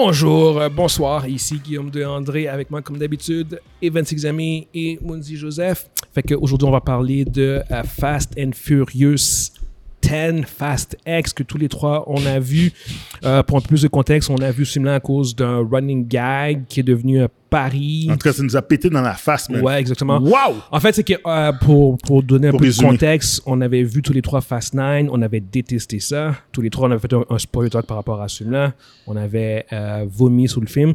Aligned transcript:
Bonjour, 0.00 0.60
euh, 0.60 0.68
bonsoir, 0.68 1.26
ici 1.26 1.58
Guillaume 1.58 1.90
de 1.90 2.04
André 2.04 2.46
avec 2.46 2.70
moi 2.70 2.82
comme 2.82 2.98
d'habitude, 2.98 3.60
Evan 3.82 4.04
Exami 4.08 4.68
et 4.72 4.96
Munzi 5.02 5.34
Joseph. 5.36 5.90
Fait 6.14 6.22
qu'aujourd'hui 6.22 6.68
on 6.68 6.70
va 6.70 6.80
parler 6.80 7.24
de 7.24 7.60
euh, 7.68 7.82
Fast 7.82 8.32
and 8.38 8.52
Furious 8.54 9.57
10 10.08 10.44
Fast 10.46 10.96
X 11.06 11.32
que 11.32 11.42
tous 11.42 11.58
les 11.58 11.68
trois 11.68 12.04
on 12.06 12.24
a 12.26 12.38
vu. 12.38 12.72
Euh, 13.24 13.42
pour 13.42 13.58
un 13.58 13.60
peu 13.60 13.68
plus 13.68 13.82
de 13.82 13.88
contexte, 13.88 14.30
on 14.30 14.36
a 14.36 14.50
vu 14.50 14.64
ce 14.64 14.72
film-là 14.74 14.94
à 14.96 15.00
cause 15.00 15.34
d'un 15.36 15.58
running 15.70 16.06
gag 16.08 16.64
qui 16.68 16.80
est 16.80 16.84
devenu 16.84 17.22
un 17.22 17.28
pari. 17.50 18.08
En 18.10 18.14
tout 18.16 18.28
cas, 18.28 18.32
ça 18.32 18.42
nous 18.42 18.56
a 18.56 18.62
pété 18.62 18.90
dans 18.90 19.00
la 19.00 19.14
face, 19.14 19.48
man. 19.48 19.62
Ouais, 19.62 19.78
exactement. 19.80 20.18
Wow! 20.18 20.56
En 20.70 20.80
fait, 20.80 20.94
c'est 20.94 21.04
que 21.04 21.14
euh, 21.26 21.52
pour, 21.60 21.96
pour 21.98 22.22
donner 22.22 22.48
un 22.48 22.50
Pour 22.50 22.60
peu 22.60 22.66
résumer. 22.66 22.88
de 22.88 22.92
contexte, 22.92 23.42
on 23.46 23.60
avait 23.60 23.82
vu 23.82 24.02
tous 24.02 24.12
les 24.12 24.22
trois 24.22 24.40
Fast 24.40 24.74
9, 24.74 25.06
on 25.10 25.22
avait 25.22 25.40
détesté 25.40 25.98
ça. 26.00 26.34
Tous 26.52 26.60
les 26.60 26.70
trois, 26.70 26.88
on 26.88 26.90
avait 26.92 27.00
fait 27.00 27.12
un, 27.14 27.24
un 27.30 27.38
spoiler 27.38 27.70
talk 27.70 27.86
par 27.86 27.96
rapport 27.96 28.20
à 28.20 28.28
ce 28.28 28.38
film-là. 28.38 28.72
On 29.06 29.16
avait 29.16 29.66
euh, 29.72 30.04
vomi 30.08 30.48
sur 30.48 30.60
le 30.60 30.66
film. 30.66 30.94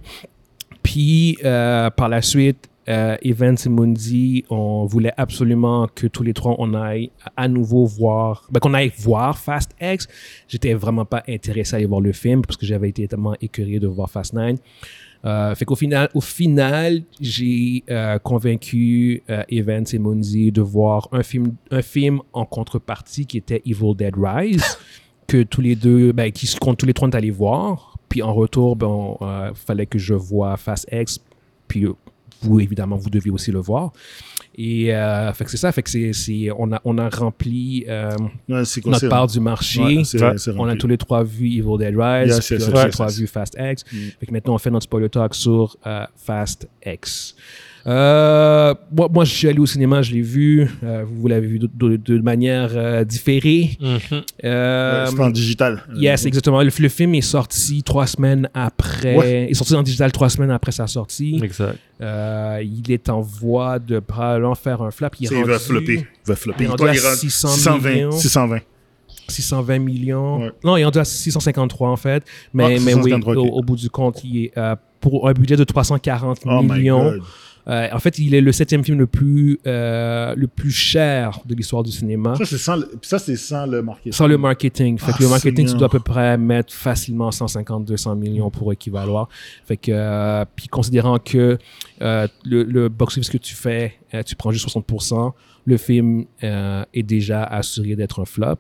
Puis, 0.82 1.38
par 1.42 2.10
la 2.10 2.22
suite, 2.22 2.70
euh, 2.90 3.16
Evans 3.22 3.58
et 3.66 3.70
Mundi, 3.70 4.46
on 4.50 4.86
voulait 4.86 5.14
absolument 5.18 5.88
que 5.94 6.08
tous 6.08 6.24
les 6.24 6.34
trois, 6.34 6.56
on 6.60 6.74
aille 6.74 7.12
à 7.38 7.48
nouveau 7.48 7.86
voir, 7.86 8.48
ben, 8.52 8.60
qu'on 8.60 8.74
aille 8.74 8.92
voir 8.98 9.38
Fast 9.38 9.72
X. 9.82 10.08
J'étais 10.48 10.74
vraiment 10.74 11.06
pas 11.06 11.24
intéressé 11.28 11.76
à 11.76 11.78
aller 11.78 11.86
voir 11.86 12.02
le 12.02 12.12
film 12.12 12.42
parce 12.42 12.58
que 12.58 12.66
j'avais 12.66 12.90
été 12.90 13.08
tellement 13.08 13.36
écœuré 13.42 13.80
de 13.80 13.88
voir 13.88 14.10
Fast 14.10 14.34
9. 14.34 14.58
Euh, 15.26 15.56
fait 15.56 15.64
qu'au 15.64 15.76
final, 15.76 16.10
au 16.14 16.22
final, 16.22 17.04
j'ai 17.22 17.84
euh, 17.90 18.20
convaincu 18.20 19.24
euh, 19.30 19.44
Evans 19.48 19.86
et 19.92 20.00
Mundi 20.00 20.52
de 20.52 20.62
voir 20.62 21.08
un 21.14 21.24
film, 21.24 21.56
un 21.72 21.82
film 21.82 22.20
en 22.34 22.46
contrepartie 22.46 23.26
qui 23.26 23.38
était 23.38 23.62
Evil 23.66 23.96
Dead 23.96 24.16
Rise, 24.18 24.78
que 25.28 25.44
tous 25.44 25.62
les 25.62 25.76
deux, 25.76 26.12
ben, 26.12 26.32
qui 26.32 26.48
se 26.48 26.58
tous 26.58 26.86
les 26.86 26.94
trois 26.94 27.08
d'aller 27.08 27.32
voir. 27.32 27.98
Puis 28.10 28.22
en 28.22 28.34
retour, 28.34 28.76
ben, 28.76 29.18
euh, 29.22 29.54
fallait 29.56 29.86
que 29.86 29.98
je 29.98 30.14
vois 30.14 30.58
Fast 30.58 30.88
X. 30.92 31.20
Puis 31.68 31.86
euh, 31.86 31.94
vous, 32.44 32.60
évidemment, 32.60 32.96
vous 32.98 33.10
deviez 33.10 33.32
aussi 33.32 33.52
le 33.52 33.60
voir. 33.60 33.92
Et 34.56 34.94
euh, 34.94 35.34
fait 35.34 35.46
que 35.46 35.50
c'est 35.52 35.58
ça, 35.58 35.72
fait 35.72 35.82
que 35.82 35.90
c'est, 35.90 36.14
c'est- 36.14 36.50
on, 36.56 36.72
a, 36.74 36.80
on 36.86 36.98
a 37.00 37.10
rempli 37.10 37.86
euh, 37.88 38.12
Ouais, 38.48 38.66
c'est 38.66 38.86
notre 38.86 39.00
c'est- 39.00 39.10
part 39.10 39.26
du 39.26 39.40
marché. 39.40 39.82
Ouais, 39.82 40.04
c'est- 40.04 40.22
Ouais. 40.22 40.38
c'est 40.38 40.52
On 40.56 40.66
a 40.68 40.76
tous 40.76 40.88
les 40.88 40.98
trois 40.98 41.24
vu 41.24 41.48
Evil 41.48 41.78
Dead 41.80 41.96
Rise, 41.98 42.40
puis 42.40 42.56
yes, 42.56 42.64
on 42.70 42.76
a 42.76 42.80
tous 42.82 42.86
les 42.86 42.92
trois 42.92 43.08
vu 43.10 43.26
Fast 43.28 43.58
X. 43.60 43.84
Mm. 43.92 43.98
Fait 44.20 44.26
que 44.28 44.32
maintenant, 44.32 44.54
on 44.54 44.58
fait 44.60 44.70
notre 44.70 44.84
spoiler 44.84 45.10
talk 45.10 45.34
sur 45.34 45.76
euh, 45.88 46.06
Fast 46.16 46.68
X. 46.86 47.36
Euh, 47.86 48.74
moi, 48.96 49.10
moi, 49.14 49.26
je 49.26 49.34
suis 49.34 49.48
allé 49.48 49.60
au 49.60 49.66
cinéma, 49.66 50.02
je 50.02 50.14
l'ai 50.14 50.22
vu. 50.22 50.70
Euh, 50.84 51.04
vous 51.06 51.28
l'avez 51.28 51.48
vu 51.48 51.60
de, 51.60 51.70
de- 51.74 51.98
de 51.98 52.20
manière 52.20 52.70
euh, 52.76 53.04
différée. 53.04 53.78
Euh, 54.44 55.06
Ouais, 55.06 55.12
c'est 55.12 55.20
en 55.22 55.30
digital. 55.30 55.84
Yes, 55.96 56.26
exactement. 56.26 56.62
Le, 56.62 56.72
le 56.80 56.90
film 56.90 57.14
est 57.16 57.22
sorti 57.22 57.84
trois 57.84 58.08
semaines 58.08 58.50
après. 58.54 59.16
Ouais. 59.18 59.46
Il 59.48 59.52
est 59.52 59.54
sorti 59.54 59.76
en 59.76 59.84
digital 59.84 60.12
trois 60.12 60.30
semaines 60.30 60.52
après 60.52 60.72
sa 60.72 60.88
sortie. 60.88 61.40
Exact. 61.44 61.78
Euh, 62.02 62.64
il 62.64 62.90
est 62.92 63.10
en 63.10 63.22
voie 63.22 63.80
de 63.80 64.00
probablement 64.00 64.56
faire 64.56 64.82
un 64.82 64.92
flap. 64.92 65.16
Il, 65.20 65.26
est 65.26 65.28
C'est- 65.28 65.36
Il 65.36 65.46
va 65.46 65.54
rendu 65.54 65.64
flopper. 65.66 65.94
Il 65.96 66.28
va 66.28 66.36
flopper. 66.36 66.64
il 66.64 66.66
est 66.66 66.70
rendu 66.70 66.78
Toi, 66.84 66.90
à 66.90 66.96
il 66.96 67.00
rentre 67.02 67.18
600 67.18 67.48
620. 67.50 67.90
millions. 67.94 68.12
620. 68.12 68.60
620 69.28 69.80
millions. 69.80 70.40
Ouais. 70.42 70.52
Non, 70.64 70.78
il 70.78 70.82
est 70.82 70.86
rendu 70.86 71.00
à 71.00 71.06
653 71.06 71.90
en 71.90 71.96
fait. 71.98 72.24
Mais, 72.54 72.64
Ah, 72.64 72.68
mais 72.70 72.94
oui, 72.94 73.04
653, 73.12 73.36
au, 73.38 73.46
au 73.46 73.62
bout 73.62 73.76
du 73.76 73.90
compte, 73.90 74.22
il 74.24 74.46
est 74.46 74.58
euh, 74.58 74.76
pour 75.00 75.28
un 75.28 75.34
budget 75.34 75.56
de 75.58 75.64
340 75.64 76.40
Oh 76.46 76.62
my 76.62 76.68
millions. 76.72 77.12
God. 77.12 77.22
Euh, 77.68 77.88
en 77.94 78.00
fait, 78.00 78.20
il 78.20 78.36
est 78.36 78.42
le 78.42 78.52
septième 78.52 78.84
film 78.84 79.00
le 79.00 79.08
plus, 79.08 79.60
euh, 79.66 80.34
le 80.36 80.48
plus 80.48 80.72
cher 80.72 81.40
de 81.46 81.56
l'histoire 81.56 81.82
du 81.84 81.92
cinéma. 81.92 82.36
Ça, 82.36 82.46
c'est 82.46 82.58
sans, 82.58 82.76
le- 82.76 82.90
sans 83.02 83.68
marketing. 83.82 84.12
Sans 84.12 84.28
le 84.28 84.38
marketing. 84.38 84.98
Fait 85.00 85.12
Ah, 85.14 85.18
que 85.18 85.24
le 85.24 85.30
marketing, 85.30 85.68
tu 85.68 85.74
dois 85.76 85.88
à 85.88 85.90
peu 85.90 86.00
près 86.00 86.38
mettre 86.38 86.74
facilement 86.74 87.30
150-200 87.30 88.16
millions 88.18 88.50
pour 88.50 88.74
équivaloir. 88.74 89.30
Fait 89.66 89.78
que, 89.78 89.92
euh, 89.94 90.44
puis 90.56 90.68
considérant 90.68 91.20
que 91.20 91.58
le, 92.02 92.28
le 92.64 92.90
box-office 92.90 93.30
que 93.30 93.38
tu 93.38 93.56
fais, 93.56 93.94
tu 94.26 94.36
prends 94.36 94.52
juste 94.52 94.68
60%, 94.68 95.32
le 95.66 95.78
film 95.78 96.26
est 96.42 97.04
déjà 97.04 97.44
assuré 97.44 97.96
d'être 97.96 98.22
un 98.22 98.26
flop. 98.26 98.58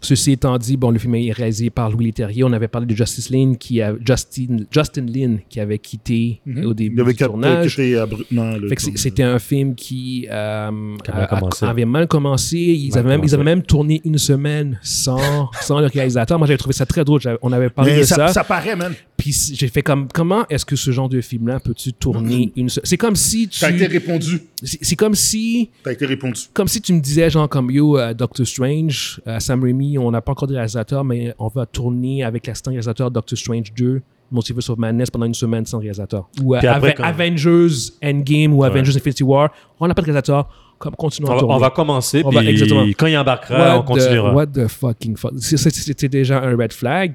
Euh, 0.00 0.06
Ceci 0.08 0.32
étant 0.32 0.56
dit, 0.58 0.76
bon, 0.76 0.90
le 0.90 0.98
film 0.98 1.16
est 1.16 1.32
réalisé 1.32 1.70
par 1.70 1.90
Louis 1.90 2.06
Leterrier. 2.06 2.44
On 2.44 2.52
avait 2.52 2.68
parlé 2.68 2.86
de 2.86 2.94
Justice 2.94 3.30
Lin, 3.30 3.54
qui 3.58 3.82
a, 3.82 3.94
Justin, 4.06 4.58
Justin 4.70 5.06
Lin, 5.06 5.38
qui 5.48 5.58
avait 5.60 5.78
quitté 5.78 6.40
Mhm. 6.46 6.66
au 6.66 6.74
début 6.74 6.94
Il 6.96 7.00
avait 7.00 7.12
du 7.12 7.18
tournage. 7.18 7.76
tournage. 7.76 8.64
c'était 8.94 9.22
un 9.24 9.38
film 9.38 9.74
qui 9.74 10.26
euh, 10.30 10.70
avait 11.08 11.18
a- 11.22 11.24
a- 11.24 11.26
commencé. 11.26 11.64
avait 11.66 11.84
mal 11.84 12.06
commencé. 12.06 12.56
Ils, 12.58 12.90
Mal 12.90 12.98
avaient 13.00 13.08
même, 13.08 13.20
ils 13.24 13.34
avaient 13.34 13.44
même 13.44 13.62
tourné 13.62 14.00
une 14.04 14.18
semaine 14.18 14.78
sans, 14.82 15.50
sans 15.60 15.80
le 15.80 15.86
réalisateur. 15.86 16.38
Moi, 16.38 16.46
j'avais 16.46 16.58
trouvé 16.58 16.74
ça 16.74 16.86
très 16.86 17.04
drôle. 17.04 17.20
On 17.42 17.52
avait 17.52 17.70
parlé 17.70 17.92
Mais 17.92 17.98
de 18.00 18.04
ça, 18.04 18.14
ça. 18.14 18.28
ça 18.28 18.44
paraît, 18.44 18.76
man. 18.76 18.92
Puis 19.16 19.36
j'ai 19.54 19.66
fait 19.68 19.82
comme, 19.82 20.06
comment 20.14 20.46
est-ce 20.48 20.64
que 20.64 20.76
ce 20.76 20.92
genre 20.92 21.08
de 21.08 21.20
film-là 21.20 21.58
peux-tu 21.58 21.92
tourner 21.92 22.52
une 22.54 22.68
seule... 22.68 22.84
C'est 22.86 22.96
comme 22.96 23.16
si 23.16 23.48
tu... 23.48 23.58
T'as 23.58 23.70
été 23.72 23.86
répondu. 23.86 24.40
C'est 24.62 24.94
comme 24.94 25.16
si... 25.16 25.70
T'as 25.82 25.92
été 25.92 26.06
répondu. 26.06 26.42
Comme 26.54 26.68
si 26.68 26.80
tu 26.80 26.92
me 26.92 27.00
disais, 27.00 27.28
genre, 27.28 27.48
comme 27.48 27.68
yo, 27.70 27.98
euh, 27.98 28.14
Doctor 28.14 28.46
Strange, 28.46 29.20
euh, 29.26 29.40
Sam 29.40 29.64
Raimi, 29.64 29.87
on 29.96 30.10
n'a 30.10 30.20
pas 30.20 30.32
encore 30.32 30.48
de 30.48 30.54
réalisateur, 30.54 31.04
mais 31.04 31.32
on 31.38 31.48
va 31.48 31.64
tourner 31.64 32.24
avec 32.24 32.46
l'assistant 32.46 32.70
réalisateur 32.72 33.10
Doctor 33.10 33.38
Strange 33.38 33.72
2, 33.74 34.02
Multiverse 34.30 34.68
of 34.68 34.78
Madness, 34.78 35.08
pendant 35.10 35.24
une 35.26 35.34
semaine 35.34 35.64
sans 35.64 35.78
réalisateur. 35.78 36.28
Ou 36.42 36.54
euh, 36.54 36.58
Puis 36.58 36.66
après, 36.68 36.88
Ave- 36.90 36.94
quand- 36.96 37.04
Avengers 37.04 37.92
Endgame 38.04 38.52
ou 38.52 38.64
Avengers 38.64 38.94
Infinity 38.96 39.22
War, 39.22 39.50
on 39.80 39.86
n'a 39.86 39.94
pas 39.94 40.02
de 40.02 40.06
réalisateur, 40.06 40.48
comme 40.78 40.94
continuons 40.96 41.30
On, 41.30 41.32
à 41.32 41.40
va- 41.40 41.46
on 41.54 41.58
va 41.58 41.70
commencer, 41.70 42.22
On 42.24 42.30
va- 42.30 42.40
puis 42.40 42.48
exactement. 42.50 42.84
quand 42.98 43.06
il 43.06 43.16
embarquera, 43.16 43.56
on 43.56 43.78
What 43.78 43.82
the- 43.82 43.86
continuera. 43.86 44.34
what 44.34 44.46
the 44.48 44.66
fucking 44.68 45.16
fuck? 45.16 45.32
C'était 45.38 46.08
déjà 46.08 46.42
un 46.42 46.56
red 46.56 46.72
flag. 46.72 47.14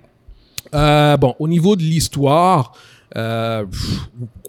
Euh, 0.74 1.18
bon, 1.18 1.36
au 1.40 1.48
niveau 1.48 1.76
de 1.76 1.82
l'histoire, 1.84 2.72
euh, 3.16 3.64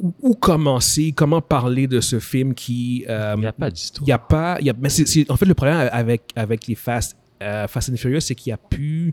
où, 0.01 0.15
où 0.23 0.35
commencer, 0.35 1.13
comment 1.15 1.43
parler 1.43 1.87
de 1.87 2.01
ce 2.01 2.19
film 2.19 2.55
qui... 2.55 3.05
euh, 3.11 3.35
Il 3.37 3.41
n'y 3.41 3.47
a 3.47 3.53
pas 3.53 3.71
d'histoire. 3.71 4.07
il 4.07 4.09
y 4.09 4.13
a 4.13 4.19
pas 4.19 4.57
il 4.61 4.67
y 4.67 4.71
a, 4.71 4.75
mais 4.81 4.89
c'est, 4.89 5.07
c'est- 5.07 5.31
en 5.31 5.37
fait 5.37 5.45
le 5.45 5.53
problème 5.53 5.87
avec 5.93 6.23
avec 6.35 6.67
les 6.67 6.75
Fast 6.75 7.15
euh, 7.43 7.67
Fast 7.69 7.91
and 7.91 7.97
Furious 7.97 8.21
c'est 8.21 8.35
qu'il 8.35 8.51
y 8.51 8.53
a 8.53 8.57
plus 8.57 9.13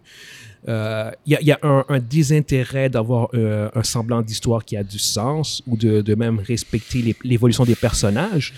euh, 0.68 1.10
il 1.26 1.34
y 1.34 1.36
a, 1.36 1.42
il 1.42 1.48
y 1.48 1.52
a 1.52 1.60
un, 1.64 1.84
un 1.90 2.00
désintérêt 2.00 2.90
d'avoir 2.90 3.30
euh, 3.34 3.70
un 3.74 3.84
semblant 3.84 4.22
d'histoire 4.22 4.64
qui 4.64 4.78
a 4.78 4.84
du 4.84 5.00
sens 5.00 5.64
ou 5.68 5.76
de, 5.76 6.02
de 6.02 6.16
même 6.16 6.40
respecter 6.40 7.16
l'évolution 7.24 7.66
des 7.66 7.76
personnages 7.76 8.54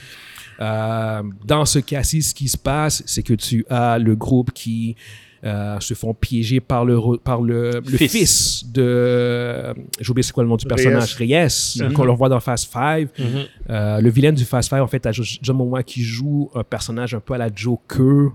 Euh, 0.59 1.23
dans 1.45 1.65
ce 1.65 1.79
cas-ci, 1.79 2.21
ce 2.21 2.33
qui 2.35 2.47
se 2.47 2.57
passe, 2.57 3.01
c'est 3.07 3.23
que 3.23 3.33
tu 3.33 3.65
as 3.69 3.97
le 3.97 4.15
groupe 4.15 4.51
qui 4.53 4.95
se 5.43 5.93
font 5.93 6.13
piéger 6.13 6.59
par 6.61 6.85
le, 6.85 7.17
par 7.17 7.41
le, 7.41 7.81
le 7.85 7.97
Fils. 7.97 8.11
fils, 8.11 8.65
de... 8.71 9.73
J'ai 9.99 10.09
oublié 10.11 10.23
c'est 10.23 10.31
quoi 10.31 10.43
le 10.43 10.49
nom 10.49 10.55
du 10.55 10.65
personnage. 10.65 11.15
Reyes, 11.15 11.81
Mhm. 11.81 11.91
qu'on 11.93 12.05
le 12.05 12.13
voit 12.13 12.29
dans 12.29 12.39
Fast 12.39 12.71
Five. 12.71 13.09
Mhm. 13.17 13.25
Euh, 13.69 13.99
le 13.99 14.09
vilain 14.09 14.31
du 14.31 14.45
Fast 14.45 14.69
Five, 14.69 14.81
en 14.81 14.87
fait, 14.87 15.05
à 15.05 15.11
Jo- 15.11 15.23
John 15.41 15.57
Momoa 15.57 15.83
qui 15.83 16.01
joue 16.03 16.49
un 16.55 16.63
personnage 16.63 17.13
un 17.15 17.19
peu 17.19 17.33
à 17.33 17.37
la 17.39 17.49
Joker, 17.53 18.31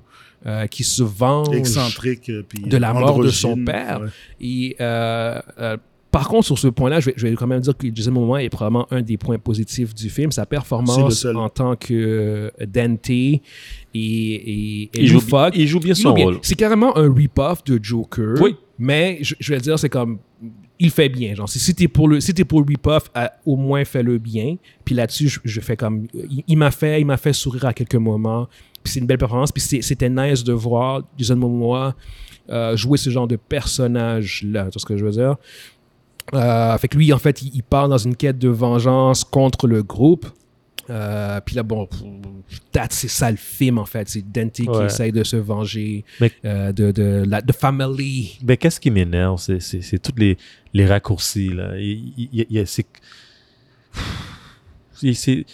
euh, 0.46 0.66
qui 0.66 0.84
se 0.84 1.02
venge 1.02 1.54
Excentrique. 1.54 2.28
euh, 2.30 2.42
puis 2.48 2.62
de 2.62 2.76
la 2.76 2.92
mort 2.94 3.18
de 3.20 3.30
son 3.30 3.56
père. 3.64 4.00
Ouais. 4.02 4.08
Et 4.40 4.76
euh, 4.80 5.40
euh, 5.58 5.76
par 6.10 6.28
contre, 6.28 6.46
sur 6.46 6.58
ce 6.58 6.68
point-là, 6.68 7.00
je 7.00 7.06
vais, 7.06 7.14
je 7.16 7.26
vais 7.26 7.34
quand 7.34 7.46
même 7.46 7.60
dire 7.60 7.76
que 7.76 7.86
Jason 7.94 8.12
Momoa 8.12 8.42
est 8.42 8.48
probablement 8.48 8.86
un 8.90 9.02
des 9.02 9.18
points 9.18 9.38
positifs 9.38 9.94
du 9.94 10.08
film. 10.08 10.32
Sa 10.32 10.46
performance 10.46 11.24
en 11.26 11.48
tant 11.50 11.76
que 11.76 11.92
euh, 11.92 12.50
Dante 12.66 13.10
et, 13.10 13.42
et, 13.94 14.82
et 14.84 14.90
Il 14.94 15.06
joue, 15.06 15.14
loufoque. 15.14 15.54
il 15.56 15.66
joue 15.66 15.80
bien 15.80 15.94
son 15.94 16.10
joue 16.10 16.14
bien. 16.14 16.24
rôle. 16.26 16.38
C'est 16.42 16.54
carrément 16.54 16.96
un 16.96 17.12
rip-off 17.12 17.62
de 17.64 17.78
Joker. 17.82 18.34
Oui. 18.40 18.56
Mais 18.78 19.18
je, 19.22 19.34
je 19.38 19.52
vais 19.52 19.60
dire, 19.60 19.78
c'est 19.78 19.88
comme. 19.88 20.18
Il 20.80 20.90
fait 20.90 21.08
bien. 21.08 21.34
Genre, 21.34 21.48
si 21.48 21.58
c'était 21.58 21.88
pour 21.88 22.06
le, 22.06 22.20
si 22.20 22.32
t'es 22.32 22.44
pour 22.44 22.60
le 22.60 22.66
rip-off, 22.66 23.10
à- 23.12 23.32
au 23.44 23.56
moins 23.56 23.84
fais-le 23.84 24.18
bien. 24.18 24.56
Puis 24.84 24.94
là-dessus, 24.94 25.28
je, 25.28 25.40
je 25.44 25.60
fais 25.60 25.76
comme. 25.76 26.06
Il, 26.14 26.44
il 26.46 26.56
m'a 26.56 26.70
fait, 26.70 27.00
il 27.00 27.04
m'a 27.04 27.16
fait 27.16 27.32
sourire 27.32 27.64
à 27.66 27.72
quelques 27.72 27.96
moments. 27.96 28.48
C'est 28.88 29.00
une 29.00 29.06
belle 29.06 29.18
performance. 29.18 29.52
Puis 29.52 29.62
c'était 29.82 30.10
nice 30.10 30.42
de 30.44 30.52
voir 30.52 31.02
Jason 31.16 31.36
Momoa 31.36 31.94
euh, 32.50 32.76
jouer 32.76 32.98
ce 32.98 33.10
genre 33.10 33.28
de 33.28 33.36
personnage-là. 33.36 34.64
Tu 34.64 34.70
vois 34.72 34.80
ce 34.80 34.86
que 34.86 34.96
je 34.96 35.04
veux 35.04 35.10
dire? 35.12 35.36
Euh, 36.34 36.76
fait 36.78 36.88
que 36.88 36.96
lui, 36.96 37.12
en 37.12 37.18
fait, 37.18 37.42
il, 37.42 37.50
il 37.54 37.62
part 37.62 37.88
dans 37.88 37.98
une 37.98 38.16
quête 38.16 38.38
de 38.38 38.48
vengeance 38.48 39.24
contre 39.24 39.66
le 39.66 39.82
groupe. 39.82 40.26
Euh, 40.90 41.38
puis 41.44 41.54
là, 41.54 41.62
bon, 41.62 41.86
that's- 42.72 42.88
c'est 42.92 43.08
ça 43.08 43.30
le 43.30 43.36
film, 43.36 43.76
en 43.76 43.84
fait. 43.84 44.08
C'est 44.08 44.22
Dante 44.32 44.52
qui 44.52 44.66
essaye 44.86 45.12
de 45.12 45.22
se 45.22 45.36
venger 45.36 46.02
Mais- 46.20 46.32
euh, 46.46 46.72
de, 46.72 46.90
de 46.90 47.24
la 47.28 47.42
de 47.42 47.52
family. 47.52 48.38
Mais 48.42 48.56
qu'est-ce 48.56 48.80
qui 48.80 48.90
m'énerve, 48.90 49.38
c'est, 49.38 49.98
tous 49.98 50.12
les, 50.16 50.38
les 50.72 50.86
raccourcis. 50.86 51.50
Là. 51.50 51.78
Il, 51.78 52.28
il- 52.32 52.46
il- 52.50 52.66
c'est- 55.14 55.44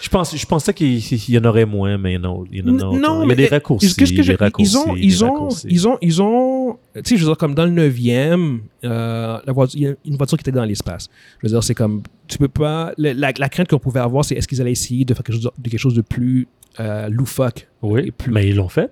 je, 0.00 0.08
pense, 0.08 0.36
je 0.36 0.46
pensais 0.46 0.72
qu'il 0.74 0.96
il 0.98 1.30
y 1.34 1.38
en 1.38 1.44
aurait 1.44 1.64
moins, 1.66 1.96
mais 1.98 2.12
il 2.14 2.22
y 2.22 2.26
en 2.26 2.42
a, 2.42 2.44
il 2.52 2.58
y 2.58 2.62
en 2.62 2.66
a 2.66 2.70
N- 2.70 2.82
autant. 2.84 3.22
il 3.24 3.28
y 3.28 3.32
a 3.32 3.34
des 3.34 3.46
raccourcis. 3.46 3.94
qu'est-ce 3.94 4.12
que 4.12 4.22
je- 4.22 4.32
des 4.32 4.36
raccourcis, 4.36 4.72
ils 4.72 4.78
ont, 4.78 4.94
des 4.94 5.00
ils 5.00 5.24
ont, 5.24 5.32
raccourcis. 5.32 5.66
ils 5.70 5.88
ont, 5.88 5.98
ils 6.02 6.22
ont, 6.22 6.76
tu 6.96 7.02
sais, 7.04 7.16
je 7.16 7.20
veux 7.24 7.28
dire, 7.30 7.36
comme 7.38 7.54
dans 7.54 7.64
le 7.66 7.70
9e, 7.72 8.58
euh, 8.84 9.38
la 9.46 9.52
voiture, 9.52 9.78
il 9.80 9.82
y 9.82 9.88
a 9.88 9.94
une 10.04 10.16
voiture 10.16 10.36
qui 10.38 10.42
était 10.42 10.52
dans 10.52 10.64
l'espace. 10.64 11.08
Je 11.42 11.46
veux 11.46 11.52
dire, 11.52 11.62
c'est 11.62 11.74
comme, 11.74 12.02
tu 12.28 12.38
peux 12.38 12.48
pas, 12.48 12.92
la, 12.98 13.14
la- 13.14 13.32
la 13.38 13.48
crainte 13.48 13.68
qu'on 13.68 13.78
pouvait 13.78 14.00
avoir, 14.00 14.24
c'est 14.24 14.34
est-ce 14.34 14.48
qu'ils 14.48 14.60
allaient 14.60 14.72
essayer 14.72 15.04
de 15.04 15.14
faire 15.14 15.22
quelque 15.24 15.34
chose 15.36 15.44
de, 15.44 15.50
de 15.62 15.68
quelque 15.70 15.80
chose 15.80 15.94
de 15.94 16.02
plus 16.02 16.46
euh, 16.80 17.08
loufoque. 17.08 17.68
Oui, 17.82 18.10
plus- 18.10 18.32
mais 18.32 18.48
ils 18.48 18.56
l'ont 18.56 18.68
fait. 18.68 18.90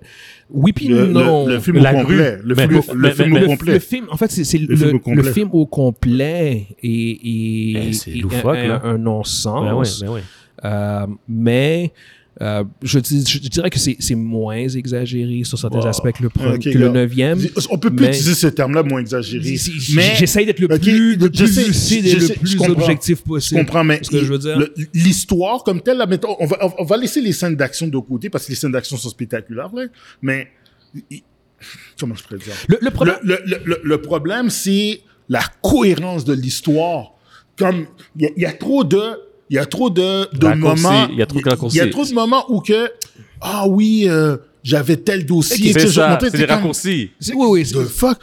Oui, 0.49 0.71
puis 0.71 0.87
Le, 0.87 1.05
non. 1.07 1.45
le, 1.45 1.55
le 1.55 1.59
film 1.59 1.79
La 1.79 1.93
au 1.93 1.97
complet. 1.97 2.15
grue. 2.15 2.47
Le, 2.47 2.55
Mais- 2.55 2.61
film, 2.67 2.81
mais- 2.87 2.93
le 2.93 2.99
mais- 3.01 3.11
film 3.11 3.29
mais- 3.33 3.37
au 3.37 3.41
le, 3.41 3.47
complet. 3.47 3.73
le 3.73 3.79
film, 3.79 4.05
en 4.09 4.15
fait, 4.15 4.31
c'est 4.31 4.57
le, 4.57 4.75
film 4.77 4.89
au 4.89 4.93
le 4.93 4.99
complet. 4.99 5.33
film 5.33 5.49
au 5.51 5.65
complet 5.65 6.67
et, 6.81 7.71
et, 7.71 7.73
Ben, 7.73 8.21
loufoque, 8.21 8.55
un, 8.57 8.71
un 8.75 8.79
Ben 8.79 8.93
oui, 8.95 9.01
non-sens. 9.01 10.01
ben 10.01 10.09
oui. 10.13 10.19
Euh, 10.63 11.07
mais 11.27 11.91
euh, 12.41 12.63
je, 12.81 12.99
dis- 12.99 13.25
je 13.27 13.37
dirais 13.47 13.69
que 13.69 13.77
c'est 13.79 14.15
moins 14.15 14.67
exagéré 14.67 15.43
sur 15.43 15.57
certains 15.59 15.79
Wow. 15.79 15.87
aspects 15.87 16.11
que 16.11 16.23
le, 16.23 16.29
pre- 16.29 16.55
Ok, 16.55 16.63
que 16.63 16.77
le 16.77 16.89
neuvième. 16.89 17.39
On 17.69 17.77
peut 17.77 17.91
plus 17.91 18.05
mais- 18.05 18.09
utiliser 18.11 18.33
ce 18.33 18.47
terme-là 18.47 18.81
moins 18.83 19.01
exagéré. 19.01 19.55
Mais 19.93 20.15
J'essaye 20.15 20.45
d'être 20.47 20.59
le 20.59 20.67
plus, 20.67 21.15
le 21.15 21.29
plus 21.29 21.47
sais, 21.47 21.63
lucide 21.65 22.05
et 22.07 22.19
sais, 22.19 22.33
plus 22.33 22.55
comprends. 22.55 22.73
objectif 22.81 23.19
Je 23.19 23.23
possible. 23.23 23.59
comprends, 23.61 23.83
mais 23.83 23.99
Ce 24.03 24.09
que 24.09 24.19
je 24.19 24.25
veux 24.31 24.39
dire. 24.39 24.57
le- 24.57 24.73
l'histoire 24.93 25.63
comme 25.63 25.81
telle, 25.81 25.97
là, 25.97 26.05
mettons, 26.07 26.35
on 26.39 26.45
va, 26.47 26.57
on 26.79 26.83
va 26.83 26.97
laisser 26.97 27.21
les 27.21 27.33
scènes 27.33 27.55
d'action 27.55 27.87
de 27.87 27.97
côté 27.99 28.29
parce 28.31 28.45
que 28.45 28.49
les 28.51 28.55
scènes 28.55 28.71
d'action 28.71 28.97
sont 28.97 29.09
spectaculaires, 29.09 29.69
là, 29.73 29.85
mais 30.21 30.47
comment 31.99 32.15
je 32.15 32.23
pourrais 32.23 32.39
dire? 32.39 32.53
Le, 32.67 32.77
le 32.81 32.89
problème, 32.91 33.17
le, 33.23 33.97
problème, 33.97 34.49
c'est 34.49 35.01
la 35.29 35.41
cohérence 35.61 36.25
de 36.25 36.33
l'histoire. 36.33 37.11
Comme 37.57 37.85
il 38.17 38.23
y, 38.23 38.25
a- 38.25 38.31
il 38.35 38.41
y 38.41 38.45
a 38.47 38.51
trop 38.53 38.83
de, 38.83 38.99
il 39.53 39.57
y 39.57 39.59
a 39.59 39.67
trop 39.67 39.91
de, 39.91 40.55
moments. 40.55 41.07
il 41.11 41.19
y 41.19 41.21
a 41.21 41.27
trop 41.27 41.39
de 41.39 41.47
raccourcis. 41.47 41.77
Il 41.77 41.79
y 41.79 41.81
a 41.81 41.87
trop 41.87 42.03
de 42.03 42.11
moments 42.11 42.43
où 42.51 42.59
que 42.59 42.89
ah 43.39 43.67
oui, 43.67 44.05
euh, 44.07 44.37
j'avais 44.63 44.95
tel 44.97 45.27
dossier. 45.27 45.73
C'est 45.73 45.89
ça, 45.89 46.17
des 46.17 46.45
raccourcis. 46.45 47.11
oui, 47.35 47.45
oui, 47.47 47.63
The 47.63 47.83
fuck? 47.83 48.17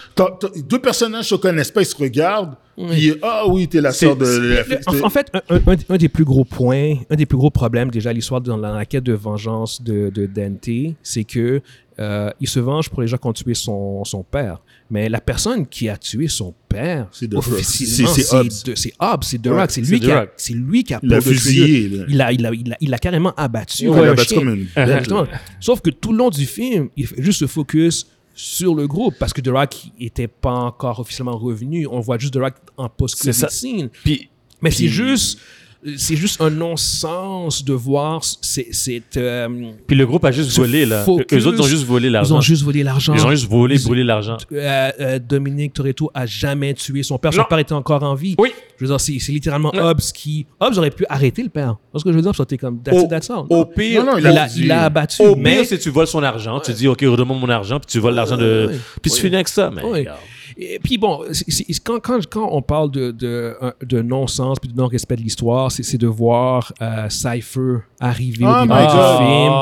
Deux 0.69 0.81
personnages 0.81 1.29
se 1.29 1.37
connaissent 1.37 1.71
pas, 1.71 1.82
ils 1.82 1.87
se 1.87 1.94
regardent. 1.94 2.56
Puis, 2.76 3.12
ah 3.22 3.44
oui, 3.46 3.69
t'es 3.69 3.81
la 3.81 3.93
sœur 3.93 4.17
de. 4.17 4.25
la- 4.25 4.62
Le- 4.62 4.81
en, 5.02 5.06
en 5.06 5.11
fait, 5.11 5.26
un, 5.34 5.56
un- 5.56 5.72
un- 5.72 5.76
un 5.90 5.96
des 5.96 6.08
plus 6.08 6.25
gros 6.25 6.44
points, 6.44 6.94
un 7.11 7.17
des 7.17 7.26
plus 7.26 7.37
gros 7.37 7.50
problèmes 7.50 7.90
déjà 7.90 8.11
à 8.11 8.12
l'histoire 8.12 8.40
dans 8.40 8.56
la, 8.56 8.72
la 8.72 8.87
quête 8.87 9.05
de 9.05 9.12
vengeance 9.12 9.82
de, 9.82 10.11
de 10.11 10.26
Dante, 10.26 10.94
c'est 11.02 11.25
que 11.25 11.61
euh, 11.99 12.31
il 12.40 12.49
se 12.49 12.58
venge 12.61 12.88
pour 12.88 13.02
les 13.02 13.08
gens 13.08 13.19
qui 13.19 13.26
ont 13.26 13.32
tué 13.34 13.52
son, 13.52 14.02
son 14.05 14.22
père. 14.22 14.58
Mais 14.90 15.11
la 15.11 15.20
personne 15.20 15.67
qui 15.67 15.88
a 15.90 15.99
tué 15.99 16.26
son 16.28 16.55
père, 16.69 17.08
C'est 17.12 17.28
The 17.28 17.34
officiellement. 17.34 18.14
C'est- 18.14 18.22
c'est 18.22 18.76
c'est 18.76 18.93
Hobbs. 18.99 19.20
de- 19.20 19.67
c'est 19.69 19.81
lui, 19.82 20.00
The 20.00 20.02
qui 20.02 20.11
a- 20.11 20.20
Rock. 20.20 20.31
c'est 20.38 20.55
lui 20.55 20.82
qui 20.84 20.94
a 20.94 21.00
Il 21.02 21.08
l'a 21.11 21.20
tuer. 21.20 21.32
fusillé. 21.34 21.90
Il 22.08 22.20
a, 22.22 22.32
il, 22.32 22.46
a, 22.46 22.50
il, 22.55 22.72
a, 22.72 22.76
il 22.81 22.94
a 22.94 22.99
carrément 22.99 23.34
abattu. 23.37 23.88
Ouais, 23.88 23.94
comme 23.94 24.05
il 24.05 24.08
a 24.08 24.12
un 24.12 24.14
battu 24.14 24.28
chien. 24.28 24.38
comme 24.38 24.49
une 24.55 24.64
bête, 24.64 24.70
Exactement. 24.88 25.26
Sauf 25.61 25.81
que 25.82 25.90
tout 25.90 26.12
le 26.12 26.19
long 26.19 26.31
du 26.31 26.46
film, 26.46 26.88
il 26.96 27.06
fait 27.06 27.22
juste 27.22 27.40
se 27.40 27.46
focus 27.46 28.06
sur 28.41 28.75
le 28.75 28.87
groupe 28.87 29.15
parce 29.19 29.33
que 29.33 29.41
The 29.41 29.49
Rock 29.49 29.77
était 29.99 30.29
pas 30.29 30.53
encore 30.55 30.99
officiellement 30.99 31.37
revenu. 31.37 31.87
On 31.87 32.01
voit 32.01 32.19
juste 32.19 32.35
The 32.35 32.39
Rock 32.39 32.55
en 32.77 32.89
post-credit 32.89 33.51
scene. 33.51 33.89
Puis, 34.03 34.31
Mais 34.63 34.71
c'est 34.71 34.89
juste, 34.89 35.39
c'est 35.97 36.17
juste 36.17 36.41
un 36.43 36.50
non-sens 36.50 37.65
de 37.65 37.73
voir 37.73 38.21
c'est, 38.23 39.03
euh, 39.17 39.49
puis 39.87 39.97
le 39.97 40.06
groupe 40.06 40.25
a 40.25 40.31
juste 40.31 40.56
volé, 40.56 40.85
là. 40.85 41.05
focus. 41.05 41.38
Eux 41.43 41.47
autres 41.47 41.61
ont 41.62 41.67
juste 41.67 41.85
volé 41.85 42.09
ils 42.09 42.12
l'argent. 42.12 42.37
ont 42.37 42.41
juste 42.41 42.62
volé 42.62 42.82
l'argent. 42.82 43.15
Ils 43.15 43.25
ont 43.25 43.31
juste 43.31 43.49
volé, 43.49 43.77
Ils- 43.77 43.85
brûlé 43.85 44.05
l'argent. 44.05 44.37
Euh, 44.53 44.91
euh, 45.00 45.19
Dominique 45.19 45.73
Toretto 45.73 46.11
a 46.12 46.27
jamais 46.27 46.75
tué 46.75 47.03
son 47.03 47.19
père. 47.19 47.32
Son 47.32 47.41
Non. 47.41 47.47
père 47.49 47.59
était 47.59 47.73
encore 47.73 48.03
en 48.03 48.15
vie. 48.15 48.35
Oui. 48.38 48.50
Je 48.79 48.85
veux 48.85 48.91
dire, 48.91 49.00
c'est, 49.00 49.12
littéralement 49.32 49.71
Ouais. 49.75 49.81
Hobbs 49.81 50.12
qui. 50.15 50.47
Hobbs 50.61 50.77
aurait 50.79 50.91
pu 50.91 51.05
arrêter 51.09 51.43
le 51.43 51.49
père. 51.49 51.77
Parce 51.93 52.05
que 52.05 52.11
je 52.11 52.17
veux 52.17 52.23
dire, 52.23 52.35
c'était 52.35 52.59
comme 52.59 52.82
that's 52.82 52.94
Au, 52.97 53.05
it, 53.05 53.09
that's 53.11 53.31
all. 53.31 53.44
au 53.49 53.65
pire, 53.65 54.05
Non, 54.05 54.12
non, 54.12 54.19
il, 54.19 54.23
il 54.25 54.27
a, 54.38 54.49
il 54.56 54.73
a 54.73 54.82
abattu. 54.85 55.23
au 55.23 55.35
mais 55.37 55.56
pire, 55.56 55.67
si 55.67 55.79
tu 55.79 55.91
voles 55.91 56.06
son 56.06 56.23
argent, 56.23 56.61
tu 56.61 56.73
dis, 56.73 56.88
OK, 56.88 57.00
redemande 57.03 57.41
mon 57.41 57.49
argent, 57.49 57.79
puis 57.81 57.87
tu 57.91 57.99
voles 57.99 58.15
l'argent 58.15 58.37
de. 58.37 58.69
ouais. 58.71 58.79
Puis 59.03 59.11
tu 59.11 59.17
Ouais. 59.17 59.23
finis 59.23 59.35
avec 59.37 59.49
ça. 59.49 59.71
Mais 59.75 59.82
Ouais. 59.82 60.00
regarde. 60.00 60.19
Et 60.62 60.79
puis 60.79 60.99
bon, 60.99 61.23
c'est- 61.33 61.51
c'est- 61.51 61.83
quand, 61.83 62.01
quand, 62.01 62.19
quand 62.29 62.49
on 62.53 62.61
parle 62.62 62.91
de, 62.91 63.11
de, 63.12 63.57
un- 63.62 63.73
de 63.85 64.03
non-sens 64.03 64.59
puis 64.61 64.71
de 64.71 64.77
non-respect 64.77 65.17
de 65.17 65.23
l'histoire, 65.23 65.73
c'est 65.73 65.83
c'est 65.83 65.97
de 65.99 66.07
voir 66.07 66.73
euh, 66.83 67.09
Cypher 67.09 67.79
arriver 67.99 68.45
Oh 68.47 68.51
au 68.51 68.61
début 68.62 68.75
my 68.75 68.87
du 68.87 68.91
film. 68.93 69.53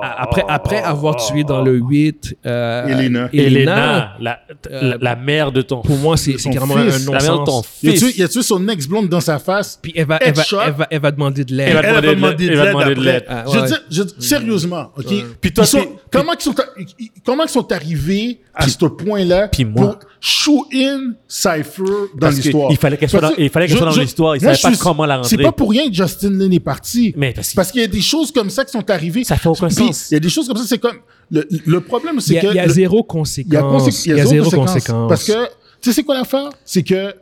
Ah, 0.00 0.14
Après, 0.18 0.44
après 0.48 0.78
avoir 0.82 1.16
tué 1.16 1.44
dans 1.44 1.62
le 1.62 1.74
8 1.78 2.36
euh, 2.46 2.86
Elena. 2.86 3.28
Elena, 3.32 4.12
la, 4.20 4.38
Euh, 4.70 4.80
la, 4.90 4.96
la 5.00 5.16
mère 5.16 5.50
de 5.52 5.62
ton. 5.62 5.80
pour 5.82 5.96
moi, 5.96 6.16
c'est 6.16 6.34
carrément 6.34 6.76
fils, 6.76 7.08
un 7.08 7.12
La 7.12 7.20
mère 7.22 7.32
de 7.32 7.44
ton 7.44 7.56
non-sens. 7.56 7.68
Il 7.82 7.90
a 7.90 7.92
tué, 7.92 8.06
fils. 8.06 8.16
il 8.18 8.22
a 8.24 8.28
tué 8.28 8.42
son 8.42 8.68
ex-blonde 8.68 9.08
dans 9.08 9.20
sa 9.20 9.38
face? 9.38 9.78
Puis 9.80 9.92
elle 9.96 10.06
va, 10.06 10.18
elle, 10.20 10.34
va, 10.34 10.42
Headshot? 10.42 10.58
elle, 10.66 10.72
va, 10.72 10.86
elle 10.90 11.00
va 11.00 11.10
demander 11.10 11.44
de 11.44 11.54
l'aide. 11.54 11.68
Elle 11.68 11.74
va 11.74 11.98
Elle 11.98 12.16
demander 12.16 12.94
de 12.94 13.00
l'aide. 13.02 13.24
Ah, 13.28 13.44
Je 13.52 13.74
je 13.90 14.02
sérieusement, 14.18 14.90
ok? 14.96 15.06
Ouais. 15.10 15.24
Puis 15.40 15.52
toi, 15.52 15.64
comment 16.12 16.32
ils 16.38 16.42
sont, 16.42 16.54
comment 17.24 17.44
ils 17.44 17.48
sont 17.48 17.72
arrivés 17.72 18.40
à 18.58 18.68
ce 18.68 18.84
point-là 18.86 19.48
puis 19.48 19.64
moi- 19.64 19.98
pour 19.98 20.08
show 20.20 20.66
in 20.74 21.12
Cypher 21.28 21.84
dans 22.16 22.28
l'histoire. 22.30 22.70
il 22.72 22.76
fallait 22.76 22.96
qu'elle 22.96 23.08
soit 23.08 23.20
dans- 23.20 23.30
il 23.38 23.48
fallait 23.50 23.66
qu'elle 23.68 23.76
soit 23.78 23.86
dans 23.90 23.96
l'histoire. 23.96 24.34
Savaient 24.40 24.54
je 24.56 24.62
pas 24.62 24.68
suis- 24.70 24.78
comment 24.78 25.06
la 25.06 25.16
rentrer. 25.18 25.30
C'est 25.36 25.42
pas 25.42 25.52
pour 25.52 25.70
rien 25.70 25.88
que 25.88 25.94
Justin 25.94 26.30
Lin 26.30 26.50
est 26.50 26.58
parti. 26.60 27.14
Mais 27.16 27.32
parce 27.32 27.48
qu'il- 27.48 27.56
Parce 27.56 27.70
qu'il 27.72 27.80
y 27.80 27.84
a 27.84 27.88
des 27.88 28.00
choses 28.00 28.32
comme 28.32 28.50
ça 28.50 28.64
qui 28.64 28.72
sont 28.72 28.90
arrivées. 28.90 29.22
Ça 29.24 29.36
fait 29.36 29.48
aucun 29.48 29.70
sens. 29.70 30.10
Il 30.10 30.14
y 30.14 30.16
a 30.16 30.20
des 30.20 30.28
choses 30.28 30.48
comme 30.48 30.56
ça, 30.56 30.64
c'est 30.66 30.78
comme 30.78 30.96
le, 31.30 31.46
le 31.66 31.80
problème, 31.80 32.16
Il 32.16 32.22
c'est 32.22 32.40
que 32.40 32.46
il 32.48 32.54
y 32.54 32.58
a 32.58 32.68
zéro 32.68 32.98
il 33.04 33.06
conséquence. 33.06 33.82
consé- 33.88 34.02
Il 34.10 34.16
y 34.16 34.20
a 34.20 34.26
zéro 34.26 34.50
conséquence. 34.50 35.08
Parce 35.08 35.24
que, 35.24 35.32
tu 35.80 35.90
sais, 35.90 35.92
c'est 35.92 36.02
quoi 36.02 36.16
l'affaire? 36.16 36.48
C'est 36.64 36.82
que, 36.82 37.14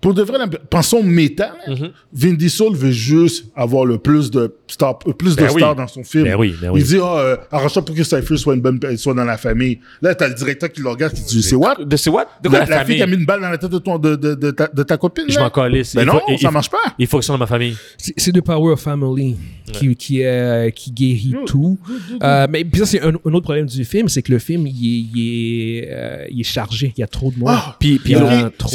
pour 0.00 0.14
de 0.14 0.22
vrai, 0.22 0.38
pensons 0.70 1.02
méta, 1.02 1.54
là, 1.66 1.74
Mhm. 1.74 1.90
Vin 2.12 2.32
Diesel 2.34 2.72
veut 2.74 2.90
juste 2.92 3.46
avoir 3.56 3.84
le 3.84 3.98
plus 3.98 4.30
de 4.30 4.54
stars, 4.68 4.98
plus 4.98 5.34
de 5.34 5.42
Ben 5.42 5.50
oui. 5.52 5.60
stars 5.60 5.74
dans 5.74 5.88
son 5.88 6.04
film. 6.04 6.24
Ben 6.24 6.36
oui, 6.36 6.54
ben 6.60 6.70
oui. 6.70 6.80
Il 6.80 6.86
dit, 6.86 6.98
ah, 7.02 7.18
euh, 7.18 7.36
arrange-toi 7.50 7.84
pour 7.84 7.94
que 7.96 8.04
Cypher 8.04 8.36
soit 8.36 8.54
une 8.54 8.60
bonne, 8.60 8.78
soit 8.96 9.14
dans 9.14 9.24
la 9.24 9.36
famille. 9.36 9.80
Là, 10.00 10.14
t'as 10.14 10.28
le 10.28 10.34
directeur 10.34 10.70
qui 10.70 10.80
le 10.82 10.88
regarde, 10.88 11.14
qui 11.14 11.22
dit, 11.22 11.42
c'est 11.42 11.56
what? 11.56 11.76
De 11.84 11.96
c'est 11.96 12.10
what? 12.10 12.26
De 12.42 12.48
La, 12.48 12.60
la, 12.60 12.66
la 12.66 12.84
fille 12.84 12.96
qui 12.96 13.02
a 13.02 13.06
mis 13.06 13.14
une 13.16 13.24
balle 13.26 13.40
dans 13.40 13.50
la 13.50 13.58
tête 13.58 13.70
de, 13.70 13.78
ton, 13.78 13.98
de, 13.98 14.14
de, 14.14 14.34
de, 14.34 14.50
ta, 14.52 14.68
de 14.68 14.82
ta 14.84 14.96
copine, 14.96 15.24
Je 15.28 15.38
m'en 15.38 15.50
calisse. 15.50 15.94
Ben 15.96 16.02
Il 16.02 16.06
non, 16.06 16.12
faut- 16.20 16.36
ça 16.38 16.48
il- 16.48 16.52
marche 16.52 16.70
pas. 16.70 16.78
Il 16.98 17.06
faut 17.06 17.18
que 17.18 17.22
ce 17.24 17.26
soit 17.26 17.34
dans 17.34 17.40
ma 17.40 17.46
famille. 17.46 17.76
C'est 17.98 18.32
The 18.32 18.40
Power 18.40 18.72
of 18.74 18.80
Family 18.80 19.36
qui, 19.72 19.96
qui, 19.96 20.24
euh, 20.24 20.70
qui 20.70 20.92
guérit 20.92 21.34
tout. 21.46 21.76
Euh, 22.22 22.46
mais 22.48 22.64
puis 22.64 22.80
ça, 22.80 22.86
c'est 22.86 23.02
un, 23.02 23.08
un 23.10 23.32
autre 23.34 23.40
problème 23.40 23.66
du 23.66 23.84
film, 23.84 24.08
c'est 24.08 24.22
que 24.22 24.32
le 24.32 24.38
film, 24.38 24.66
il 24.66 24.72
est, 24.74 25.06
il 25.14 25.78
est, 25.78 25.88
euh, 25.90 26.24
il 26.30 26.40
est 26.40 26.44
chargé. 26.44 26.92
Il 26.96 27.00
y 27.00 27.04
a 27.04 27.06
trop 27.08 27.30
de 27.32 27.38
monde. 27.38 27.48
Ah, 27.50 27.76
Puis, 27.80 27.98
puis 27.98 28.12
il 28.12 28.18
y 28.18 28.20
a 28.20 28.50
trop, 28.56 28.68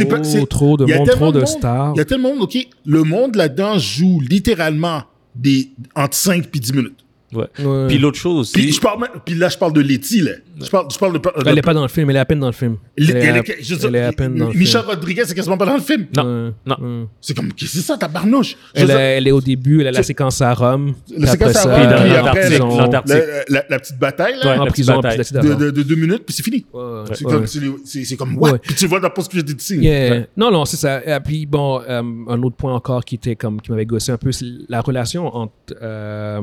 trop 0.45 0.77
de 0.77 0.85
monde, 0.85 1.09
trop 1.15 1.31
de, 1.31 1.45
stars. 1.45 1.93
Il 1.95 1.97
y 1.97 2.01
a 2.01 2.05
tellement 2.05 2.29
de 2.29 2.35
monde, 2.35 2.43
OK? 2.43 2.57
Le 2.85 3.03
monde 3.03 3.35
là-dedans 3.35 3.77
joue 3.77 4.19
littéralement 4.21 5.03
des, 5.35 5.71
entre 5.95 6.15
5 6.15 6.49
et 6.53 6.59
10 6.59 6.73
minutes. 6.73 7.05
Ouais. 7.33 7.65
Ouais. 7.65 7.87
Puis 7.87 7.97
l'autre 7.97 8.17
chose 8.17 8.39
aussi. 8.39 8.53
Puis, 8.53 8.71
je 8.73 8.79
parle, 8.81 9.07
puis 9.25 9.35
là, 9.35 9.49
je 9.49 9.57
parle 9.57 9.73
de 9.73 9.81
Letty, 9.81 10.21
là. 10.21 10.31
Je 10.61 10.69
parle, 10.69 10.85
je 10.91 10.97
parle 10.97 11.13
de. 11.13 11.17
de- 11.17 11.31
Elle 11.47 11.55
n'est 11.55 11.61
pas 11.61 11.73
dans 11.73 11.81
le 11.81 11.87
film, 11.87 12.09
elle 12.09 12.15
est 12.15 12.19
à 12.19 12.25
peine 12.25 12.39
dans 12.39 12.47
le 12.47 12.53
film. 12.53 12.77
Elle- 12.97 13.09
Elle 13.09 13.15
est 13.17 13.19
elle 13.21 13.35
à- 13.35 13.39
est- 13.39 13.57
je 13.63 13.87
elle 13.87 13.95
est 13.95 14.01
à 14.03 14.11
peine 14.13 14.35
dans 14.35 14.47
le 14.49 14.53
Michel 14.53 14.81
film. 14.81 14.93
Rodriguez, 14.95 15.23
c'est 15.25 15.33
quasiment 15.35 15.57
pas 15.57 15.65
dans 15.65 15.75
le 15.75 15.81
film. 15.81 16.05
Non, 16.15 16.23
Ouais, 16.45 16.51
non. 16.65 17.07
C'est 17.19 17.33
comme, 17.35 17.51
qu'est-ce 17.53 17.71
que 17.73 17.77
c'est 17.79 17.83
ça, 17.85 17.97
ta 17.97 18.07
barnouche? 18.07 18.55
Elle, 18.73 18.83
est- 18.83 18.85
dire, 18.87 18.99
elle 18.99 19.27
est 19.27 19.31
au 19.31 19.41
début, 19.41 19.81
elle 19.81 19.87
a 19.87 19.91
la 19.91 19.97
C'est- 19.97 20.07
séquence 20.07 20.41
à 20.41 20.53
Rome. 20.53 20.93
La 21.17 21.27
séquence 21.27 21.55
à 21.55 21.63
Rome, 21.63 21.73
puis 22.03 22.11
est 22.11 22.15
après, 22.17 22.59
l'Antarctique. 22.59 23.15
la, 23.17 23.43
la- 23.59 23.65
la 23.69 23.79
petite 23.79 23.97
bataille, 23.99 24.35
là. 24.41 24.45
Ouais. 24.53 24.57
En 24.59 24.65
la 24.65 24.71
prison, 24.71 24.99
De, 24.99 25.09
suite 25.23 25.33
de, 25.33 25.71
de 25.71 25.83
deux 25.83 25.95
minutes, 25.95 26.23
puis 26.25 26.35
c'est 26.35 26.43
fini. 26.43 26.65
C'est 27.13 27.23
comme, 27.23 27.47
c'est, 27.47 27.59
c'est- 27.85 28.05
c'est 28.05 28.15
comme, 28.15 28.37
what? 28.37 28.51
Ouais. 28.53 28.57
Puis 28.59 28.75
tu 28.75 28.87
vois 28.87 28.99
la 28.99 29.09
post-credit 29.09 29.55
scene. 29.57 29.81
Yeah. 29.83 30.25
Non, 30.37 30.51
non, 30.51 30.65
c'est 30.65 30.77
ça. 30.77 31.01
Et 31.03 31.19
puis, 31.23 31.45
bon, 31.45 31.81
euh, 31.81 32.01
un 32.27 32.43
autre 32.43 32.55
point 32.55 32.73
encore 32.73 33.03
qui 33.03 33.15
était 33.15 33.35
comme 33.35 33.59
qui 33.59 33.71
m'avait 33.71 33.85
gossé 33.85 34.11
un 34.11 34.17
peu, 34.17 34.31
c'est 34.31 34.45
la 34.69 34.81
relation 34.81 35.27
entre 35.35 35.53
euh, 35.81 36.41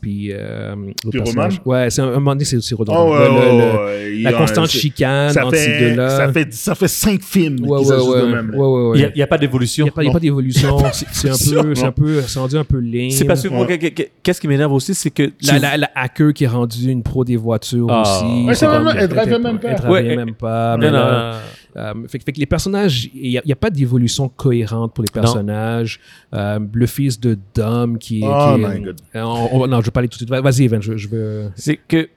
puis 0.00 0.30
euh, 0.32 0.74
l'autre 0.74 0.94
Puis 1.10 1.20
personnage. 1.20 1.60
Roman? 1.64 1.78
Ouais, 1.82 1.90
c'est 1.90 2.00
un, 2.02 2.08
un 2.08 2.12
moment 2.14 2.32
donné, 2.32 2.44
c'est 2.44 2.56
aussi 2.56 2.74
redondant. 2.74 3.06
Oh, 3.08 3.12
ouais, 3.12 3.28
ouais, 3.28 3.84
ouais, 4.16 4.18
la 4.22 4.32
constante 4.32 4.68
chicane 4.68 5.30
ça 5.32 5.44
entre 5.46 5.56
ces 5.56 5.64
fait, 5.70 5.90
deux-là. 5.90 6.08
ça 6.10 6.32
fait, 6.32 6.54
ça 6.54 6.74
fait 6.74 6.88
cinq 6.88 7.22
films 7.22 7.60
Ouais, 7.66 7.78
qu'ils 7.82 7.92
ouais, 7.92 8.20
de 8.22 8.26
même. 8.26 8.50
là. 8.50 8.92
Il 8.94 9.12
n'y 9.14 9.22
a, 9.22 9.24
a 9.24 9.26
pas 9.28 9.38
d'évolution. 9.38 9.84
Il 9.84 9.88
n'y 9.88 9.90
a 9.90 9.92
pas, 9.92 10.02
il 10.02 10.06
y 10.06 10.10
a 10.10 10.12
pas 10.12 10.20
d'évolution. 10.20 10.78
C'est 10.92 11.28
un 11.28 11.62
peu, 11.62 11.74
c'est 11.74 11.84
un 11.84 11.92
peu, 11.92 12.22
c'est 12.22 12.38
rendu 12.38 12.56
un 12.56 12.64
peu 12.64 12.80
lame. 12.80 13.10
C'est 13.10 13.24
parce 13.24 13.42
que 13.42 13.48
moi, 13.48 13.66
qu'est-ce 13.66 14.40
qui 14.40 14.48
m'énerve 14.48 14.72
aussi, 14.72 14.94
c'est 14.94 15.10
que. 15.10 15.30
La, 15.46 15.58
la, 15.58 15.76
la 15.76 15.90
hacker 15.94 16.32
qui 16.32 16.44
est 16.44 16.48
rendue 16.48 16.90
une 16.90 17.02
pro 17.02 17.24
des 17.24 17.36
voitures 17.36 17.86
Ah. 17.90 18.02
aussi. 18.02 18.64
Elle 18.64 19.08
drivait 19.08 19.38
même 19.38 19.58
pas. 19.58 19.68
Elle 19.68 19.76
drivait 19.76 19.90
Ouais, 19.90 20.16
même 20.16 20.34
pas. 20.34 20.76
Non, 20.76 20.78
mais 20.80 20.90
non, 20.90 20.98
là. 20.98 21.34
Euh, 21.76 21.92
fait, 22.08 22.18
que- 22.18 22.24
fait 22.24 22.32
que 22.32 22.40
les 22.40 22.46
personnages, 22.46 23.10
il 23.14 23.32
n'y 23.32 23.36
a, 23.36 23.42
a 23.50 23.54
pas 23.54 23.68
d'évolution 23.68 24.30
cohérente 24.30 24.94
pour 24.94 25.04
les 25.04 25.10
personnages. 25.12 26.00
Euh, 26.32 26.58
le 26.72 26.86
fils 26.86 27.20
de 27.20 27.36
Dom 27.54 27.98
qui 27.98 28.20
est. 28.20 28.24
Oh 28.26 28.54
qui 28.56 28.62
est- 28.62 28.68
my 28.78 28.80
God. 28.82 28.96
Euh, 29.14 29.22
on- 29.22 29.65
on- 29.66 29.68
non, 29.68 29.80
je 29.80 29.86
vais 29.86 29.90
parler 29.90 30.08
tout 30.08 30.18
de 30.18 30.24
suite. 30.26 30.30
Vas-y, 30.30 30.64
Evan, 30.64 30.80
je, 30.82 30.96
je 30.96 31.08
veux. 31.08 31.50
C'est 31.56 31.76
que 31.76 32.08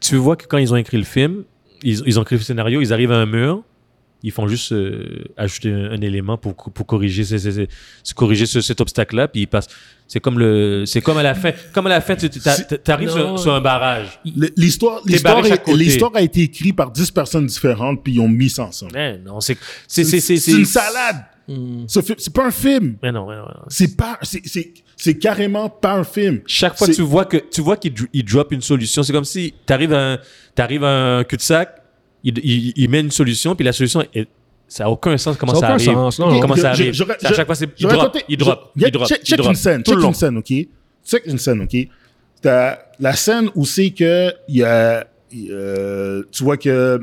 tu 0.00 0.16
vois 0.16 0.36
que 0.36 0.46
quand 0.46 0.58
ils 0.58 0.72
ont 0.72 0.76
écrit 0.76 0.96
le 0.98 1.04
film, 1.04 1.44
ils, 1.82 2.02
ils 2.06 2.18
ont 2.18 2.22
écrit 2.22 2.36
le 2.36 2.42
scénario, 2.42 2.80
ils 2.80 2.92
arrivent 2.92 3.12
à 3.12 3.16
un 3.16 3.26
mur, 3.26 3.62
ils 4.22 4.32
font 4.32 4.46
juste 4.48 4.72
euh, 4.72 5.24
ajouter 5.36 5.70
un, 5.70 5.92
un 5.92 6.00
élément 6.00 6.38
pour, 6.38 6.54
pour 6.56 6.86
corriger, 6.86 7.24
ces- 7.24 7.38
ces- 7.38 7.52
ces- 7.52 7.68
ces- 8.02 8.14
corriger 8.14 8.46
ce- 8.46 8.60
cet 8.62 8.80
obstacle-là, 8.80 9.28
puis 9.28 9.42
ils 9.42 9.46
passent. 9.46 9.68
C'est 10.06 10.20
comme 10.20 10.38
le, 10.38 10.84
c'est 10.86 11.00
comme 11.00 11.16
à 11.18 11.22
la 11.22 11.34
fin, 11.34 11.52
comme 11.72 11.86
à 11.86 11.90
la 11.90 12.00
fin, 12.02 12.14
tu 12.16 12.28
arrives 12.90 13.10
sur, 13.10 13.38
sur 13.38 13.54
un 13.54 13.60
barrage. 13.60 14.20
L'histoire, 14.56 15.00
l'histoire, 15.76 16.12
a 16.14 16.22
été 16.22 16.42
écrite 16.42 16.76
par 16.76 16.90
10 16.90 17.10
personnes 17.10 17.46
différentes, 17.46 18.02
puis 18.02 18.14
ils 18.14 18.20
ont 18.20 18.28
mis 18.28 18.50
ça 18.50 18.64
ensemble. 18.64 18.92
Non, 19.24 19.40
c'est, 19.40 19.56
c'est, 19.88 20.04
c'est, 20.04 20.20
c'est, 20.20 20.36
C'est 20.38 20.52
une 20.52 20.64
salade. 20.66 21.24
Hmm. 21.48 21.84
Ce 21.86 22.00
film- 22.00 22.16
C'est 22.18 22.32
pas 22.32 22.46
un 22.46 22.50
film. 22.50 22.96
Mais 23.02 23.12
non, 23.12 23.26
mais 23.28 23.36
non, 23.36 23.42
mais 23.46 23.54
non. 23.54 23.64
C'est 23.68 23.96
pas, 23.96 24.18
c'est, 24.22 24.40
c'est, 24.46 24.72
c'est 24.96 25.18
carrément 25.18 25.68
pas 25.68 25.92
un 25.94 26.04
film. 26.04 26.40
Chaque 26.46 26.76
fois, 26.78 26.86
C'est- 26.86 26.94
tu 26.94 27.02
vois 27.02 27.26
que 27.26 27.36
tu 27.36 27.60
vois 27.60 27.76
qu'il 27.76 27.92
dr- 27.92 28.08
il 28.12 28.24
drop 28.24 28.50
une 28.52 28.62
solution. 28.62 29.02
C'est 29.02 29.12
comme 29.12 29.24
si 29.24 29.52
tu 29.66 29.72
arrives 29.72 29.92
à 29.92 30.12
un, 30.14 30.18
t'arrives 30.54 30.84
à 30.84 31.18
un 31.18 31.24
cul-de-sac, 31.24 31.74
il, 32.22 32.38
il, 32.42 32.72
il 32.76 32.88
met 32.88 33.00
une 33.00 33.10
solution, 33.10 33.54
puis 33.54 33.64
la 33.64 33.72
solution, 33.72 34.02
est- 34.14 34.28
ça 34.66 34.84
n'a 34.84 34.90
aucun 34.90 35.16
sens 35.18 35.36
comment 35.36 35.52
Ça 35.54 35.60
ça, 35.60 35.68
arrive. 35.74 35.84
sens, 35.84 36.18
non. 36.18 36.40
Comment 36.40 36.54
Je- 36.56 36.62
ça 36.62 36.72
je- 36.72 36.82
arrive. 36.82 36.94
je- 36.94 37.04
C'est 37.04 37.26
à 37.26 37.28
je- 37.30 37.34
chaque 37.34 37.46
fois, 37.46 37.54
c'est, 37.54 37.68
il 37.78 37.86
drop, 37.86 38.16
il 38.28 38.36
drop, 38.38 38.70
il 38.76 38.90
drop, 38.90 39.06
check, 39.08 39.20
il 39.22 39.26
check 39.26 39.38
drop. 39.38 39.50
une 39.50 39.56
scène, 39.56 39.82
tout 39.82 39.90
check 39.90 39.96
le 39.96 40.02
long. 40.02 40.08
une 40.08 40.14
scène, 40.14 40.36
ok? 40.38 40.52
Check 41.06 41.22
une 41.26 41.38
scène, 41.38 41.60
ok? 41.60 41.76
t'as 42.40 42.78
la 43.00 43.14
scène 43.14 43.48
où 43.54 43.64
c'est 43.64 43.90
que 43.90 44.30
il 44.48 44.56
y 44.56 44.62
a, 44.62 45.06
euh, 45.50 46.22
tu 46.30 46.44
vois 46.44 46.56
que 46.58 47.00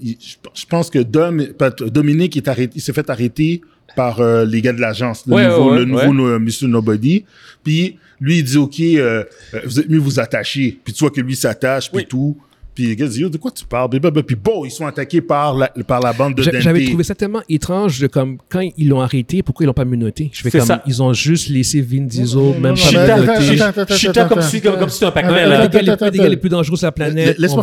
je 0.00 0.66
pense 0.68 0.90
que 0.90 0.98
Dom, 1.00 1.44
Dominique 1.86 2.36
est 2.36 2.46
arrêté, 2.48 2.72
il 2.76 2.80
s'est 2.80 2.92
fait 2.92 3.08
arrêter 3.10 3.60
par 3.96 4.20
euh, 4.20 4.44
les 4.44 4.60
gars 4.62 4.72
de 4.72 4.80
l'agence, 4.80 5.24
le 5.26 5.34
Ouais, 5.34 5.46
nouveau, 5.48 5.70
ouais, 5.72 5.84
le 5.84 5.94
ouais. 5.94 6.06
nouveau 6.08 6.12
no- 6.14 6.38
Mr. 6.38 6.66
Nobody. 6.66 7.24
Puis 7.62 7.96
lui, 8.20 8.38
il 8.38 8.44
dit, 8.44 8.56
OK, 8.56 8.80
euh, 8.80 9.24
euh, 9.54 9.60
vous 9.64 9.80
êtes 9.80 9.88
mieux 9.88 9.98
vous 9.98 10.18
attacher. 10.20 10.78
Puis 10.84 10.92
tu 10.92 11.00
vois 11.00 11.10
que 11.10 11.20
lui 11.20 11.36
s'attache, 11.36 11.88
puis 11.90 11.98
Oui. 11.98 12.06
tout. 12.08 12.36
Puis 12.74 12.86
les 12.88 12.96
gars 12.96 13.06
disent, 13.06 13.18
Yo, 13.18 13.28
de 13.28 13.36
quoi 13.36 13.52
tu 13.52 13.64
parles? 13.64 13.88
Puis 13.88 14.34
bon, 14.34 14.64
ils 14.64 14.70
sont 14.72 14.84
attaqués 14.84 15.20
par 15.20 15.54
la, 15.54 15.68
par 15.86 16.00
la 16.00 16.12
bande 16.12 16.34
de. 16.34 16.42
J'avais 16.42 16.84
trouvé 16.86 17.04
ça 17.04 17.14
tellement 17.14 17.42
étrange 17.48 18.08
comme 18.08 18.38
quand 18.48 18.68
ils 18.76 18.88
l'ont 18.88 19.00
arrêté, 19.00 19.44
pourquoi 19.44 19.62
ils 19.62 19.68
l'ont 19.68 19.72
pas 19.74 19.84
menotté? 19.84 20.30
Je 20.32 20.42
fais 20.42 20.50
comme 20.50 20.62
ça. 20.66 20.82
ils 20.84 21.00
ont 21.00 21.12
juste 21.12 21.50
laissé 21.50 21.80
Vin 21.80 22.00
Diesel, 22.02 22.36
non, 22.36 22.58
même 22.58 22.74
non, 22.74 22.92
pas 22.92 23.20
menotté. 23.20 23.96
Chita 23.96 24.24
comme 24.24 24.42
si, 24.42 24.60
comme, 24.60 24.76
comme 24.76 24.88
si 24.88 24.94
c'était 24.94 25.06
un 25.06 25.10
Pac-Man, 25.12 25.34
Les 25.70 26.18
gars, 26.18 26.28
les- 26.28 26.36
plus 26.36 26.48
dangereux 26.48 26.76
sur 26.76 26.86
la 26.88 26.90
planète, 26.92 27.38
laisse-moi 27.38 27.62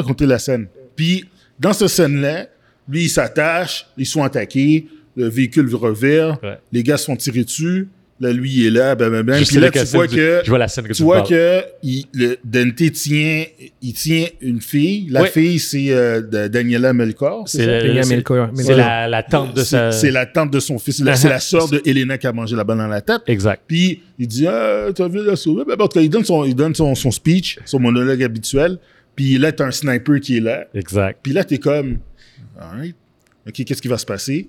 raconter 0.00 0.26
la 0.26 0.38
scène. 0.40 0.66
Puis, 0.96 1.24
dans 1.58 1.72
cette 1.72 1.88
scène-là, 1.88 2.46
lui, 2.90 3.04
il 3.04 3.08
s'attache, 3.10 3.86
ils 3.96 4.06
sont 4.06 4.22
attaqués, 4.22 4.86
le 5.16 5.28
véhicule 5.28 5.72
revire, 5.74 6.38
Ouais. 6.42 6.58
les 6.72 6.82
gars 6.82 6.96
se 6.96 7.04
font 7.06 7.16
tirer 7.16 7.44
dessus, 7.44 7.88
là, 8.20 8.32
lui, 8.32 8.50
il 8.52 8.66
est 8.66 8.70
là, 8.70 8.94
ben, 8.94 9.08
ben, 9.10 9.22
ben. 9.22 9.42
Je 9.42 9.46
Puis 9.48 9.56
là, 9.56 9.70
tu 9.70 9.78
vois 9.78 10.06
scène 10.06 10.16
que, 10.16 10.40
Je 10.44 10.48
vois 10.50 10.58
la 10.58 10.68
scène 10.68 10.84
que 10.84 10.92
tu 10.92 10.98
tu 10.98 11.02
vois 11.04 11.16
parles. 11.22 11.28
que 11.30 11.62
il, 11.82 12.04
le, 12.12 12.36
Dante 12.44 12.92
tient, 12.92 13.44
il 13.80 13.92
tient 13.94 14.26
une 14.42 14.60
fille. 14.60 15.08
La 15.10 15.22
Ouais. 15.22 15.28
fille, 15.30 15.58
c'est 15.58 15.86
euh, 15.90 16.20
Daniela 16.48 16.92
Melkor. 16.92 17.48
C'est 17.48 17.64
c'est- 17.64 18.76
la, 18.76 19.08
la 19.08 19.22
tante 19.22 19.54
de 19.56 19.62
sa... 19.62 19.90
C'est 19.90 20.10
la 20.10 20.26
tante 20.26 20.50
de 20.52 20.60
son 20.60 20.78
fils. 20.78 20.98
C'est 20.98 21.04
la- 21.04 21.12
Uh-huh. 21.14 21.16
C'est 21.16 21.28
la 21.30 21.40
sœur 21.40 21.68
de 21.68 21.80
Elena 21.86 22.18
qui 22.18 22.26
a 22.26 22.32
mangé 22.32 22.54
la 22.56 22.64
balle 22.64 22.78
dans 22.78 22.86
la 22.88 23.00
tête. 23.00 23.22
Exact. 23.26 23.62
Puis 23.66 24.02
il 24.18 24.28
dit 24.28 24.46
ah, 24.46 24.88
t'as 24.94 25.08
vu 25.08 25.24
la 25.24 25.34
sauver 25.36 25.64
ben, 25.66 25.76
bon, 25.76 25.84
en 25.84 25.88
tout 25.88 25.98
cas, 25.98 26.02
il 26.04 26.10
donne 26.10 26.24
son 26.24 26.44
il 26.44 26.54
donne 26.54 26.74
son, 26.74 26.94
son 26.94 27.10
speech 27.10 27.58
son 27.64 27.80
monologue 27.80 28.22
habituel 28.22 28.78
puis 29.16 29.38
là 29.38 29.52
t'as 29.52 29.66
un 29.66 29.70
sniper 29.70 30.20
qui 30.20 30.36
est 30.38 30.40
là 30.40 30.66
Exact. 30.74 31.18
puis 31.22 31.32
là 31.32 31.44
t'es 31.44 31.58
comme 31.58 31.98
alright 32.60 32.96
ok 33.46 33.64
qu'est-ce 33.64 33.82
qui 33.82 33.88
va 33.88 33.98
se 33.98 34.06
passer? 34.06 34.48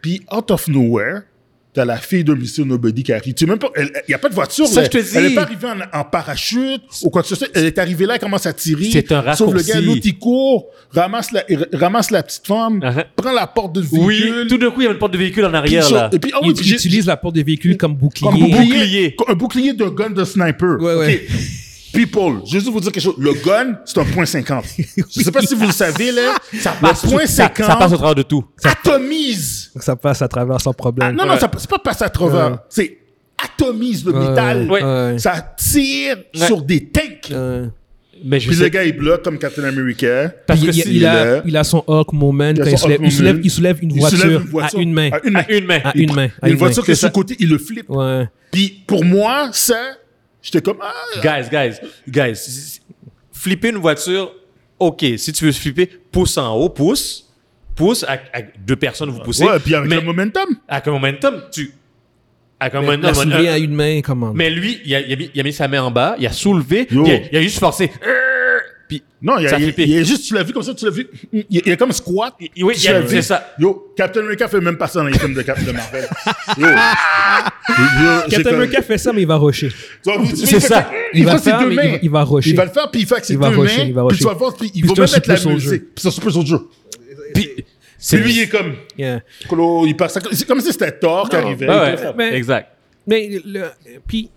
Puis 0.00 0.20
out 0.36 0.50
of 0.50 0.68
nowhere 0.68 1.20
t'as 1.74 1.86
la 1.86 1.96
fille 1.96 2.22
de 2.22 2.34
Mr. 2.34 2.66
Nobody 2.66 3.02
qui 3.02 3.14
arrive 3.14 3.32
tu 3.32 3.46
sais 3.46 3.50
même 3.50 3.58
pas 3.58 3.70
il 3.76 4.10
y 4.10 4.12
a 4.14 4.18
pas 4.18 4.28
de 4.28 4.34
voiture 4.34 4.66
Ça, 4.66 4.80
là. 4.82 4.84
je 4.84 4.90
te 4.90 4.98
dis. 4.98 5.16
elle 5.16 5.24
est 5.32 5.34
pas 5.34 5.40
arrivée 5.42 5.68
en, 5.68 5.98
en 6.00 6.04
parachute 6.04 6.82
ou 7.02 7.08
quoi 7.08 7.22
que 7.22 7.28
ce 7.28 7.34
soit 7.34 7.48
elle 7.54 7.64
est 7.64 7.78
arrivée 7.78 8.04
là 8.04 8.14
elle 8.14 8.20
commence 8.20 8.44
à 8.44 8.52
tirer 8.52 8.90
C'est 8.92 9.10
un 9.10 9.22
sauf 9.34 9.48
le 9.52 9.56
raccourci. 9.60 9.72
gars 9.72 9.80
l'autre 9.80 10.00
il 10.04 10.18
court 10.18 10.66
ramasse 10.90 11.32
la 11.32 11.44
il 11.50 11.66
ramasse 11.72 12.10
la 12.10 12.22
petite 12.22 12.46
femme 12.46 12.80
Uh-huh. 12.80 13.04
prend 13.16 13.32
la 13.32 13.46
porte 13.46 13.74
de 13.74 13.82
Oui, 13.92 14.20
véhicule 14.20 14.46
tout 14.48 14.58
d'un 14.58 14.70
coup, 14.70 14.80
il 14.82 14.84
y 14.84 14.88
a 14.88 14.90
une 14.90 14.98
porte 14.98 15.12
de 15.14 15.18
véhicule 15.18 15.44
en 15.46 15.54
arrière, 15.54 15.88
là. 15.90 16.10
et 16.12 16.18
puis 16.18 16.30
oui, 16.42 16.52
puis 16.52 16.62
j'ai- 16.66 16.74
utilisent 16.74 17.06
la 17.06 17.16
porte 17.16 17.34
des 17.36 17.42
véhicules 17.42 17.76
comme 17.78 17.94
bouclier. 17.94 18.28
comme 18.28 18.40
bouclier. 18.50 19.16
Un 19.28 19.34
bouclier 19.34 19.72
de 19.72 19.84
gun 19.86 20.10
de 20.10 20.24
sniper. 20.24 20.78
Ouais, 20.80 20.94
ouais. 20.96 21.26
People, 21.92 22.40
je 22.46 22.52
vais 22.54 22.60
juste 22.60 22.68
vous 22.72 22.80
dire 22.80 22.92
quelque 22.92 23.02
chose. 23.02 23.14
Le 23.18 23.32
gun, 23.34 23.78
c'est 23.84 23.98
un 23.98 24.04
point 24.04 24.24
50. 24.26 24.64
Je 24.78 25.22
sais 25.22 25.30
pas 25.30 25.42
si 25.42 25.54
vous 25.54 25.66
le 25.66 25.72
savez, 25.72 26.10
là. 26.12 26.36
Ça 26.60 26.74
le 26.80 27.08
point 27.10 27.26
ça, 27.26 27.44
50 27.48 27.66
ça 27.66 27.76
passe 27.76 27.92
au 27.92 27.96
travers 27.96 28.14
de 28.14 28.22
tout. 28.22 28.44
atomise. 28.64 29.70
Donc 29.74 29.82
ça 29.82 29.96
passe 29.96 30.22
à 30.22 30.28
travers 30.28 30.60
sans 30.60 30.70
Ah, 30.70 30.74
problème. 30.74 31.14
non, 31.16 31.26
non, 31.26 31.38
ça- 31.38 31.50
c'est 31.58 31.70
pas 31.70 31.78
passer 31.78 32.04
à 32.04 32.08
travers. 32.10 32.50
Ouais. 32.52 32.56
C'est 32.68 32.98
atomise 33.42 34.04
le 34.04 34.12
Ouais, 34.12 34.28
métal. 34.30 34.70
ouais. 34.70 34.82
Ouais. 34.82 35.18
Ça 35.18 35.54
tire 35.56 36.16
Ouais. 36.34 36.46
sur 36.46 36.62
des 36.62 36.84
tanks. 36.88 37.32
Mais 38.24 38.38
je 38.38 38.46
Puis 38.46 38.56
sais 38.56 38.62
le 38.64 38.68
gars, 38.68 38.84
il 38.84 38.96
bloque 38.96 39.24
comme 39.24 39.36
Captain 39.36 39.64
America. 39.64 40.32
Parce 40.46 40.60
que 40.60 40.66
il- 40.88 41.04
a, 41.04 41.42
il 41.44 41.56
a 41.56 41.64
son 41.64 41.82
Hulk 41.88 42.12
moment 42.12 42.50
Il 42.50 42.58
quand 42.62 42.76
soulève, 42.76 43.10
soulève, 43.10 43.40
il 43.42 43.50
soulève 43.50 43.78
une 43.82 43.98
voiture, 43.98 44.18
soulève 44.20 44.40
une 44.42 44.46
voiture 44.48 44.78
à 44.78 44.82
une 44.82 44.92
main. 44.92 45.10
À 45.12 45.18
une 45.26 45.32
main. 45.32 45.40
à 45.40 45.52
une 45.52 45.66
main. 45.66 45.80
À 45.84 45.92
Il- 45.96 46.02
une 46.02 46.14
main. 46.14 46.28
à 46.40 46.46
Une 46.46 46.52
une 46.52 46.58
voiture 46.58 46.84
qui 46.84 46.92
est 46.92 46.94
ça. 46.94 47.00
sur 47.00 47.08
le 47.08 47.12
côté, 47.14 47.36
il 47.40 47.48
le 47.48 47.58
flippe. 47.58 47.90
Ouais. 47.90 48.28
Puis 48.52 48.84
pour 48.86 49.04
moi, 49.04 49.48
ça, 49.52 49.74
j'étais 50.42 50.60
comme, 50.60 50.78
ah, 50.82 50.92
Guys, 51.22 51.48
guys, 51.50 51.76
guys, 52.08 52.80
flipper 53.32 53.68
une 53.70 53.78
voiture, 53.78 54.32
ok, 54.78 55.04
si 55.16 55.32
tu 55.32 55.44
veux 55.46 55.52
flipper, 55.52 55.86
pousse 56.10 56.36
en 56.38 56.54
haut, 56.56 56.68
pousse, 56.68 57.30
pousse, 57.74 58.04
à, 58.04 58.12
à 58.32 58.42
deux 58.58 58.76
personnes 58.76 59.10
vous 59.10 59.20
poussez. 59.20 59.44
ouais, 59.44 59.58
puis 59.60 59.74
avec 59.74 59.88
mais 59.88 59.96
le 59.96 60.02
momentum. 60.02 60.46
avec 60.68 60.86
un 60.88 60.90
momentum, 60.92 61.42
tu. 61.52 61.72
Avec 62.60 62.74
un 62.76 62.80
momentum. 62.82 63.14
soulever 63.14 63.48
un- 63.48 63.52
à 63.54 63.58
une 63.58 63.74
main, 63.74 64.00
comment 64.02 64.32
mais 64.32 64.48
lui, 64.50 64.80
il 64.84 64.94
a, 64.94 65.00
il 65.00 65.12
a 65.12 65.16
mis, 65.16 65.30
il 65.34 65.40
a 65.40 65.42
mis 65.44 65.52
sa 65.52 65.66
main 65.68 65.82
en 65.82 65.90
bas, 65.90 66.14
il 66.18 66.26
a 66.26 66.32
soulevé, 66.32 66.86
il 66.90 66.98
a, 67.10 67.18
il 67.32 67.36
a 67.38 67.42
juste 67.42 67.58
forcé. 67.58 67.90
Euh, 68.06 68.31
Puis, 68.92 69.02
Non, 69.22 69.38
il 69.38 69.48
Ça 69.48 69.56
a 69.56 69.58
juste, 70.04 70.26
tu 70.26 70.34
l'as 70.34 70.42
vu 70.42 70.52
comme 70.52 70.62
ça, 70.62 70.74
tu 70.74 70.84
l'as 70.84 70.90
vu. 70.90 71.06
Il, 71.48 71.72
a 71.72 71.76
comme 71.76 71.92
squat. 71.92 72.34
oui, 72.38 72.50
il 72.56 72.74
Tu 72.74 72.88
a 72.88 73.00
vu. 73.00 73.22
ça. 73.22 73.54
Yo, 73.58 73.92
Captain 73.96 74.20
America 74.20 74.48
fait 74.48 74.60
même 74.60 74.76
pas 74.76 74.86
ça 74.88 75.00
dans 75.00 75.06
les 75.06 75.18
films 75.18 75.32
de, 75.32 75.40
Cap- 75.42 75.62
de 75.64 75.72
Marvel. 75.72 76.06
Yo. 76.58 76.66
Captain 78.28 78.42
comme- 78.42 78.54
America 78.54 78.82
fait 78.82 78.98
ça, 78.98 79.12
mais 79.12 79.22
il 79.22 79.26
va 79.26 79.36
rusher. 79.36 79.70
C'est 80.34 80.60
ça. 80.60 80.90
Il, 81.14 81.20
Il 81.20 81.24
va 81.24 81.38
faire, 81.38 81.60
deux 81.60 81.68
mais 81.68 81.74
mains. 81.76 81.82
il 81.84 81.90
va- 81.92 81.98
il 82.02 82.10
va 82.10 82.24
rusher. 82.24 82.50
Il 82.50 82.56
va 82.56 82.64
le 82.66 82.70
faire, 82.70 82.90
puis 82.90 83.00
il 83.02 83.06
fait 83.06 83.14
avec 83.14 83.24
ses 83.24 83.32
Il 83.34 83.38
va 83.38 83.48
deux 83.50 83.56
rusher, 83.58 83.78
mains. 83.78 83.84
il 83.84 83.94
va 83.94 84.00
Puis 84.02 84.08
rusher. 84.08 84.18
tu 84.18 84.24
vas 84.26 84.34
voir, 84.34 84.54
puis 84.56 84.70
il 84.74 84.82
va 84.86 84.88
c'est 84.94 85.00
même 85.00 85.10
mettre 85.30 85.46
la 85.46 85.52
musique. 85.54 85.82
Puis 85.82 85.90
c'est 85.96 86.08
un 86.08 86.10
super 86.10 86.32
soldier. 86.32 86.56
Puis, 87.34 87.44
Puis 87.54 87.64
c'est 87.98 88.16
lui, 88.18 88.32
il 88.32 88.40
est 88.40 88.48
comme. 88.48 88.74
Yeah. 88.98 89.20
Colo, 89.48 89.86
il 89.86 89.96
passe. 89.96 90.18
C'est 90.32 90.46
comme 90.46 90.60
si 90.60 90.72
c'était 90.72 90.92
Thor 90.92 91.28
qui 91.28 91.36
arrivait. 91.36 91.68
Ouais, 91.68 91.94
Il 91.96 92.16
ouais, 92.18 92.34
exact. 92.36 92.68
Mais 93.06 93.40
le, 93.44 93.64
puis 94.06 94.30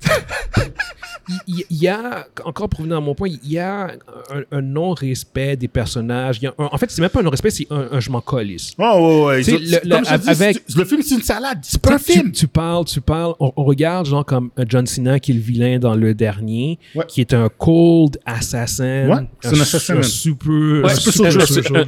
il 1.47 1.65
y, 1.71 1.87
a 1.87 2.27
encore 2.43 2.69
pour 2.69 2.81
venir 2.81 2.97
à 2.97 3.01
mon 3.01 3.15
point, 3.15 3.29
il 3.29 3.51
y 3.51 3.57
a 3.57 3.87
un, 4.31 4.43
un 4.51 4.61
non-respect 4.61 5.55
des 5.57 5.67
personnages. 5.67 6.37
Il 6.39 6.43
y 6.43 6.47
a 6.47 6.53
un- 6.57 6.69
en 6.71 6.77
fait, 6.77 6.91
c'est 6.91 7.01
même 7.01 7.09
pas 7.09 7.19
un 7.21 7.23
non-respect, 7.23 7.49
c'est 7.49 7.67
un, 7.71 7.87
un 7.91 7.99
je 7.99 8.09
m'en 8.11 8.21
colisse. 8.21 8.73
Oh, 8.77 9.25
ouais, 9.27 9.37
ouais. 9.37 9.41
Le- 9.43 9.79
comme 9.89 10.01
le- 10.01 10.05
je 10.05 10.73
dis, 10.83 10.85
film, 10.85 11.01
c'est 11.01 11.15
une 11.15 11.21
salade. 11.23 11.59
C'est 11.63 11.81
pas 11.81 11.95
un 11.95 11.97
film. 11.99 12.31
Tu, 12.31 12.47
parles, 12.47 12.85
tu 12.85 13.01
parles, 13.01 13.33
on, 13.39 13.51
on 13.55 13.63
regarde 13.63 14.05
genre 14.05 14.25
comme 14.25 14.51
un 14.57 14.65
John 14.67 14.85
Cena 14.85 15.19
qui 15.19 15.31
est 15.31 15.35
le 15.35 15.41
vilain 15.41 15.79
dans 15.79 15.95
le 15.95 16.13
dernier, 16.13 16.77
Ouais. 16.93 17.05
qui 17.07 17.21
est 17.21 17.33
un 17.33 17.49
cold 17.49 18.19
assassin. 18.25 19.07
Ouais, 19.09 19.27
c'est 19.41 19.49
un 19.57 19.61
assassin, 19.61 19.97
un 19.97 20.03
super, 20.03 20.49
Ouais, 20.51 20.83
un 20.91 20.95
super 20.95 21.13
super 21.13 21.31
soldier. 21.31 21.45
soldier 21.45 21.73
Un 21.81 21.85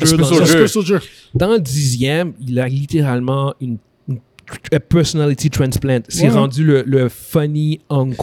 super 0.68 1.00
dans- 1.36 1.48
le 1.54 1.60
dixième, 1.60 2.34
il 2.46 2.60
a 2.60 2.68
littéralement 2.68 3.54
une, 3.62 3.78
personality 4.90 5.50
transplant. 5.50 6.00
C'est 6.08 6.24
Ouais. 6.24 6.30
rendu 6.30 6.64
le, 6.64 6.84
le 6.86 7.10
funny 7.10 7.80
uncle 7.90 8.22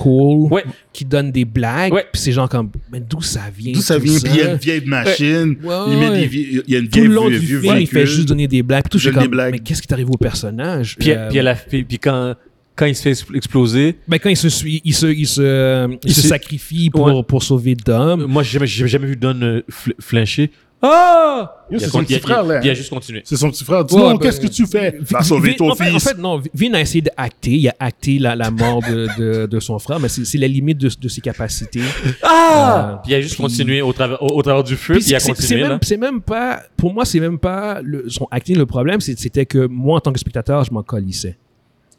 Ouais. 0.51 0.65
qui 0.93 1.05
donne 1.05 1.31
des 1.31 1.45
blagues. 1.45 1.93
Ouais. 1.93 2.05
Puis 2.13 2.21
c'est 2.23 2.33
genre 2.33 2.49
comme, 2.49 2.71
mais 2.93 3.01
d'où 3.01 3.21
ça 3.23 3.43
vient 3.57 3.73
D'où 3.73 3.81
ça 3.83 3.99
vient? 3.99 4.19
Puis 4.19 4.31
il 4.35 4.37
y 4.39 4.41
a 4.43 4.53
une 4.53 4.59
vieille 4.59 4.85
machine. 4.87 5.57
Ouais, 5.63 5.75
Il 5.89 5.99
met 5.99 6.21
des 6.21 6.27
vie- 6.27 6.63
il 6.67 6.73
y 6.73 6.77
a 6.77 6.81
une 6.81 6.89
Tout 6.89 6.99
le 6.99 7.05
vieille 7.05 7.15
long 7.15 7.29
vieux- 7.29 7.39
du 7.41 7.47
vieux 7.47 7.61
film, 7.61 7.77
il 7.79 7.87
fait 7.87 8.07
juste 8.07 8.29
donner 8.29 8.49
des 8.49 8.63
blagues. 8.63 8.85
Puis 8.91 8.99
tout, 9.01 9.11
comme, 9.13 9.27
blagues. 9.29 9.53
mais 9.53 9.59
qu'est-ce 9.59 9.83
qui 9.83 9.89
t'arrive 9.89 10.11
au 10.11 10.17
personnage? 10.19 10.97
Puis, 10.99 11.11
Euh, 11.11 11.29
puis, 11.29 11.39
elle 11.39 11.49
a 11.49 11.55
fait- 11.55 11.83
puis 11.83 11.99
quand, 11.99 12.35
quand 12.77 12.87
il 12.87 12.95
se 12.97 13.03
fait 13.03 13.13
expl- 13.13 13.37
exploser, 13.37 13.97
ben, 14.09 14.19
quand 14.19 14.31
il 14.31 14.37
se, 14.37 14.49
suit- 14.49 14.81
il 14.85 14.95
se, 14.95 15.07
il 15.07 15.27
se, 15.27 15.89
il 15.91 15.99
Il 16.07 16.15
se 16.15 16.23
sacrifie 16.23 16.91
pour, 16.91 17.07
Ouais. 17.07 17.23
pour 17.27 17.43
sauver 17.43 17.75
Dom. 17.77 18.25
moi, 18.27 18.43
j'ai 18.43 18.59
jamais, 18.59 18.67
jamais 18.89 19.07
vu 19.07 19.17
Don 19.17 19.39
euh, 19.43 19.61
fl- 19.71 19.93
flincher. 20.01 20.51
Ah! 20.87 21.65
Yo, 21.71 21.79
Il 21.79 21.83
a 21.83 21.87
c'est 21.87 21.93
son 21.93 22.05
petit 22.05 22.21
frère, 22.21 22.45
là. 22.45 22.61
Il 22.63 22.69
a 22.69 22.75
juste 22.75 22.91
continué. 22.91 23.23
C'est 23.25 23.37
son 23.37 23.51
petit 23.51 23.65
frère. 23.65 23.85
Dis 23.85 23.97
non, 23.97 24.13
ben, 24.13 24.19
qu'est-ce 24.19 24.41
que 24.41 24.49
tu 24.49 24.67
fais? 24.67 24.99
Va 25.01 25.23
sauver 25.23 25.51
Vin- 25.51 25.57
ton 25.57 25.75
fils. 25.75 25.95
En 25.95 25.99
fait, 25.99 26.19
non, 26.19 26.43
Vin 26.53 26.75
a 26.75 26.81
essayé 26.81 27.01
d'acter, 27.01 27.53
il 27.53 27.69
a 27.69 27.75
acté 27.79 28.19
la, 28.19 28.51
mort 28.51 28.83
de, 28.83 29.61
son 29.61 29.79
frère, 29.79 29.99
mais 29.99 30.09
c'est 30.09 30.39
la 30.39 30.49
limite 30.49 30.79
de, 30.79 31.09
ses 31.09 31.21
capacités. 31.21 31.81
Ah! 32.23 32.93
Euh, 32.95 32.97
puis 33.03 33.13
il 33.13 33.15
a 33.15 33.21
juste 33.21 33.37
continué 33.37 33.81
au 33.83 33.93
travers, 33.93 34.65
du 34.65 34.77
feu, 34.77 34.95
Puis 34.95 35.05
il 35.09 35.15
a 35.15 35.21
continué. 35.21 35.65
c'est 35.83 35.97
même 35.97 36.21
pas, 36.21 36.63
pour 36.77 36.93
moi, 36.93 37.05
c'est 37.05 37.21
même 37.21 37.39
pas 37.39 37.81
son 38.09 38.29
acting 38.31 38.57
le 38.57 38.67
problème, 38.67 39.01
c'était 39.01 39.47
que 39.47 39.67
moi, 39.67 39.97
en 39.97 40.01
tant 40.01 40.13
que 40.13 40.19
spectateur, 40.19 40.65
je 40.65 40.73
m'en 40.73 40.83
colissais. 40.83 41.37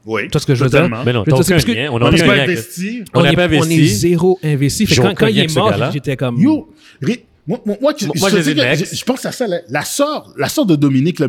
Oui. 0.06 0.24
Tu 0.24 0.30
vois 0.32 0.42
ce 0.42 0.46
que 0.46 0.56
je 0.56 0.64
veux 0.64 0.70
dire? 0.70 0.88
Mais 1.04 1.14
non, 1.14 1.24
t'as 1.24 1.36
aucun 1.36 1.58
lien. 1.58 1.90
On 1.92 1.96
On 1.96 2.12
n'a 2.12 2.12
pas 2.12 2.34
investi. 2.34 3.04
On 3.14 3.24
n'a 3.24 3.34
pas 3.34 3.48
on 3.48 3.52
est 3.52 3.58
investi. 3.58 3.88
zéro 3.88 4.40
investi. 4.44 4.86
Fait 4.86 4.96
J'ai 4.96 5.02
que 5.02 5.14
quand, 5.14 5.28
il 5.28 5.40
est 5.40 5.56
mort, 5.56 5.72
gars-là. 5.72 5.92
j'étais 5.92 6.16
comme. 6.16 6.38
Yo, 6.40 6.70
Ri- 7.02 7.24
moi, 7.48 7.62
moi, 7.66 7.78
moi, 7.82 7.94
tu- 7.94 8.06
Moi, 8.06 8.30
je, 8.30 9.04
pense 9.04 9.26
à 9.26 9.32
ça, 9.32 9.48
là. 9.48 9.62
La 9.70 9.84
sœur, 9.84 10.34
la 10.38 10.50
sœur 10.50 10.66
de 10.66 10.76
Dominique 10.76 11.20
là. 11.20 11.28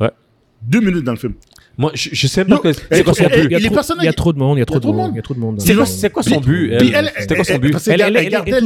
Ouais. 0.00 0.10
Deux 0.62 0.80
minutes 0.80 1.04
dans 1.04 1.12
le 1.12 1.18
film. 1.18 1.34
Moi, 1.78 1.92
je, 1.94 2.08
je 2.12 2.26
sais 2.26 2.44
pas 2.44 2.60
c'est 2.90 3.04
quoi 3.04 3.14
son 3.14 3.24
elle- 3.30 3.42
but. 3.42 3.46
Il 3.46 3.52
y, 3.52 3.54
a 3.54 3.58
les 3.60 3.66
trop, 3.66 3.74
personnages- 3.76 4.02
il 4.02 4.06
y 4.06 4.08
a 4.08 4.12
trop 4.12 4.32
de 4.32 4.38
monde, 4.38 4.56
il 4.56 4.58
y 4.58 4.62
a 4.62 4.66
trop 4.66 4.80
de 4.80 4.86
monde. 4.86 5.10
Il 5.12 5.16
y 5.16 5.18
a 5.20 5.22
trop 5.22 5.34
de 5.34 5.38
monde. 5.38 5.60
C'est 5.60 6.10
quoi, 6.10 6.22
quoi 6.24 6.32
son 6.34 6.40
but? 6.40 6.72
C'était 7.20 7.36
quoi 7.36 7.44
son 7.44 7.58
but? 7.58 7.76
Elle- 7.86 8.00
elle- 8.00 8.16
elle 8.16 8.24
elle- 8.24 8.30
gardait 8.30 8.50
là, 8.50 8.58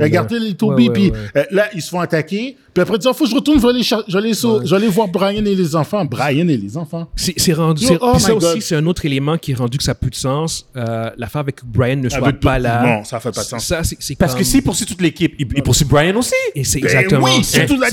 elle 0.00 0.10
gardait 0.10 0.38
ouais, 0.38 0.90
Puis 0.90 1.12
euh, 1.36 1.44
là, 1.50 1.66
ils 1.74 1.82
se 1.82 1.90
font 1.90 2.00
attaquer. 2.00 2.56
Puis 2.72 2.82
après, 2.82 2.96
ils 2.96 2.98
disent, 3.00 3.10
faut 3.14 3.24
que 3.24 3.30
je 3.30 3.34
retourne, 3.34 3.58
je 3.58 4.72
vais 4.72 4.76
aller, 4.76 4.88
voir 4.88 5.08
Brian 5.08 5.44
et 5.44 5.54
les 5.54 5.76
enfants. 5.76 6.04
Brian 6.04 6.48
et 6.48 6.56
les 6.56 6.76
enfants. 6.76 7.08
C'est 7.16 7.52
rendu. 7.52 7.84
Oh 8.00 8.12
puis 8.12 8.20
ça 8.20 8.34
aussi, 8.34 8.62
c'est 8.62 8.76
un 8.76 8.86
autre 8.86 9.04
élément 9.04 9.36
qui 9.36 9.52
est 9.52 9.56
rendu 9.56 9.76
que 9.76 9.84
ça 9.84 9.90
n'a 9.90 9.96
plus 9.96 10.10
de 10.10 10.14
sens. 10.14 10.66
Euh, 10.76 11.10
L'affaire 11.18 11.40
avec 11.40 11.60
Brian 11.64 11.96
ne 11.96 12.08
soit 12.08 12.32
pas 12.32 12.58
là. 12.58 12.82
Non, 12.86 13.04
ça 13.04 13.20
fait 13.20 13.32
pas 13.34 13.42
de 13.42 13.46
sens. 13.46 13.64
Ça, 13.66 13.84
c'est 13.84 13.96
c'est 13.98 14.16
Parce 14.16 14.34
que 14.34 14.44
s'il 14.44 14.62
poursuit 14.62 14.86
toute 14.86 15.02
l'équipe, 15.02 15.34
il, 15.38 15.62
poursuit 15.62 15.84
Brian 15.84 16.16
aussi. 16.16 16.34
Et 16.54 16.64
c'est 16.64 16.80
Ben 16.80 16.86
exactement 16.86 17.24
oui, 17.24 17.44
c'est 17.44 17.66
tout 17.66 17.78
la 17.78 17.88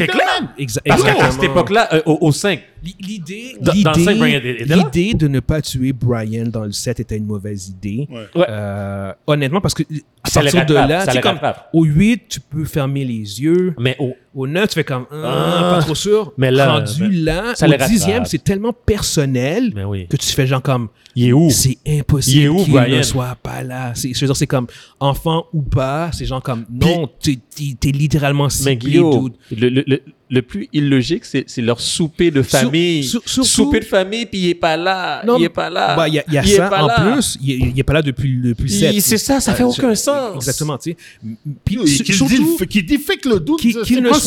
Parce 0.86 1.04
qu'à 1.04 1.32
cette 1.32 1.44
époque-là, 1.44 1.90
euh, 1.94 2.02
au, 2.06 2.18
au 2.22 2.32
5, 2.32 2.62
L'idée, 2.84 3.56
l'idée, 3.60 5.14
de 5.14 5.28
ne 5.28 5.40
pas 5.40 5.62
tuer 5.62 5.94
Brian 5.94 6.46
dans 6.46 6.64
le 6.64 6.72
set 6.72 7.00
était 7.00 7.18
une 7.18 7.26
mauvaise 7.26 7.70
idée. 7.70 8.08
Ouais. 8.10 8.28
Ouais. 8.36 8.46
Euh, 8.50 9.14
honnêtement, 9.26 9.62
parce 9.62 9.74
que 9.74 9.84
à 10.24 10.30
Ça 10.30 10.42
le 10.42 10.52
partir 10.52 10.66
de 10.66 10.74
là, 10.76 11.06
ça 11.06 11.14
le 11.14 11.22
comme 11.22 11.40
au 11.74 11.84
8, 11.84 12.28
tu 12.28 12.40
peux 12.40 12.66
fermer 12.66 13.06
les 13.06 13.42
yeux. 13.42 13.74
mais 13.80 13.96
au, 14.00 14.14
Au 14.38 14.46
9, 14.46 14.68
tu 14.70 14.76
fais 14.76 14.84
comme, 14.84 15.06
ah, 15.12 15.16
Ah. 15.16 15.74
pas 15.78 15.82
trop 15.82 15.96
sûr. 15.96 16.32
Mais 16.38 16.52
là, 16.52 16.74
rendu 16.74 17.00
ben, 17.10 17.24
là, 17.26 17.56
ça 17.56 17.68
au 17.68 17.88
dixième, 17.90 18.24
c'est 18.26 18.44
tellement 18.44 18.72
personnel 18.72 19.72
Mais 19.76 19.84
oui. 19.84 20.08
que 20.08 20.16
tu 20.16 20.28
fais 20.28 20.46
genre 20.46 20.62
comme, 20.62 20.90
Il 21.16 21.30
est 21.30 21.34
où? 21.34 21.50
c'est 21.50 21.78
impossible 21.88 22.56
qu'il 22.64 22.74
ne 22.74 23.02
soit 23.02 23.36
pas 23.42 23.64
là. 23.64 23.94
C'est, 23.96 24.14
je 24.14 24.20
veux 24.20 24.28
dire, 24.28 24.36
c'est 24.36 24.46
comme 24.46 24.68
enfant 25.00 25.46
ou 25.54 25.64
pas, 25.64 26.12
c'est 26.14 26.26
genre 26.26 26.44
comme 26.44 26.66
non, 26.72 27.10
t'es, 27.22 27.40
t'es- 27.80 27.92
littéralement 27.92 28.44
Mais 28.46 28.50
ciblé, 28.52 28.76
Guillaume, 28.78 29.30
dude. 29.50 29.60
le, 29.60 29.70
le, 29.70 29.84
le, 29.88 30.02
le 30.30 30.42
plus 30.42 30.68
illogique, 30.74 31.24
c'est 31.26 31.46
c'est 31.48 31.62
leur 31.62 31.80
souper 31.80 32.30
de 32.32 32.42
famille. 32.42 33.04
sur- 33.04 33.22
surtout- 33.26 33.48
souper 33.48 33.80
de 33.80 33.86
famille, 33.86 34.26
puis 34.26 34.40
il 34.42 34.50
est 34.50 34.56
pas 34.56 34.76
là. 34.76 35.24
Non, 35.26 35.38
il 35.40 35.46
est 35.46 35.50
pas 35.50 35.70
là. 35.70 35.96
Bah, 35.96 36.08
il 36.10 36.16
y 36.16 36.20
a, 36.20 36.24
y 36.30 36.38
a 36.38 36.44
Il 36.44 36.50
ça 36.50 36.68
pas 36.70 36.84
en 36.84 36.88
là. 36.88 37.00
plus. 37.14 37.38
Il, 37.42 37.70
il 37.70 37.80
est 37.80 37.84
pas 37.84 37.94
là 37.94 38.02
depuis 38.02 38.38
depuis 38.44 38.66
Il- 38.72 39.02
7. 39.02 39.02
c'est 39.02 39.18
ça, 39.18 39.40
ça 39.40 39.56
fait 39.56 39.64
aucun 39.64 39.96
sens. 39.96 40.36
Exactement, 40.36 40.78
tu 40.78 40.92
sais. 40.92 40.98
Puis 41.64 41.78
Qui 41.78 41.88
su- 41.88 42.14
surtout 42.14 42.58
dit, 42.60 42.68
qui 42.68 42.84
dit 42.84 42.98
fait 42.98 43.16
que 43.18 43.30
le 43.30 43.40
doute, 43.40 43.62
qu'il 43.62 44.04
ne 44.04 44.12
soit 44.14 44.27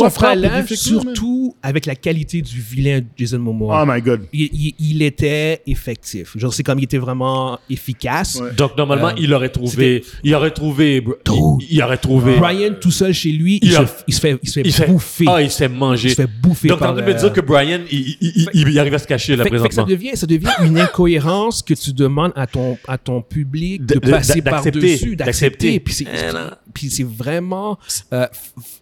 son 0.77 0.97
man? 0.97 1.05
surtout 1.05 1.57
avec 1.63 1.87
la 1.87 1.95
qualité 1.95 2.41
du 2.43 2.61
vilain 2.61 3.01
Jason 3.17 3.39
Momoa. 3.39 3.83
Oh 3.83 3.91
my 3.91 4.01
god. 4.01 4.23
il, 4.33 4.49
il- 4.53 4.75
il 4.79 5.03
était 5.03 5.61
effectif. 5.67 6.37
Genre, 6.37 6.53
c'est 6.55 6.63
comme 6.63 6.79
il 6.79 6.85
était 6.85 6.99
vraiment 6.99 7.59
efficace. 7.69 8.41
Ouais. 8.41 8.53
Donc 8.57 8.77
normalement, 8.77 9.09
Euh, 9.09 9.15
il 9.19 9.33
aurait 9.35 9.49
trouvé, 9.51 10.05
il 10.25 10.35
aurait 10.35 10.51
trouvé, 10.51 11.03
il, 11.27 11.67
il 11.71 11.83
aurait 11.83 11.97
trouvé. 11.99 12.37
Brian 12.39 12.75
tout 12.81 12.91
seul 12.91 13.13
chez 13.13 13.33
lui, 13.33 13.59
il, 13.63 13.71
Il 13.71 13.77
a- 13.77 13.87
se, 13.87 13.93
il 14.07 14.15
se 14.15 14.21
fait, 14.21 14.39
il 14.43 14.49
se 14.49 14.55
fait 14.55 14.63
il 14.65 14.73
se 14.73 14.83
fait 14.83 14.89
bouffer. 14.91 15.25
Ah, 15.29 15.43
il 15.43 15.51
se 15.51 15.59
fait 15.59 15.69
manger. 15.69 16.09
il 16.09 16.11
se 16.11 16.17
fait 16.17 16.27
bouffer 16.43 16.69
Donc 16.69 16.79
t'es 16.79 16.85
en 16.85 16.89
par 16.89 16.95
train 16.97 17.07
de 17.07 17.13
me 17.13 17.19
dire 17.19 17.33
que 17.33 17.41
Brian, 17.41 17.81
il, 17.91 17.99
il, 18.01 18.17
il, 18.21 18.49
il- 18.55 18.69
il 18.69 18.79
arrive 18.79 18.95
à 18.95 18.99
se 18.99 19.07
cacher 19.07 19.37
là 19.37 19.45
Fait, 19.45 19.51
fait 19.51 19.57
que 19.57 19.63
ça 19.63 19.65
présentement. 19.69 19.91
devient, 19.95 20.17
ça 20.17 20.27
devient 20.27 20.51
une 20.65 20.79
incohérence 20.79 21.63
que 21.63 21.75
tu 21.75 21.93
demandes 21.93 22.33
à 22.37 22.47
ton, 22.47 22.79
à 22.87 22.99
ton 22.99 23.23
public 23.23 23.85
de, 23.87 23.95
De- 23.95 23.99
passer 24.11 24.41
d'accepter, 24.41 24.81
par-dessus, 24.81 25.17
d'accepter. 25.17 25.81
Puis 25.81 25.95
c'est, 25.95 26.05
Eh. 26.13 26.33
Puis 26.73 26.91
c'est 26.91 27.05
vraiment... 27.05 27.79
euh, 28.13 28.27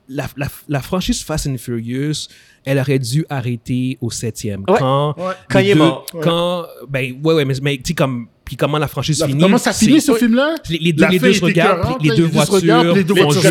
la, 0.09 0.27
la, 0.37 0.47
la 0.69 0.81
franchise 0.81 1.23
Fast 1.23 1.47
and 1.47 1.59
Furious, 1.59 2.29
elle 2.65 2.79
aurait 2.79 2.99
dû 2.99 3.25
arrêter 3.29 3.99
au 4.01 4.11
septième. 4.11 4.61
Ouais. 4.69 4.77
Quand, 4.79 5.15
Ouais. 5.19 5.33
Quand 5.49 5.59
les 5.59 5.65
il 5.67 5.71
est 5.71 5.75
deux- 5.75 5.79
mort. 5.81 6.07
Quand, 6.23 6.67
ben, 6.89 7.21
ouais, 7.23 7.35
ouais, 7.35 7.45
mais, 7.45 7.55
mais 7.63 7.77
tu 7.77 7.83
sais, 7.89 7.95
comme... 7.95 8.29
Puis 8.45 8.57
comment 8.57 8.79
la 8.79 8.89
franchise 8.89 9.21
La- 9.21 9.27
finit. 9.27 9.43
Comment 9.43 9.59
ça 9.59 9.75
finit 9.75 10.01
ce 10.01 10.13
ouais. 10.13 10.19
film-là? 10.19 10.55
Les, 10.71 10.79
les 10.79 10.93
deux, 10.95 11.07
les 11.09 11.19
deux 11.19 11.35
se 11.35 11.45
regardent, 11.45 12.03
les 12.03 12.09
là, 12.09 12.15
deux 12.17 12.25
voitures 12.25 12.95
les 12.95 13.05
deux 13.05 13.15
voitures. 13.15 13.43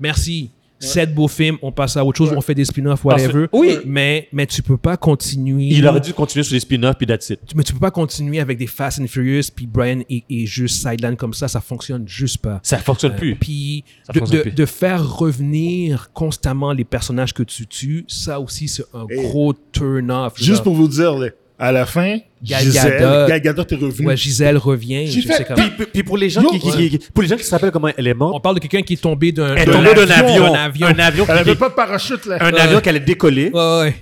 Merci. 0.00 0.50
Sept 0.80 1.14
beaux 1.14 1.28
films, 1.28 1.58
on 1.62 1.72
passe 1.72 1.96
à 1.96 2.04
autre 2.04 2.16
chose, 2.18 2.32
on 2.36 2.40
fait 2.40 2.54
des 2.54 2.64
spin-offs, 2.64 3.02
Parce 3.02 3.22
whatever. 3.22 3.46
oui. 3.52 3.78
Mais, 3.84 4.28
mais 4.32 4.46
tu 4.46 4.62
peux 4.62 4.76
pas 4.76 4.96
continuer. 4.96 5.64
Il 5.66 5.86
aurait 5.86 6.00
dû 6.00 6.12
continuer 6.14 6.44
sur 6.44 6.54
les 6.54 6.60
spin-offs 6.60 6.96
puis 6.96 7.06
that's 7.06 7.30
it. 7.30 7.40
Mais 7.56 7.62
tu 7.64 7.72
peux 7.72 7.80
pas 7.80 7.90
continuer 7.90 8.38
avec 8.40 8.58
des 8.58 8.66
Fast 8.68 9.00
and 9.00 9.06
Furious, 9.08 9.44
puis 9.54 9.66
Brian 9.66 10.00
est, 10.08 10.24
est 10.30 10.46
juste 10.46 10.76
sideline 10.88 11.16
comme 11.16 11.34
ça, 11.34 11.48
ça 11.48 11.60
fonctionne 11.60 12.06
juste 12.06 12.38
pas. 12.38 12.60
Ça 12.62 12.78
fonctionne 12.78 13.16
plus. 13.16 13.34
Puis 13.34 13.84
de, 14.12 14.18
fonctionne 14.20 14.38
de- 14.38 14.42
plus. 14.42 14.52
de 14.52 14.66
faire 14.66 15.16
revenir 15.16 16.10
constamment 16.12 16.72
les 16.72 16.84
personnages 16.84 17.34
que 17.34 17.42
tu 17.42 17.66
tues, 17.66 18.04
ça 18.08 18.38
aussi 18.40 18.68
c'est 18.68 18.84
un 18.94 19.06
Hey. 19.10 19.22
gros 19.22 19.54
turn-off. 19.72 20.34
Juste 20.36 20.62
pour 20.62 20.74
vous 20.74 20.88
dire, 20.88 21.16
là, 21.16 21.28
à 21.58 21.72
la 21.72 21.86
fin, 21.86 22.18
Gal 22.42 22.62
Gisèle, 22.62 22.98
Gadot. 23.00 23.26
Gal 23.28 23.40
Gadot 23.40 23.62
est 23.68 23.74
revenu. 23.74 24.06
Ouais, 24.08 24.16
Gisèle 24.16 24.56
revient. 24.58 25.06
J'ai 25.08 25.20
je 25.22 25.26
fait- 25.26 25.34
sais 25.34 25.44
comme- 25.44 25.56
Puis, 25.92 26.02
pour 26.04 26.16
les 26.16 26.30
gens 26.30 26.42
Yo, 26.42 26.50
qui, 26.50 26.60
qui- 26.60 26.70
ouais. 26.70 26.88
qui- 26.88 26.98
pour 27.12 27.22
les 27.22 27.28
gens 27.28 27.36
qui 27.36 27.42
se 27.44 27.50
rappellent 27.50 27.72
comment 27.72 27.88
elle 27.96 28.06
est 28.06 28.14
morte, 28.14 28.34
On 28.36 28.40
parle 28.40 28.54
de 28.56 28.60
quelqu'un 28.60 28.82
qui 28.82 28.92
est 28.94 29.02
tombé 29.02 29.32
d'un 29.32 29.54
elle 29.56 29.62
est 29.62 29.66
d'un 29.66 29.72
tombée 29.72 29.94
d'un 29.94 30.10
avion, 30.10 30.44
d'un 30.52 30.54
avion. 30.54 30.86
un 30.86 30.98
avion, 30.98 31.24
Elle 31.28 31.34
qui, 31.34 31.40
avait 31.40 31.54
pas 31.56 31.68
de 31.68 31.74
parachute, 31.74 32.26
là. 32.26 32.36
un 32.40 32.52
Ouais. 32.52 32.60
avion 32.60 32.80
qui 32.80 32.88
allait 32.88 33.00
décoller, 33.00 33.50
Ouais, 33.52 33.80
ouais. 33.80 33.94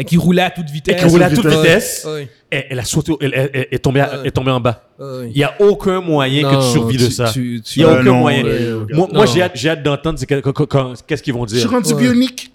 Et 0.00 0.04
qui 0.04 0.16
roulait 0.16 0.42
à 0.42 0.50
toute 0.50 0.70
vitesse. 0.70 0.94
et 0.94 0.98
qui 0.98 1.04
roulait 1.06 1.24
à 1.24 1.30
toute 1.30 1.46
vitesse. 1.46 2.06
Elle, 2.50 2.66
elle 2.70 2.78
a 2.78 2.84
sauté, 2.84 3.12
elle, 3.20 3.32
elle- 3.34 3.50
elle 3.52 3.66
est 3.72 3.78
tombée, 3.80 4.00
à- 4.00 4.20
Ouais. 4.20 4.28
est 4.28 4.30
tombée 4.30 4.50
en 4.52 4.60
bas. 4.60 4.82
ouais. 4.98 5.30
Il 5.34 5.36
y 5.38 5.42
a 5.44 5.54
aucun 5.60 6.00
moyen 6.00 6.48
que 6.48 6.54
tu 6.56 6.70
survis 6.72 6.96
de 6.96 7.10
ça. 7.10 7.30
tu- 7.32 7.60
tu- 7.64 7.80
Il 7.80 7.82
y 7.82 7.84
a 7.84 7.88
Euh, 7.88 7.94
aucun 7.94 8.02
non, 8.04 8.14
moyen. 8.20 8.44
euh, 8.46 8.84
moi, 9.12 9.26
j'ai 9.26 9.42
hâte, 9.42 9.56
hâte 9.66 9.82
d'entendre 9.82 10.18
qu'est-ce 10.24 11.22
qu'ils 11.22 11.34
vont 11.34 11.44
Je 11.46 11.50
suis 11.56 11.60
dire. 11.60 11.70
rendu 11.70 11.92
Ouais. 11.94 12.00
bionique. 12.00 12.50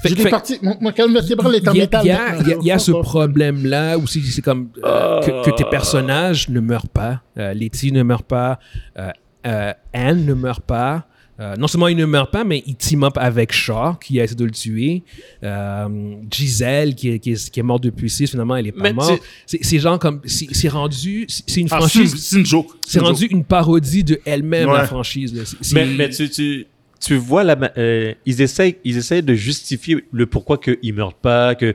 Fait- 0.00 0.08
Je 0.10 0.14
l'ai 0.14 0.22
fait- 0.24 0.30
parti. 0.30 0.58
Mon, 0.62 0.76
mon 0.80 0.92
calme 0.92 1.12
vertébral 1.12 1.54
est 1.54 1.66
en 1.68 1.72
Il 1.72 1.78
y 1.78 1.80
a, 1.80 1.84
métal. 1.84 2.02
il 2.04 2.06
y 2.06 2.10
y 2.10 2.52
a- 2.52 2.56
il 2.62 2.66
y 2.66 2.70
a 2.72 2.78
ce 2.78 2.92
problème-là 2.92 3.98
aussi, 3.98 4.22
c'est 4.22 4.42
comme 4.42 4.68
euh, 4.84 5.20
que, 5.22 5.50
que 5.50 5.56
tes 5.56 5.64
personnages 5.64 6.48
ne 6.48 6.60
meurent 6.60 6.88
pas. 6.88 7.22
Euh, 7.38 7.54
Letty 7.54 7.92
ne 7.92 8.02
meurt 8.02 8.26
pas. 8.26 8.58
euh, 8.98 9.10
euh, 9.46 9.72
Anne 9.92 10.24
ne 10.26 10.34
meurt 10.34 10.62
pas. 10.62 11.06
Euh, 11.38 11.54
non 11.56 11.66
seulement 11.66 11.88
il 11.88 11.98
ne 11.98 12.06
meurt 12.06 12.30
pas, 12.32 12.44
mais 12.44 12.62
il 12.66 12.76
team 12.76 13.04
up 13.04 13.18
avec 13.18 13.52
Shaw, 13.52 13.96
qui 14.02 14.18
a 14.18 14.24
essayé 14.24 14.36
de 14.36 14.44
le 14.46 14.50
tuer. 14.52 15.02
Euh, 15.44 16.14
Gisèle, 16.30 16.94
qui 16.94 17.10
est, 17.10 17.18
qui, 17.18 17.32
est, 17.32 17.50
qui 17.50 17.60
est 17.60 17.62
morte 17.62 17.82
depuis 17.82 18.08
6, 18.08 18.30
finalement, 18.30 18.56
elle 18.56 18.68
est 18.68 18.72
pas 18.72 18.84
Mais 18.84 18.92
morte. 18.94 19.20
C'est 19.44 19.62
c'est 19.62 19.78
genre 19.78 19.98
comme. 19.98 20.22
C'est 20.24 20.46
c'est 20.52 20.68
rendu. 20.68 21.26
C'est 21.28 21.60
une 21.60 21.68
Ah, 21.70 21.78
c'est 21.82 21.88
franchise. 21.90 22.14
c'est 22.16 22.36
une 22.38 22.46
joke. 22.46 22.68
C'est 22.86 23.00
une 23.00 23.04
rendu 23.04 23.22
joke. 23.22 23.30
une 23.32 23.44
parodie 23.44 24.02
de 24.02 24.18
elle-même, 24.24 24.68
Ouais. 24.70 24.78
la 24.78 24.84
franchise. 24.86 25.34
là. 25.34 25.42
Mais, 25.74 25.84
mais 25.86 26.08
tu, 26.08 26.28
tu, 26.30 26.66
tu 27.00 27.16
vois, 27.16 27.44
là, 27.44 27.56
euh, 27.78 28.12
ils, 28.24 28.40
essayent, 28.42 28.76
ils 28.84 28.96
essayent 28.96 29.22
de 29.22 29.34
justifier 29.34 30.04
le 30.12 30.26
pourquoi 30.26 30.58
qu'ils 30.58 30.76
ne 30.82 30.92
meurent 30.92 31.14
pas, 31.14 31.54
que 31.54 31.74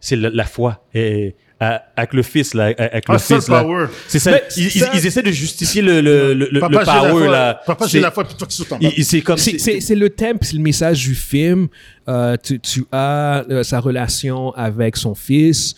c'est 0.00 0.16
la, 0.16 0.30
la 0.30 0.44
foi. 0.44 0.84
Et, 0.94 1.34
à- 1.62 1.82
avec 1.94 2.14
le 2.14 2.22
fils, 2.22 2.54
là. 2.54 2.72
Avec 2.78 3.06
le 3.06 3.14
Ah, 3.16 3.18
fils, 3.18 3.46
le 3.48 3.54
là. 3.54 3.62
power. 3.62 3.86
C'est 4.08 4.18
ça. 4.18 4.38
Ils, 4.56 4.70
ça- 4.70 4.90
ils- 4.94 4.98
ils 5.00 5.06
essaient 5.06 5.22
de 5.22 5.30
justifier 5.30 5.82
le, 5.82 6.00
le, 6.00 6.32
le, 6.32 6.48
le 6.50 6.58
Papa, 6.60 6.84
la 6.84 6.84
power, 7.00 7.10
foi. 7.24 7.28
là. 7.30 7.60
Papa, 7.66 7.84
C'est- 7.84 7.90
j'ai 7.90 8.00
la 8.00 8.10
foi, 8.10 8.24
puis 8.24 8.34
toi 8.34 8.46
qui 8.46 8.56
sautes 8.56 8.72
en 8.72 8.78
bas. 8.78 8.80
il- 8.88 8.94
il- 8.96 9.04
C'est 9.04 9.20
comme. 9.20 9.36
C'est- 9.36 9.58
C'est 9.58 9.80
c'est 9.82 9.94
le 9.94 10.08
thème, 10.08 10.38
c'est 10.40 10.54
le 10.56 10.62
message 10.62 11.04
du 11.04 11.14
film. 11.14 11.68
Euh, 12.08 12.36
tu, 12.42 12.58
tu 12.60 12.84
as 12.92 13.44
euh, 13.50 13.62
sa 13.62 13.78
relation 13.80 14.52
avec 14.54 14.96
son 14.96 15.14
fils. 15.14 15.74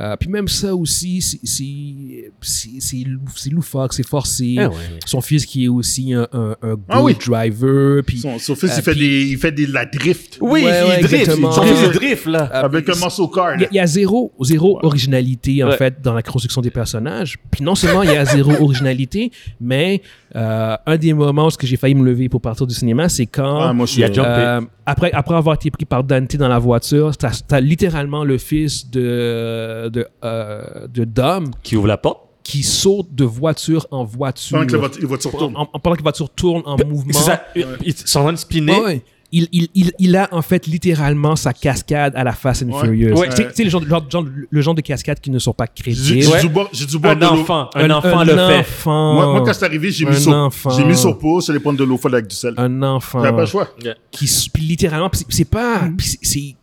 Euh, 0.00 0.16
puis 0.16 0.30
même 0.30 0.48
ça 0.48 0.74
aussi, 0.74 1.20
c'est- 1.20 1.38
c'est 1.44 2.32
c'est- 2.40 2.80
c'est 2.80 2.96
lou- 3.06 3.20
c'est 3.36 3.50
loufoque, 3.50 3.92
c'est 3.92 4.06
forcé. 4.08 4.56
Ah 4.58 4.70
ouais. 4.70 4.74
Son 5.04 5.20
fils 5.20 5.44
qui 5.44 5.64
est 5.64 5.68
aussi 5.68 6.14
un, 6.14 6.26
un, 6.32 6.56
un 6.62 6.76
Ah 6.88 6.96
good 6.96 7.04
oui. 7.04 7.14
driver. 7.26 8.02
Puis 8.02 8.20
Son, 8.20 8.38
son 8.38 8.54
fils, 8.56 8.70
Euh, 8.70 8.74
il, 8.78 8.82
fait 8.82 8.90
puis- 8.92 9.00
des, 9.00 9.22
il 9.32 9.36
fait 9.38 9.52
des, 9.52 9.66
de 9.66 9.72
la 9.74 9.84
drift. 9.84 10.38
Oui, 10.40 10.62
Ouais, 10.62 10.70
ouais, 10.70 10.82
il 11.00 11.04
drift. 11.06 11.14
exactement. 11.14 11.52
Son 11.52 11.62
fils, 11.64 11.78
il 11.84 11.90
drift, 11.92 12.24
là. 12.26 12.50
euh, 12.54 12.62
avec 12.64 12.88
un 12.88 12.92
muscle 12.92 13.22
car. 13.34 13.54
il 13.60 13.68
y 13.70 13.74
y, 13.74 13.78
a 13.80 13.86
zéro, 13.86 14.32
zéro 14.40 14.78
originalité, 14.82 15.62
en 15.62 15.68
Ouais. 15.68 15.76
fait, 15.76 16.00
dans 16.02 16.14
la 16.14 16.22
construction 16.22 16.62
des 16.62 16.70
personnages. 16.70 17.36
Puis 17.50 17.62
non 17.62 17.74
seulement 17.74 18.02
il 18.02 18.10
y 18.12 18.16
a 18.16 18.24
zéro 18.24 18.52
originalité, 18.62 19.30
mais 19.60 20.00
euh, 20.34 20.76
un 20.86 20.96
des 20.96 21.12
moments 21.12 21.46
où 21.46 21.50
j'ai 21.62 21.76
failli 21.76 21.94
me 21.94 22.04
lever 22.04 22.28
pour 22.28 22.40
partir 22.40 22.66
du 22.66 22.74
cinéma, 22.74 23.08
c'est 23.08 23.26
quand... 23.26 23.60
Ah, 23.60 23.72
moi, 23.72 23.86
je 23.86 23.92
suis 23.92 24.02
Euh, 24.04 24.60
après, 24.86 25.12
après 25.12 25.34
avoir 25.34 25.54
été 25.56 25.70
pris 25.70 25.84
par 25.84 26.04
Dante 26.04 26.36
dans 26.36 26.48
la 26.48 26.58
voiture, 26.58 27.16
t'as 27.16 27.32
as 27.50 27.60
littéralement 27.60 28.24
le 28.24 28.38
fils 28.38 28.90
de, 28.90 29.88
de, 29.92 30.06
euh, 30.24 30.86
de 30.88 31.04
Dom 31.04 31.50
Qui 31.62 31.76
ouvre 31.76 31.86
la 31.88 31.98
porte. 31.98 32.20
qui 32.44 32.62
saute 32.62 33.14
de 33.14 33.24
voiture 33.24 33.86
en 33.90 34.04
voiture. 34.04 34.56
Pendant 34.58 34.66
que 34.66 34.72
la 35.00 35.06
voiture, 35.06 35.30
tournent. 35.30 35.56
En- 35.56 35.68
en- 35.72 35.78
pendant 35.78 35.94
que 35.96 36.00
la 36.00 36.04
voiture 36.04 36.30
tourne 36.30 36.62
en 36.66 36.76
mouvement. 36.84 37.12
C'est 37.12 37.22
ça. 37.24 37.44
Ils 37.84 37.94
sont 37.94 38.20
en 38.20 38.22
train 38.24 38.32
de 38.32 38.38
spinner. 38.38 38.80
Ouais. 38.80 39.04
Il, 39.34 39.48
il, 39.50 39.68
il, 39.74 39.92
il 39.98 40.14
a 40.16 40.28
en 40.30 40.42
fait 40.42 40.66
littéralement 40.66 41.36
sa 41.36 41.54
cascade 41.54 42.12
à 42.16 42.22
la 42.22 42.32
Fast 42.32 42.64
and 42.64 42.66
Ouais. 42.68 42.80
Furious. 42.82 43.16
Ouais. 43.18 43.28
Tu 43.30 43.42
sais- 43.54 43.64
le 43.64 43.70
genre, 43.70 43.82
genre- 43.86 44.04
genre- 44.10 44.26
le 44.50 44.60
genre 44.60 44.74
de 44.74 44.82
cascades 44.82 45.20
qui 45.20 45.30
ne 45.30 45.38
sont 45.38 45.54
pas 45.54 45.66
crédibles. 45.66 46.20
j'ai 46.22 46.26
Ouais. 46.30 46.40
dû 46.40 46.48
boire, 46.48 46.68
Un 46.72 47.22
enfant. 47.22 47.70
Un 47.74 47.90
enfant 47.90 48.24
le 48.24 48.36
fait. 48.36 48.58
enfant. 48.58 49.14
Moi, 49.14 49.26
moi, 49.32 49.42
quand 49.44 49.52
c'est 49.54 49.64
arrivé, 49.64 49.90
j'ai 49.90 50.04
mis, 50.04 50.16
sur, 50.20 50.32
enfant. 50.34 50.70
j'ai 50.70 50.84
mis 50.84 50.96
sur 50.96 51.18
pause, 51.18 51.46
j'allais 51.46 51.60
prendre 51.60 51.78
de 51.78 51.84
l'eau 51.84 51.96
froide 51.96 52.14
avec 52.14 52.26
du 52.26 52.36
sel. 52.36 52.54
un 52.58 52.82
enfant. 52.82 53.22
J'avais 53.22 53.34
pas 53.34 53.40
le 53.42 53.46
choix. 53.46 53.68
qui 54.10 54.26
littéralement 54.58 55.08
c'est 55.12 55.26
c'est 55.30 55.44
pas 55.48 55.80
puis 55.96 56.06
c'est- 56.06 56.18
c'est 56.22 56.54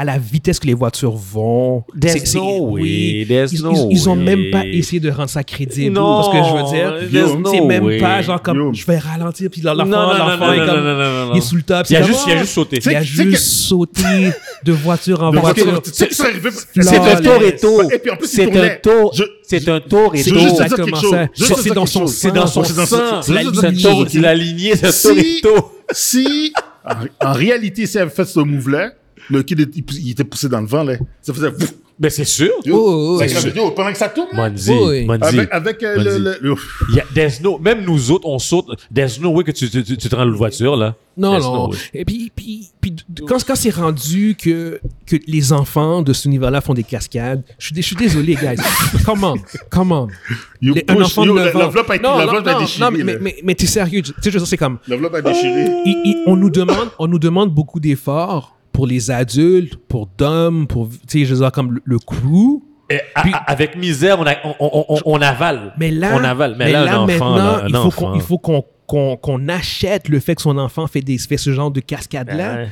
à 0.00 0.04
la 0.04 0.16
vitesse 0.18 0.58
que 0.58 0.66
les 0.66 0.72
voitures 0.72 1.14
vont 1.14 1.84
There's 2.00 2.20
C'est- 2.20 2.26
c'est- 2.26 2.38
no 2.38 2.70
way, 2.70 2.80
oui. 2.82 3.24
there's 3.28 3.52
ils, 3.52 3.62
no 3.62 3.72
ils- 3.90 3.92
ils 3.98 4.08
ont 4.08 4.16
way. 4.16 4.24
même 4.24 4.50
pas 4.50 4.64
essayé 4.64 4.98
de 4.98 5.10
rendre 5.10 5.28
ça 5.28 5.44
crédible 5.44 5.94
Non, 5.94 6.22
parce 6.22 6.28
que 6.30 6.36
je 6.36 6.56
veux 6.56 6.70
dire 6.72 7.10
there's 7.12 7.30
Yo, 7.32 7.38
no 7.38 7.50
c'est 7.52 7.60
même 7.60 7.84
way. 7.84 7.98
pas 7.98 8.22
genre 8.22 8.40
comme 8.40 8.56
Yo. 8.56 8.72
je 8.72 8.86
vais 8.86 8.96
ralentir 8.98 9.50
puis 9.50 9.60
l'enfant 9.60 9.84
Non, 9.84 9.90
non, 9.90 10.06
non, 10.06 10.18
l'enfant 10.18 10.46
non, 10.46 10.52
est 10.54 10.58
non, 10.58 10.66
comme 10.66 10.76
non, 10.84 10.96
non, 10.96 11.26
non, 11.26 11.34
il 11.34 11.38
est 11.38 11.40
sous 11.42 11.56
le 11.56 11.62
top 11.62 11.86
Il 11.90 11.96
a 11.96 12.02
juste, 12.02 12.20
il 12.26 12.32
a 12.32 12.38
juste 12.38 12.52
sauté. 12.52 12.78
il 12.82 12.96
a 12.96 13.02
juste 13.02 13.42
sauté 13.44 14.02
de 14.64 14.72
voiture 14.72 15.22
en 15.22 15.30
voiture 15.32 15.82
c'est 15.92 16.96
un. 16.96 17.20
Toretto. 17.20 17.90
Et 17.90 17.98
puis 17.98 18.10
en 18.10 18.16
plus, 18.16 18.26
il 18.26 18.36
C'est 18.36 18.56
un. 18.56 18.78
Je- 19.12 19.22
C'est 19.42 19.68
un 19.68 19.80
Toretto. 19.80 20.22
C'est- 20.22 21.74
dans 21.74 21.86
son. 21.86 22.06
C'est 22.06 22.30
dans 22.32 22.46
son 22.46 22.64
C'est 22.64 22.74
dans 22.74 22.86
sang. 22.86 23.20
la 24.22 24.34
lignée. 24.34 24.76
C'est 24.76 24.86
un 24.86 24.92
Si- 24.92 25.40
Toretto. 25.42 25.72
Si, 25.92 26.52
en, 27.20 27.32
réalité, 27.32 27.84
s'il 27.86 28.00
avait 28.00 28.10
fait 28.10 28.24
ce 28.24 28.40
move-là, 28.40 28.92
le 29.30 29.42
kid, 29.42 29.70
il, 29.74 29.84
il 30.00 30.10
était 30.10 30.24
poussé 30.24 30.48
dans 30.48 30.60
le 30.60 30.66
vent, 30.66 30.82
là. 30.82 30.94
Ça 31.22 31.32
faisait... 31.32 31.50
Ben, 31.98 32.08
c'est 32.10 32.24
sûr. 32.24 32.48
yo. 32.64 32.76
Oh, 32.78 33.18
oh, 33.20 33.22
oh. 33.22 33.48
yo, 33.54 33.70
pendant 33.72 33.92
que 33.92 33.98
ça 33.98 34.08
tourne, 34.08 34.28
là, 34.32 34.48
Manzi, 34.48 34.72
Oui. 34.72 35.04
Manzi. 35.04 35.20
avec, 35.22 35.52
avec 35.52 35.82
euh, 35.82 36.38
le... 36.40 36.54
There's 37.14 37.42
no, 37.42 37.58
même 37.58 37.84
nous 37.84 38.10
autres, 38.10 38.26
on 38.26 38.38
saute. 38.38 38.68
There's 38.94 39.20
no 39.20 39.28
way 39.32 39.44
que 39.44 39.50
tu, 39.50 39.68
tu, 39.68 39.84
tu, 39.84 39.98
tu 39.98 40.08
te 40.08 40.16
rends 40.16 40.24
la 40.24 40.34
voiture, 40.34 40.76
là. 40.76 40.94
Non, 41.18 41.32
There's 41.32 41.44
non. 41.44 41.68
no. 41.68 41.74
Et 41.92 42.06
puis, 42.06 42.32
puis, 42.34 42.68
puis 42.80 42.96
quand, 43.28 43.44
quand 43.46 43.54
c'est 43.54 43.68
rendu 43.74 44.34
que, 44.34 44.80
que 45.04 45.16
les 45.26 45.52
enfants 45.52 46.00
de 46.00 46.14
ce 46.14 46.26
niveau-là 46.28 46.62
font 46.62 46.72
des 46.72 46.84
cascades, 46.84 47.42
je 47.58 47.66
suis, 47.66 47.74
dé- 47.74 47.82
je 47.82 47.86
suis 47.88 47.96
désolé, 47.96 48.34
guys. 48.34 48.56
come 49.04 49.22
on, 49.22 49.34
come 49.68 49.92
on. 49.92 50.08
You 50.62 50.72
Les- 50.72 50.82
push, 50.82 51.16
la- 51.16 51.22
ans- 51.22 51.26
l'enveloppe 51.26 51.90
a 51.90 51.98
Non, 51.98 52.60
déchiré, 52.60 52.84
non, 52.86 52.90
mais, 52.96 53.04
mais, 53.04 53.12
là. 53.12 53.18
mais, 53.20 53.36
mais 53.44 53.54
t'es 53.54 53.66
sérieux. 53.66 54.00
Tu 54.00 54.12
sais, 54.22 54.30
je 54.30 54.30
veux 54.30 54.38
dire, 54.38 54.46
c'est 54.46 54.56
comme... 54.56 54.78
L'enveloppe 54.88 55.16
a 55.16 55.20
déchiré. 55.20 55.66
il- 55.84 56.00
il- 56.06 56.24
on, 56.26 56.36
nous 56.36 56.48
demande, 56.48 56.88
on 56.98 57.06
nous 57.08 57.18
demande 57.18 57.52
beaucoup 57.52 57.78
d'efforts 57.78 58.56
pour 58.72 58.86
les 58.86 59.10
adultes, 59.10 59.76
pour 59.88 60.08
Dom, 60.18 60.66
pour, 60.66 60.88
tu 60.88 61.20
sais, 61.20 61.24
je 61.24 61.34
veux 61.34 61.40
dire, 61.40 61.52
comme 61.52 61.72
le, 61.74 61.82
le 61.84 61.98
crew. 61.98 62.62
Et 62.88 63.00
a- 63.14 63.22
Puis- 63.22 63.32
avec 63.46 63.76
misère, 63.76 64.18
on, 64.18 64.26
a, 64.26 64.34
on, 64.44 64.54
on, 64.60 64.84
on, 64.88 64.98
on 65.04 65.22
avale. 65.22 65.72
Mais 65.78 65.90
là, 65.90 66.10
on 66.14 66.24
avale. 66.24 66.56
Mais, 66.58 66.72
là, 66.72 67.00
enfant, 67.02 67.06
maintenant, 67.06 67.36
là, 67.36 67.64
un 67.64 67.68
il 67.68 67.74
faut 67.74 67.90
qu'on 67.90 68.14
il 68.14 68.20
faut 68.20 68.38
qu'on 68.38 68.64
qu'on 68.86 69.16
qu'on 69.16 69.48
achète 69.48 70.08
le 70.08 70.18
fait 70.18 70.34
que 70.34 70.42
son 70.42 70.58
enfant 70.58 70.88
fait, 70.88 71.00
des, 71.00 71.16
fait 71.18 71.36
ce 71.36 71.52
genre 71.52 71.70
de 71.70 71.78
cascade-là. 71.78 72.54
Ouais. 72.56 72.68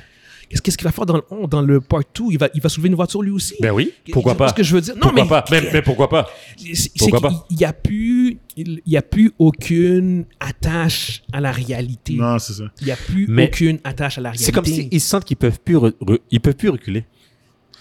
Qu'est-ce 0.48 0.62
qu'est-ce 0.62 0.78
qu'il 0.78 0.86
va 0.86 0.92
faire 0.92 1.04
dans 1.06 1.16
le, 1.16 1.22
oh, 1.30 1.46
dans 1.46 1.60
le 1.60 1.80
part 1.80 2.00
2? 2.14 2.24
Il 2.30 2.38
va, 2.38 2.48
il 2.54 2.60
va 2.62 2.68
soulever 2.68 2.88
une 2.88 2.94
voiture 2.94 3.20
lui 3.22 3.30
aussi? 3.30 3.54
Ben 3.60 3.70
oui, 3.70 3.92
pourquoi 4.12 4.34
pas? 4.34 4.48
ce 4.48 4.54
que 4.54 4.62
je 4.62 4.74
veux 4.74 4.80
dire? 4.80 4.94
Non, 4.94 5.02
Pourquoi 5.02 5.22
mais, 5.24 5.28
pas? 5.28 5.44
Mais, 5.50 5.62
mais 5.72 5.82
pourquoi 5.82 6.08
pas? 6.08 6.26
c'est- 6.56 6.74
c'est 6.74 6.90
Pourquoi 6.98 7.20
pas? 7.20 7.46
Il 7.50 7.56
n'y 7.58 7.64
a 7.64 7.72
plus, 7.74 8.38
il 8.56 8.80
y 8.86 8.96
a 8.96 9.02
plus 9.02 9.30
aucune 9.38 10.24
attache 10.40 11.22
à 11.32 11.40
la 11.40 11.52
réalité. 11.52 12.14
Non, 12.14 12.38
c'est 12.38 12.54
ça. 12.54 12.64
Il 12.80 12.86
n'y 12.86 12.92
a 12.92 12.96
plus 12.96 13.26
Mais 13.28 13.48
aucune 13.48 13.78
attache 13.84 14.18
à 14.18 14.20
la 14.22 14.30
réalité. 14.30 14.44
C'est 14.46 14.52
comme 14.52 14.64
s'ils 14.64 15.00
sentent 15.00 15.24
qu'ils 15.24 15.36
peuvent 15.36 15.60
plus, 15.62 15.76
ils 16.30 16.40
peuvent 16.40 16.56
plus 16.56 16.70
reculer. 16.70 17.04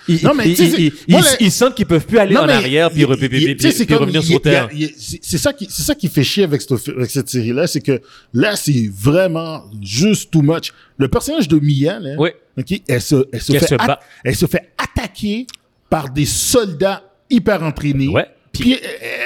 Ils, 0.09 0.23
Non, 0.23 0.33
mais 0.33 0.49
ils, 0.49 0.55
c'est- 0.55 0.93
moi, 1.09 1.21
sentent 1.49 1.75
qu'ils 1.75 1.85
peuvent 1.85 2.05
plus 2.05 2.17
aller 2.17 2.33
Non, 2.33 2.41
en 2.43 2.47
arrière 2.49 2.89
puis, 2.91 3.05
puis- 3.05 3.27
puis- 3.29 3.55
puis- 3.55 3.71
c'est 3.73 3.93
revenir 3.93 4.23
sur 4.23 4.41
terre. 4.41 4.69
C'est 4.97 5.19
c'est 5.21 5.37
ça 5.37 5.51
qui, 5.51 5.67
c'est 5.69 5.81
ça 5.83 5.95
qui 5.95 6.07
fait 6.07 6.23
chier 6.23 6.43
avec 6.45 6.61
cette, 6.61 6.87
avec 6.89 7.09
cette 7.11 7.29
série-là, 7.29 7.67
c'est 7.67 7.81
que 7.81 8.01
là, 8.33 8.55
c'est 8.55 8.89
vraiment 8.93 9.65
juste 9.81 10.31
too 10.31 10.41
much. 10.41 10.71
Le 10.97 11.09
personnage 11.09 11.47
de 11.49 11.59
Mia, 11.59 11.99
là, 11.99 12.15
Oui. 12.17 12.29
Ok, 12.57 12.81
elle 12.87 13.01
se, 13.01 13.27
elle 13.31 13.41
se 13.41 13.53
Elle 13.53 13.59
fait, 13.59 13.67
se 13.67 13.75
bat. 13.75 13.99
elle 14.23 14.35
se 14.35 14.45
fait 14.45 14.73
attaquer 14.77 15.47
par 15.89 16.09
des 16.09 16.25
soldats 16.25 17.03
hyper 17.29 17.61
entraînés. 17.63 18.07
Ouais. 18.07 18.25
Puis 18.53 18.71
elle, 18.73 18.79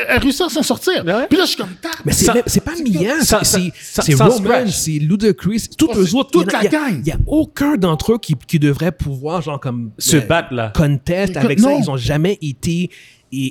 elle- 0.09 0.19
réussit 0.19 0.41
à 0.41 0.49
s'en 0.49 0.61
sortir. 0.63 1.05
Ouais. 1.05 1.25
Puis 1.29 1.37
là, 1.37 1.45
je 1.45 1.49
suis 1.51 1.57
comme, 1.57 1.73
Tac, 1.81 1.93
Mais 2.03 2.11
c'est 2.11 2.25
pas 2.61 2.73
Mia, 2.85 3.21
c'est- 3.21 4.13
Roman, 4.15 4.67
c'est 4.67 4.91
Ludacris, 4.99 5.69
tous 5.77 5.87
Oh, 5.89 5.97
eux 5.99 6.05
c'est 6.05 6.15
autres. 6.15 6.31
toute 6.31 6.51
la 6.51 6.65
gang. 6.65 6.99
Il 6.99 7.07
y 7.07 7.11
a 7.11 7.17
aucun 7.27 7.77
d'entre 7.77 8.13
eux 8.13 8.17
qui, 8.19 8.35
qui 8.35 8.59
devrait 8.59 8.91
pouvoir, 8.91 9.41
genre, 9.41 9.59
comme. 9.59 9.91
Se 9.97 10.17
euh, 10.17 10.21
battre, 10.21 10.53
là. 10.53 10.73
Contest 10.75 11.37
avec 11.37 11.59
ça. 11.59 11.71
Ils 11.73 11.89
ont 11.89 11.95
jamais 11.97 12.37
été 12.41 12.89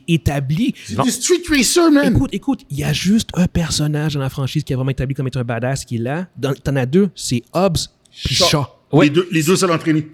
établis. 0.09 0.75
c'est 0.85 1.03
des 1.03 1.11
street 1.11 1.43
racers, 1.49 1.91
man. 1.91 2.15
Écoute, 2.15 2.31
écoute, 2.35 2.61
il 2.71 2.79
y 2.79 2.85
a 2.85 2.93
juste 2.93 3.31
un 3.35 3.47
personnage 3.47 4.15
dans 4.15 4.21
la 4.21 4.29
franchise 4.29 4.63
qui 4.65 4.73
est 4.75 4.77
vraiment 4.77 4.91
établi 4.91 5.15
comme 5.15 5.29
étant 5.29 5.41
un 5.41 5.45
badass 5.45 5.85
qui 5.87 5.97
est 5.97 6.01
là. 6.01 6.27
T'en 6.63 6.77
as 6.77 6.85
deux, 6.87 7.09
c'est 7.15 7.43
Hobbs 7.55 7.79
puis 8.25 8.35
Shaw. 8.35 8.67
Ouais. 8.93 9.07
Les 9.07 9.11
deux, 9.11 9.29
les 9.31 9.43
deux 9.43 9.57
seuls 9.57 9.71
entraînés. 9.71 10.07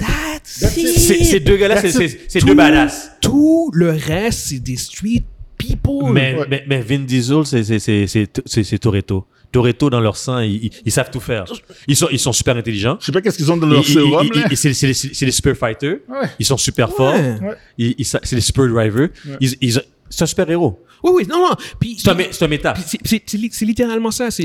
Ces 0.45 1.41
deux 1.41 1.57
gars-là, 1.57 1.81
c'est- 1.81 1.91
c'est 1.91 2.21
c'est 2.29 2.39
Tout- 2.41 2.47
deux 2.47 2.55
badass. 2.55 3.11
Tout 3.21 3.71
le 3.75 3.91
reste, 3.91 4.41
c'est 4.49 4.59
des 4.59 4.77
street 4.77 5.23
people. 5.59 6.13
Mais, 6.13 6.35
Ouais. 6.35 6.47
mais, 6.49 6.65
mais 6.69 6.81
Vin 6.83 7.01
Diesel, 7.01 7.45
c'est- 7.47 7.65
c'est- 7.65 7.79
c'est 7.79 8.07
c'est- 8.07 8.43
c'est- 8.45 8.65
c'est 8.65 8.79
Toretto. 8.79 9.27
Toretto, 9.53 9.89
dans 9.89 10.01
leur 10.01 10.17
sang, 10.17 10.41
ils, 10.41 10.67
ils- 10.67 10.71
ils 10.85 10.93
savent 10.93 11.11
tout 11.11 11.21
faire. 11.21 11.45
Ils 11.89 11.97
sont, 11.97 12.09
ils 12.11 12.19
sont 12.19 12.33
super 12.33 12.57
intelligents. 12.57 12.99
Je 13.01 13.07
sais 13.07 13.13
pas 13.13 13.23
qu'est-ce 13.23 13.37
qu'ils 13.39 13.51
ont 13.51 13.57
dans 13.57 13.67
leur 13.67 13.85
sérum, 13.85 14.29
C'est 14.55 14.75
c'est- 14.75 14.93
c'est- 14.93 15.15
c'est 15.15 15.27
des 15.27 15.33
super 15.33 15.57
fighters. 15.57 15.99
Ouais. 16.09 16.29
Ils 16.39 16.45
sont 16.47 16.59
super 16.59 16.91
forts. 16.91 17.15
Ouais. 17.15 17.39
Ouais. 17.41 17.55
Ils- 17.79 17.95
ils 17.99 18.05
sa- 18.05 18.21
C'est 18.23 18.37
des 18.37 18.43
super 18.43 18.67
drivers. 18.69 19.09
Ils- 19.41 19.55
ils- 19.61 19.81
C'est 20.09 20.23
un 20.23 20.27
super 20.27 20.49
héros. 20.49 20.79
Oui, 21.03 21.11
oui, 21.17 21.27
non, 21.29 21.41
non. 21.49 21.55
Puis, 21.81 21.97
C'est 21.99 22.11
un, 22.11 22.15
mé- 22.15 22.29
c'est 22.31 22.45
un 22.45 22.49
méta. 22.49 22.75
c'est- 22.87 22.99
c'est 23.05 23.23
c'est 23.27 23.37
li- 23.37 23.49
c'est 23.53 23.65
littéralement 23.65 24.13
ça. 24.13 24.31
C'est. 24.31 24.45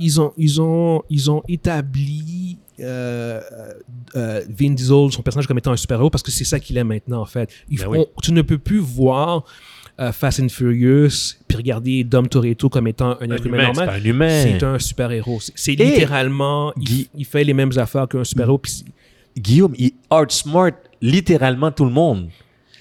Ils 0.00 0.20
ont, 0.20 0.32
ils 0.38 0.60
ont, 0.62 1.02
ils 1.10 1.30
ont 1.30 1.42
établi 1.46 2.56
euh, 2.80 3.40
euh, 4.16 4.40
Vin 4.48 4.70
Diesel, 4.70 5.12
son 5.12 5.22
personnage, 5.22 5.46
comme 5.46 5.58
étant 5.58 5.72
un 5.72 5.76
super-héros 5.76 6.10
parce 6.10 6.22
que 6.22 6.30
c'est 6.30 6.44
ça 6.44 6.58
qu'il 6.58 6.76
est 6.76 6.84
maintenant, 6.84 7.20
en 7.20 7.26
fait. 7.26 7.50
Ben 7.70 7.86
oui. 7.88 7.98
Tu 8.22 8.32
ne 8.32 8.42
peux 8.42 8.58
plus 8.58 8.78
voir 8.78 9.44
euh, 10.00 10.10
Fast 10.12 10.40
and 10.40 10.48
Furious 10.48 11.34
puis 11.46 11.56
regarder 11.56 12.02
Dom 12.04 12.26
Toretto 12.28 12.68
comme 12.68 12.88
étant 12.88 13.16
un 13.20 13.30
être 13.30 13.46
humain 13.46 13.58
humain, 13.58 13.66
normal. 13.72 13.90
c'est 13.92 14.00
un 14.00 14.10
humain. 14.10 14.42
C'est 14.42 14.62
un 14.64 14.78
super-héros. 14.78 15.40
C'est- 15.54 15.72
littéralement, 15.76 16.72
il, 17.16 17.24
fait 17.24 17.44
les 17.44 17.54
mêmes 17.54 17.72
affaires 17.76 18.08
qu'un 18.08 18.24
super-héros. 18.24 18.60
Guillaume, 19.36 19.74
il 19.78 19.92
outsmart 20.12 20.72
littéralement 21.00 21.70
tout 21.72 21.84
le 21.84 21.90
monde. 21.90 22.28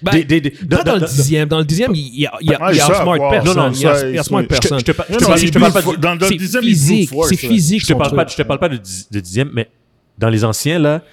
Ben, 0.02 0.12
Des- 0.12 0.24
des- 0.26 0.42
des- 0.42 0.50
pas 0.52 0.84
dans- 0.84 0.84
dans, 0.84 1.00
le 1.00 1.08
dixième. 1.08 1.48
Dans 1.48 1.60
le 1.60 1.64
dixième, 1.66 1.96
il, 1.96 2.00
il, 2.00 2.14
il, 2.20 2.30
il, 2.42 2.58
Ah, 2.60 2.74
il 2.74 2.78
ça, 2.80 2.90
outsmart 2.90 3.20
wow. 3.20 3.30
personne. 3.30 3.56
Non, 3.58 3.64
non, 3.64 3.72
il, 3.72 3.88
out- 3.88 3.96
ça, 3.96 4.10
il 4.10 4.24
sont- 4.24 4.38
je 4.40 4.44
te- 4.44 4.48
personne. 4.50 4.80
je 4.80 4.84
te 4.84 4.92
je 4.92 4.92
te 4.92 4.98
parle- 5.26 5.40
il 5.40 5.48
je 5.48 5.52
te 5.54 5.60
parle 5.60 5.72
brute 5.72 5.86
pas 5.86 6.02
dans, 6.02 6.14
le 6.16 6.20
c'est 6.28 6.36
dixième, 6.36 6.64
il 6.66 6.76
c'est 6.76 7.36
physique. 7.38 7.82
Je 7.82 7.88
te 7.88 7.94
parle 7.94 8.16
pas, 8.16 8.28
je 8.28 8.36
te 8.36 8.42
parle 8.42 8.60
pas 8.60 8.70
de, 8.70 8.76
de 8.78 9.20
dixième, 9.22 9.50
mais 9.54 9.70
dans 10.18 10.30
les 10.30 10.44
anciens 10.44 10.80
là, 10.80 11.04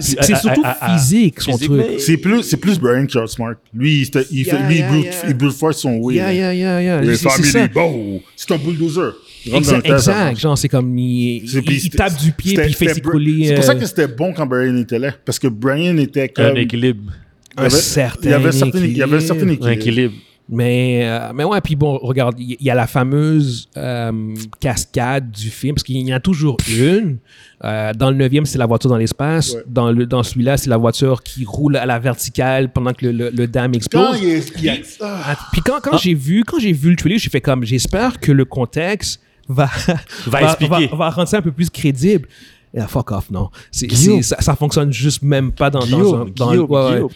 C'est 0.00 0.22
surtout 0.36 0.62
à- 0.64 0.78
à- 0.84 0.96
physique, 0.98 1.40
son 1.40 1.52
physique, 1.58 1.68
truc. 1.70 1.86
C'est 2.00 2.16
plus, 2.16 2.42
c'est 2.42 2.56
plus 2.56 2.78
Brian 2.78 3.06
est 3.06 3.26
smart. 3.26 3.54
Lui, 3.74 4.00
il, 4.00 4.06
fait- 4.06 4.26
il, 4.30 4.44
fait, 4.44 4.56
Yeah, 4.56 4.68
lui, 4.68 4.76
yeah, 4.76 4.86
il, 4.86 4.92
brute, 4.92 5.04
yeah. 5.04 5.28
il 5.28 5.34
brute 5.34 5.52
force 5.52 5.78
son 5.78 5.96
way. 5.96 6.14
Yeah, 6.14 6.26
là. 6.26 6.32
yeah, 6.32 6.54
yeah, 6.54 6.82
yeah. 6.82 7.00
Les 7.02 7.16
C'est- 7.16 7.72
bon, 7.72 8.20
un 8.54 8.58
bulldozer. 8.58 9.12
Exact, 9.52 9.86
exact. 9.86 10.38
Genre, 10.40 10.56
c'est 10.56 10.68
comme 10.70 10.96
il, 10.98 11.44
il, 11.44 11.90
tape 11.90 12.16
du 12.18 12.32
pied 12.32 12.54
puis 12.56 12.68
il 12.68 12.74
fait 12.74 12.94
s'écouler. 12.94 13.48
C'est 13.48 13.54
pour 13.56 13.64
ça 13.64 13.72
euh, 13.72 13.74
que 13.78 13.84
c'était 13.86 14.06
bon 14.08 14.32
quand 14.32 14.46
Brian 14.46 14.76
était 14.78 14.98
là. 14.98 15.12
Parce 15.24 15.38
que 15.38 15.48
Brian 15.48 15.98
était 15.98 16.22
un 16.22 16.28
comme. 16.28 16.56
équilibre. 16.56 17.12
il 17.58 17.62
y 17.62 17.66
avait- 17.66 17.70
certain 17.76 18.20
il 18.22 18.30
y 18.30 18.34
avait 18.34 18.48
un 18.48 18.52
certain- 18.52 18.78
il 18.78 18.96
y 18.96 19.02
avait 19.02 19.16
un 19.16 19.20
certain 19.20 19.48
équilibre. 19.48 19.68
équilibre. 19.68 19.68
Un 19.68 19.72
équilibre. 19.72 20.14
Mais, 20.46 21.00
euh, 21.04 21.32
mais 21.34 21.42
ouais, 21.44 21.58
puis 21.62 21.74
bon, 21.74 21.96
regarde, 22.02 22.34
il 22.38 22.56
y, 22.60 22.64
y 22.64 22.70
a 22.70 22.74
la 22.74 22.86
fameuse 22.86 23.66
euh, 23.78 24.34
cascade 24.60 25.30
du 25.30 25.48
film, 25.48 25.74
parce 25.74 25.82
qu'il 25.84 25.96
y 25.96 26.12
en 26.12 26.16
a 26.16 26.20
toujours 26.20 26.58
une. 26.68 27.16
Euh, 27.64 27.94
dans 27.94 28.10
le 28.10 28.16
neuvième, 28.16 28.44
c'est 28.44 28.58
la 28.58 28.66
voiture 28.66 28.90
dans 28.90 28.98
l'espace. 28.98 29.54
Ouais. 29.54 29.62
Dans, 29.66 29.90
le, 29.90 30.04
dans 30.04 30.22
celui-là, 30.22 30.58
c'est 30.58 30.68
la 30.68 30.76
voiture 30.76 31.22
qui 31.22 31.46
roule 31.46 31.76
à 31.76 31.86
la 31.86 31.98
verticale 31.98 32.70
pendant 32.70 32.92
que 32.92 33.06
le, 33.06 33.12
le, 33.12 33.30
le 33.30 33.74
explose. 33.74 34.04
a- 34.04 34.74
ah. 35.00 35.22
Ah, 35.28 35.36
Puis 35.50 35.62
quand, 35.62 35.80
quand 35.82 35.96
j'ai 35.96 36.12
vu 36.12 36.44
quand 36.44 36.58
j'ai 36.58 36.72
vu 36.72 36.90
le 36.90 36.96
trailer, 36.96 37.18
j'ai 37.18 37.30
fait 37.30 37.40
comme 37.40 37.64
j'espère 37.64 38.20
que 38.20 38.30
le 38.30 38.44
contexte 38.44 39.22
va 39.48 39.70
Va 40.26 40.42
expliquer. 40.42 40.88
va, 40.88 40.96
va 40.96 41.10
rendre 41.10 41.28
ça 41.28 41.38
un 41.38 41.42
peu 41.42 41.52
plus 41.52 41.70
crédible. 41.70 42.28
Et 42.74 42.80
ah, 42.80 42.86
fuck 42.86 43.12
off 43.12 43.30
non. 43.30 43.48
C'est, 43.70 43.86
Guillaume. 43.86 44.22
c'est- 44.22 44.34
ça, 44.34 44.42
ça 44.42 44.54
fonctionne 44.56 44.92
juste 44.92 45.22
même 45.22 45.52
pas 45.52 45.70
dans, 45.70 45.78
dans 45.78 45.86
Guillaume, 45.86 46.20
un 46.20 46.24
dans 46.36 46.50
Guillaume, 46.50 46.70
ouais, 46.70 46.84
ouais. 46.84 46.92
Guillaume. 46.96 47.08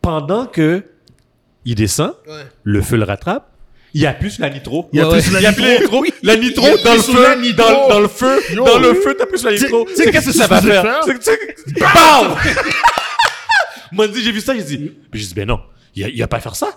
Pendant 0.00 0.46
que 0.46 0.84
il 1.64 1.74
descend, 1.74 2.14
le 2.64 2.82
feu 2.82 2.96
le 2.96 3.04
rattrape. 3.04 3.48
Il 3.94 4.06
appuie 4.06 4.30
sur 4.30 4.42
la 4.42 4.48
nitro. 4.50 4.88
Il 4.92 5.00
appuie 5.00 5.12
Ouais, 5.16 5.20
sur 5.20 5.32
la 5.34 5.40
Il 5.40 5.46
appuie 5.46 5.64
la 5.64 5.78
nitro. 5.78 6.04
La 6.22 6.36
nitro 6.36 6.66
dans 6.82 6.94
le 6.94 7.00
feu. 7.02 7.22
la 7.22 7.36
nitro. 7.36 7.66
Dans, 7.66 7.88
dans 7.88 8.00
le 8.00 8.08
feu. 8.08 8.40
Yo. 8.54 8.64
Dans 8.64 8.78
le 8.78 8.94
feu, 8.94 9.14
t'appuies 9.14 9.38
sur 9.38 9.50
la 9.50 9.54
nitro. 9.56 9.84
Tu 9.84 9.94
sais- 9.96 10.04
C'est 10.04 10.10
qu'est-ce 10.10 10.26
que 10.26 10.32
ça 10.32 10.46
va 10.46 10.62
faire? 10.62 10.82
BAM! 10.82 12.36
Moi, 13.92 14.06
j'ai 14.14 14.32
vu 14.32 14.40
ça, 14.40 14.54
j'ai 14.54 14.62
dit, 14.62 14.92
puis 15.10 15.20
j'ai 15.20 15.26
dit, 15.28 15.34
ben 15.34 15.46
non, 15.46 15.60
il 15.94 16.04
a, 16.04 16.08
il 16.08 16.22
a 16.22 16.26
pas 16.26 16.38
à 16.38 16.40
faire 16.40 16.54
ça. 16.56 16.68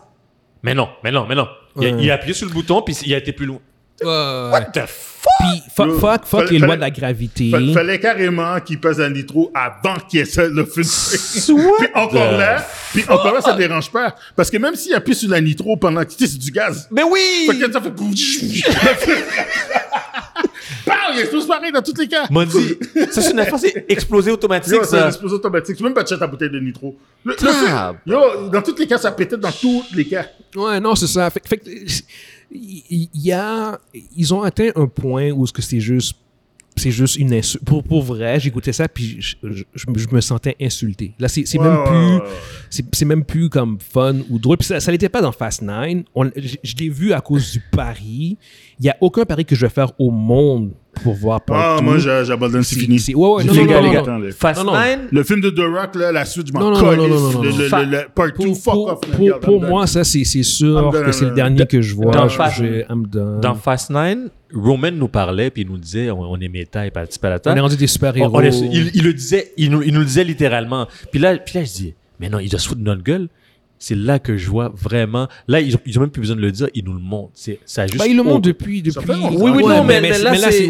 Mais 0.64 0.74
non, 0.74 0.90
mais 1.04 1.12
non, 1.12 1.26
mais 1.28 1.36
non. 1.36 1.48
Il, 1.80 1.88
a, 1.88 1.92
Ouais. 1.92 2.04
il 2.04 2.12
a 2.12 2.16
appuyé 2.16 2.34
sur 2.34 2.48
le 2.48 2.52
bouton, 2.54 2.82
puis 2.82 2.94
il 3.06 3.14
a 3.14 3.18
été 3.18 3.32
plus 3.32 3.46
loin. 3.46 3.60
Ouais. 4.04 4.50
What 4.52 4.66
the 4.74 4.82
fuck? 4.88 5.32
Puis 5.40 5.62
fuck, 5.74 5.92
fuck, 6.00 6.26
fuck 6.26 6.40
fallait- 6.42 6.52
les 6.52 6.60
lois 6.60 6.68
fallait- 6.70 6.76
de 6.78 6.82
la 6.82 6.92
gravité. 6.92 7.50
Fa- 7.50 7.74
fallait 7.74 8.00
carrément 8.00 8.60
qu'il 8.60 8.80
pèse 8.80 9.00
un 9.02 9.10
nitro 9.10 9.52
avant 9.54 9.96
qu'il 10.08 10.20
ait 10.20 10.26
ça, 10.26 10.48
le 10.48 10.66
film. 10.66 10.86
What 11.58 11.72
puis 11.80 11.88
encore 11.94 12.12
the 12.34 12.38
là, 12.38 12.68
puis 12.94 13.04
encore 13.08 13.34
là, 13.34 13.42
ça 13.42 13.54
dérange 13.54 13.90
pas. 13.92 14.16
Parce 14.36 14.50
que 14.52 14.58
même 14.58 14.76
s'il 14.76 14.94
appuie 14.94 15.16
sur 15.16 15.30
la 15.30 15.40
nitro 15.42 15.78
pendant 15.78 16.04
que 16.04 16.12
tu 16.12 16.18
sais, 16.26 16.28
c'est 16.34 16.38
du 16.40 16.52
gaz. 16.52 16.88
Mais 16.92 17.04
oui! 17.04 17.48
Fait 17.50 17.58
que 17.58 17.72
ça 17.72 17.82
fait. 17.82 17.90
Bam! 20.86 20.96
Il 21.16 21.20
explose 21.22 21.48
pareil 21.48 21.72
dans 21.72 21.82
tous 21.82 21.98
les 21.98 22.08
cas. 22.08 22.26
Mondi, 22.30 22.76
ça 23.12 23.22
c'est 23.22 23.32
une 23.32 23.40
affaire, 23.40 23.60
c'est 23.60 23.86
explosé 23.88 24.32
automatique, 24.32 24.74
Yo, 24.74 24.80
c'est 24.84 24.98
ça. 24.98 25.08
explosé 25.08 25.36
automatique. 25.36 25.76
Tu 25.78 25.82
peux 25.84 25.88
même 25.88 25.94
pas 25.94 26.04
checker 26.04 26.20
ta 26.20 26.28
bouteille 26.28 26.50
de 26.50 26.60
nitro. 26.60 26.98
Le- 27.24 27.36
le 27.42 28.12
yo, 28.12 28.50
dans 28.50 28.62
tous 28.62 28.76
les 28.78 28.88
cas, 28.88 28.98
ça 28.98 29.12
pétait 29.12 29.38
dans 29.38 29.52
tous 29.52 29.84
les 29.94 30.06
cas. 30.06 30.26
Ouais, 30.56 30.80
non, 30.80 30.96
c'est 30.96 31.08
ça. 31.08 31.30
Fait, 31.30 31.42
fait 31.48 31.58
que, 31.58 31.70
il 32.52 33.10
y 33.14 33.32
a, 33.32 33.80
ils 34.16 34.34
ont 34.34 34.42
atteint 34.42 34.70
un 34.76 34.88
point 34.88 35.32
où 35.32 35.46
ce 35.48 35.54
que 35.54 35.62
c'est 35.62 35.80
juste, 35.80 36.16
c'est 36.78 36.92
juste 36.92 37.16
une 37.16 37.34
insulte. 37.34 37.64
Pour, 37.64 37.84
pour 37.84 38.02
vrai, 38.04 38.38
j'écoutais 38.40 38.74
ça 38.74 38.88
puis 38.90 39.18
je, 39.22 39.36
je- 39.44 39.64
je 39.74 39.90
me- 39.90 39.98
je 39.98 40.08
me 40.12 40.20
sentais 40.20 40.56
insulté. 40.62 41.14
Là, 41.20 41.28
c'est 41.30 41.46
Ouais, 41.58 41.64
même 41.70 41.84
plus, 41.86 42.84
c'est 42.92 43.06
même 43.06 43.24
plus 43.24 43.50
comme 43.50 43.80
fun 43.80 44.16
ou 44.30 44.40
drôle. 44.40 44.58
Puis 44.58 44.68
ça, 44.68 44.80
ça 44.82 44.92
l'était 44.92 45.08
pas 45.10 45.22
dans 45.22 45.32
Fast 45.32 45.62
9. 45.62 46.04
On- 46.14 46.30
je 46.36 46.56
je 46.64 46.76
l'ai 46.76 46.90
vu 46.90 47.14
à 47.14 47.22
cause 47.22 47.54
du 47.54 47.62
pari. 47.72 48.38
Il 48.80 48.86
y 48.86 48.90
a 48.90 48.98
aucun 49.00 49.24
pari 49.24 49.46
que 49.46 49.56
je 49.56 49.66
vais 49.66 49.70
faire 49.72 49.94
au 49.98 50.12
monde 50.12 50.72
pour 51.04 51.14
voir 51.14 51.38
Ah, 51.38 51.46
Part 51.46 51.84
moi, 51.84 51.94
Two. 51.96 52.00
j'a- 52.02 52.24
j'abonne, 52.24 52.64
c'est 52.64 52.76
fini. 52.80 53.00
c'est- 53.00 53.14
ouais, 53.14 53.28
ouais, 53.30 53.44
non, 53.44 53.54
non, 53.54 53.62
les 53.66 53.74
non, 53.74 53.92
gars, 53.94 54.02
non. 54.20 54.22
Fast 54.38 54.60
Non, 54.64 54.72
non. 54.72 54.80
9, 54.80 55.00
Le 55.12 55.24
film 55.24 55.42
de 55.42 55.50
The 55.50 55.60
Rock, 55.60 55.96
là, 55.96 56.12
la 56.12 56.26
suite, 56.26 56.48
je 56.48 56.54
Non, 56.54 56.60
m'en 56.60 56.66
non, 56.72 56.78
non, 56.78 56.84
colle. 56.84 56.98
non, 56.98 57.08
non, 57.08 57.32
non, 57.32 57.42
Le, 57.44 57.70
part 58.14 58.28
2, 58.28 58.34
Pour, 58.34 58.58
fuck 58.58 58.74
pour- 58.74 58.88
off. 58.92 59.40
pour- 59.42 59.62
moi, 59.62 59.88
ça, 59.88 60.04
c'est 60.04 60.24
c'est 60.24 60.44
sûr 60.44 60.92
que 60.92 61.12
c'est 61.12 61.26
le 61.26 61.32
dernier 61.32 61.66
que 61.66 61.82
je 61.82 61.96
vois. 61.96 62.12
Dans 62.12 62.30
Fast- 62.30 62.58
je- 62.58 62.82
I'm 62.92 63.06
done. 63.08 63.40
dans 63.42 63.56
Fast 63.56 63.90
9, 63.90 64.30
Roman 64.54 64.92
nous 64.92 65.08
parlait, 65.08 65.50
puis 65.50 65.64
il 65.64 65.70
nous 65.70 65.78
disait, 65.78 66.10
on, 66.12 66.36
est 66.40 66.48
méta 66.48 66.86
et 66.86 66.92
la 66.96 67.02
On 67.04 67.40
table. 67.40 67.58
est 67.58 67.62
rendu 67.62 67.76
des 67.78 67.86
On- 67.86 67.88
super-héros. 67.88 68.42
il, 68.42 69.04
le 69.04 69.14
disait, 69.14 69.52
il 69.58 69.72
nous, 69.72 69.82
il 69.82 69.94
nous 69.94 70.00
le 70.00 70.06
disait 70.06 70.24
littéralement. 70.24 70.88
Puis 71.12 71.20
là, 71.20 71.38
puis 71.38 71.60
là, 71.60 71.66
je 71.66 71.72
dis, 71.74 71.94
mais 72.20 72.30
non, 72.30 72.40
il 72.40 72.50
doit 72.50 72.60
se 72.60 72.68
foutre 72.70 72.80
de 72.82 72.86
notre 72.86 73.04
gueule. 73.04 73.28
C'est 73.78 73.96
là 73.96 74.20
que 74.20 74.38
je 74.38 74.50
vois 74.50 74.72
vraiment. 74.76 75.28
Là, 75.48 75.60
ils 75.60 75.76
ont, 75.76 75.80
ils 75.86 75.98
ont 75.98 76.02
même 76.02 76.10
plus 76.10 76.22
besoin 76.22 76.36
de 76.36 76.42
le 76.42 76.52
dire, 76.52 76.70
ils 76.74 76.84
nous 76.84 76.94
le 76.94 77.00
montrent. 77.00 77.32
C'est, 77.34 77.60
ça 77.66 77.84
a 77.84 77.88
juste. 77.88 78.00
Bah, 78.00 78.08
il 78.08 78.16
le 78.16 78.24
montre 78.24 78.38
oh. 78.38 78.40
depuis. 78.40 78.82
depuis... 78.82 79.00
Oui, 79.10 79.52
oui, 79.52 79.64
Ouais, 79.64 79.76
non, 79.76 79.84
mais, 79.84 80.02
mais 80.02 80.18
là, 80.18 80.34
c'est. 80.52 80.68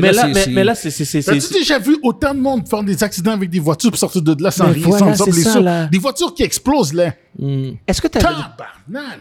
mais, 0.00 0.12
là, 0.12 0.30
c'est- 0.34 0.50
mais, 0.50 0.64
là, 0.64 0.74
c'est. 0.74 0.90
c'est, 0.90 1.04
c'est, 1.04 1.22
c'est- 1.22 1.30
T'as-tu 1.38 1.52
déjà 1.52 1.78
vu 1.78 1.98
autant 2.02 2.34
de 2.34 2.40
monde 2.40 2.66
faire 2.66 2.82
des 2.82 3.02
accidents 3.04 3.32
avec 3.32 3.50
des 3.50 3.60
voitures 3.60 3.90
pour 3.90 3.98
sortir 3.98 4.22
de 4.22 4.42
là 4.42 4.50
sans 4.50 4.72
rien, 4.72 4.82
voilà, 4.86 5.14
sans, 5.14 5.24
blessure? 5.24 5.62
Des 5.90 5.98
voitures 5.98 6.34
qui 6.34 6.42
explosent, 6.42 6.94
là. 6.94 7.14
Hmm. 7.38 7.72
Est-ce 7.86 8.00
que 8.00 8.08
t'as 8.08 8.20
vu, 8.20 8.24
Tabarnak! 8.24 9.20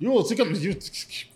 Yo, 0.00 0.24
c'est 0.24 0.36
comme... 0.36 0.52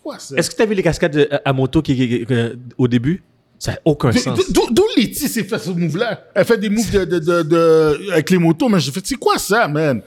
quoi, 0.01 0.19
ça? 0.19 0.35
est-ce 0.37 0.49
que 0.49 0.55
t'as 0.55 0.65
vu 0.65 0.73
les 0.73 0.83
cascades 0.83 1.13
de- 1.13 1.29
à, 1.43 1.51
moto 1.51 1.81
qui, 1.81 2.25
que- 2.25 2.57
au 2.77 2.87
début? 2.87 3.21
Ça 3.63 3.71
n'a 3.71 3.79
aucun 3.85 4.09
D'où- 4.09 4.19
sens. 4.19 4.51
d'où- 4.51 4.67
D'où 4.71 4.83
Letty 4.97 5.29
s'est 5.29 5.45
fait 5.45 5.57
ce 5.57 5.69
move-là? 5.69 6.21
Elle 6.35 6.43
fait 6.43 6.57
des 6.57 6.69
moves 6.69 6.91
de, 6.91 7.05
de, 7.05 7.19
de, 7.19 7.43
de- 7.43 8.11
avec 8.11 8.29
les 8.29 8.37
motos, 8.37 8.67
mais 8.67 8.77
j'ai 8.81 8.91
fait, 8.91 8.99
c'est 9.05 9.15
quoi 9.15 9.37
ça, 9.37 9.69
man? 9.69 10.01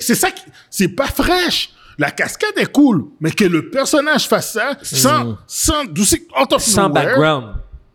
C'est 0.00 0.16
ça 0.16 0.32
qui, 0.32 0.42
c'est 0.68 0.88
pas 0.88 1.06
fraîche. 1.06 1.70
La 1.96 2.10
cascade 2.10 2.54
est 2.56 2.72
cool, 2.72 3.04
mais 3.20 3.30
que 3.30 3.44
le 3.44 3.70
personnage 3.70 4.26
fasse 4.26 4.52
ça 4.54 4.76
sans, 4.82 5.36
sans, 5.46 5.84
out 5.84 6.52
of 6.52 6.60
Sans 6.60 6.88
nowhere. 6.88 7.14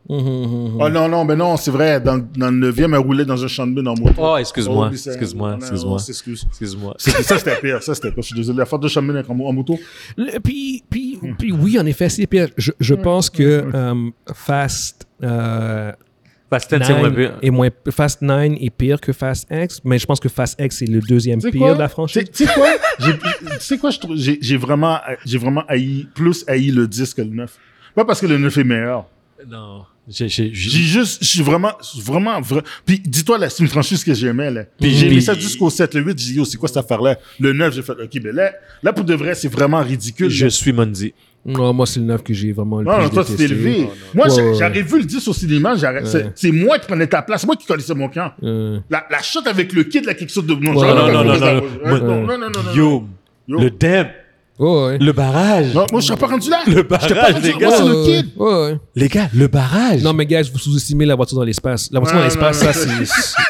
Background. 0.10 0.78
Oh 0.82 0.90
non, 0.90 1.08
non, 1.08 1.26
mais 1.26 1.36
non, 1.36 1.56
c'est 1.58 1.72
vrai. 1.72 2.00
Dans, 2.02 2.18
dans 2.36 2.50
le 2.52 2.72
9e, 2.72 2.86
elle 2.94 2.96
roulait 2.98 3.26
dans 3.26 3.44
un 3.44 3.48
champ 3.48 3.68
de 3.68 3.74
mine 3.74 3.88
en 3.88 3.96
moto. 3.96 4.14
Oh, 4.18 4.38
excuse-moi, 4.38 4.90
excuse-moi, 4.94 5.58
excuse-moi. 5.60 5.98
Excuse-moi. 6.50 6.96
Ça, 6.98 7.38
c'était 7.38 7.56
pire. 7.62 7.84
Ça, 7.84 7.94
c'était 7.96 8.12
pire. 8.12 8.24
Je 8.24 8.28
suis 8.28 8.36
désolé. 8.36 8.58
La 8.60 8.66
faute 8.66 8.82
de 8.82 8.88
champ 8.88 9.02
de 9.02 9.08
mine 9.14 9.24
en, 9.28 9.54
moto. 9.54 9.80
Le- 10.18 10.40
Puis, 10.40 10.84
puis, 10.90 11.20
puis 11.38 11.52
oui, 11.52 11.80
en 11.80 11.86
effet, 11.86 12.10
c'est 12.10 12.28
pire. 12.28 12.50
Je, 12.58 12.72
je 12.80 12.96
pense 12.96 13.30
que 13.30 13.70
euh, 13.74 14.10
Fast, 14.34 15.06
euh, 15.24 15.92
Fast 16.50 16.74
10, 16.74 16.84
c'est 16.84 16.94
moins 16.94 17.10
9 17.10 17.16
pire. 17.16 17.38
est 17.44 17.50
moins, 17.52 17.70
Fast 17.92 18.22
9 18.24 18.54
est 18.60 18.70
pire 18.72 19.00
que 19.00 19.14
Fast 19.14 19.48
X, 19.52 19.82
mais 19.84 20.00
je 20.00 20.06
pense 20.08 20.20
que 20.20 20.30
Fast 20.30 20.60
X 20.60 20.82
est 20.82 20.88
le 20.88 21.00
deuxième 21.02 21.40
pire 21.40 21.52
quoi? 21.62 21.74
de 21.76 21.80
la 21.80 21.90
franchise. 21.90 22.24
Tu 22.34 22.46
sais 22.48 22.54
quoi? 22.54 22.68
Tu 23.00 23.12
sais 23.60 23.78
quoi? 23.78 23.92
je 23.92 24.00
trouve- 24.00 24.16
J'ai 24.18 24.58
vraiment, 24.58 24.98
j'ai 25.26 25.38
vraiment 25.38 25.64
haï, 25.68 26.08
plus 26.16 26.44
haï 26.48 26.72
le 26.72 26.88
10 26.88 27.14
que 27.14 27.22
le 27.22 27.30
9. 27.30 27.56
Pas 27.94 28.06
parce 28.06 28.20
que 28.22 28.26
le 28.26 28.38
9 28.40 28.58
est 28.58 28.64
meilleur. 28.64 29.06
Non. 29.48 29.84
J'ai, 30.08 30.28
j'ai, 30.28 30.52
j'ai- 30.54 30.70
J'ai 30.70 30.80
juste, 30.80 31.20
je 31.24 31.28
suis 31.28 31.42
vraiment, 31.44 31.72
vraiment, 32.04 32.42
vra- 32.42 32.64
Puis 32.86 33.00
dis-toi, 33.00 33.38
là, 33.38 33.50
c'est 33.50 33.64
une 33.64 33.70
franchise 33.70 34.04
que 34.04 34.14
j'aimais, 34.14 34.50
là. 34.52 34.64
Puis 34.80 34.92
j'ai 34.92 35.08
Puis- 35.08 35.22
ça 35.22 35.34
jusqu'au 35.34 35.70
7, 35.70 35.94
le 35.96 36.02
8, 36.02 36.20
j'ai 36.20 36.26
dit, 36.32 36.34
yo, 36.38 36.46
c'est 36.46 36.58
quoi 36.58 36.68
cette 36.68 36.78
affaire-là? 36.78 37.18
Le 37.40 37.54
9, 37.54 37.74
j'ai 37.76 37.82
fait, 37.84 37.92
ok, 37.94 38.20
mais 38.24 38.32
là, 38.32 38.52
là, 38.84 38.92
pour 38.92 39.06
de 39.06 39.14
vrai, 39.14 39.36
c'est 39.36 39.48
vraiment 39.48 39.82
ridicule. 39.82 40.30
je 40.30 40.46
là. 40.46 40.50
suis 40.50 40.74
Mondi. 40.74 41.14
Non, 41.46 41.72
moi, 41.74 41.86
c'est 41.86 42.00
le 42.02 42.06
9 42.08 42.22
que 42.24 42.34
j'ai 42.34 42.52
vraiment 42.52 42.80
le 42.80 42.86
Non, 42.86 42.98
non, 42.98 43.08
plus 43.08 43.14
toi, 43.14 43.24
tu 43.24 43.32
t'es 43.36 43.48
détesté. 43.48 43.56
élevé. 43.70 43.90
Moi, 44.14 44.28
Ouais, 44.28 44.42
ouais, 44.42 44.54
j'aurais 44.60 44.82
vu 44.82 44.98
le 45.00 45.06
10 45.06 45.26
au 45.28 45.34
cinéma, 45.34 45.76
j'aurais- 45.76 46.06
c'est- 46.06 46.32
c'est 46.36 46.52
moi 46.52 46.78
qui 46.80 46.88
prenais 46.88 47.08
ta 47.08 47.22
place, 47.22 47.46
moi 47.46 47.56
qui 47.56 47.66
connaissais 47.66 47.96
mon 47.96 48.10
camp. 48.10 48.34
La, 48.90 49.06
la 49.10 49.22
shot 49.22 49.40
avec 49.46 49.72
le 49.72 49.84
kid, 49.84 50.06
là, 50.06 50.16
quelque 50.16 50.34
chose 50.34 50.46
de. 50.46 50.54
Non, 50.54 50.72
Ouais, 50.76 50.88
j'aurais 50.88 50.96
non, 50.96 51.06
pas 51.08 51.12
non, 51.14 51.22
fait 51.34 51.40
non, 51.40 51.46
ça. 51.46 51.54
non, 51.54 51.62
Ouais, 51.94 52.00
non. 52.00 52.06
non, 52.08 52.28
non, 52.28 52.38
non, 52.38 52.50
non, 52.50 52.64
non. 53.48 53.70
Le 54.60 54.66
ouais, 54.66 54.98
le 54.98 55.12
barrage. 55.14 55.74
Non, 55.74 55.86
moi, 55.90 56.02
je 56.02 56.08
serais 56.08 56.18
pas 56.20 56.28
rendu 56.28 56.50
là. 56.50 56.60
Le 56.68 56.84
pas 56.84 56.98
barrage, 56.98 57.34
rendu 57.36 57.48
les 57.48 57.54
gars. 57.58 57.68
Moi, 57.70 57.78
c'est 57.78 57.84
Ouais, 57.84 57.90
le 57.90 57.96
ouais, 58.02 58.06
kid. 58.24 58.26
ouais, 58.36 58.54
ouais. 58.54 58.78
Les 58.96 59.08
gars, 59.08 59.30
le 59.34 59.48
barrage. 59.48 60.02
Non, 60.04 60.12
mais 60.12 60.26
gars, 60.26 60.42
vous 60.52 60.60
sous-estimez 60.60 61.06
la 61.06 61.16
voiture 61.16 61.38
dans 61.38 61.44
l'espace. 61.46 61.90
La 61.94 62.02
voiture 62.02 62.18
dans 62.18 62.26
l'espace, 62.26 62.60
ça, 62.60 62.74
c'est 62.74 62.90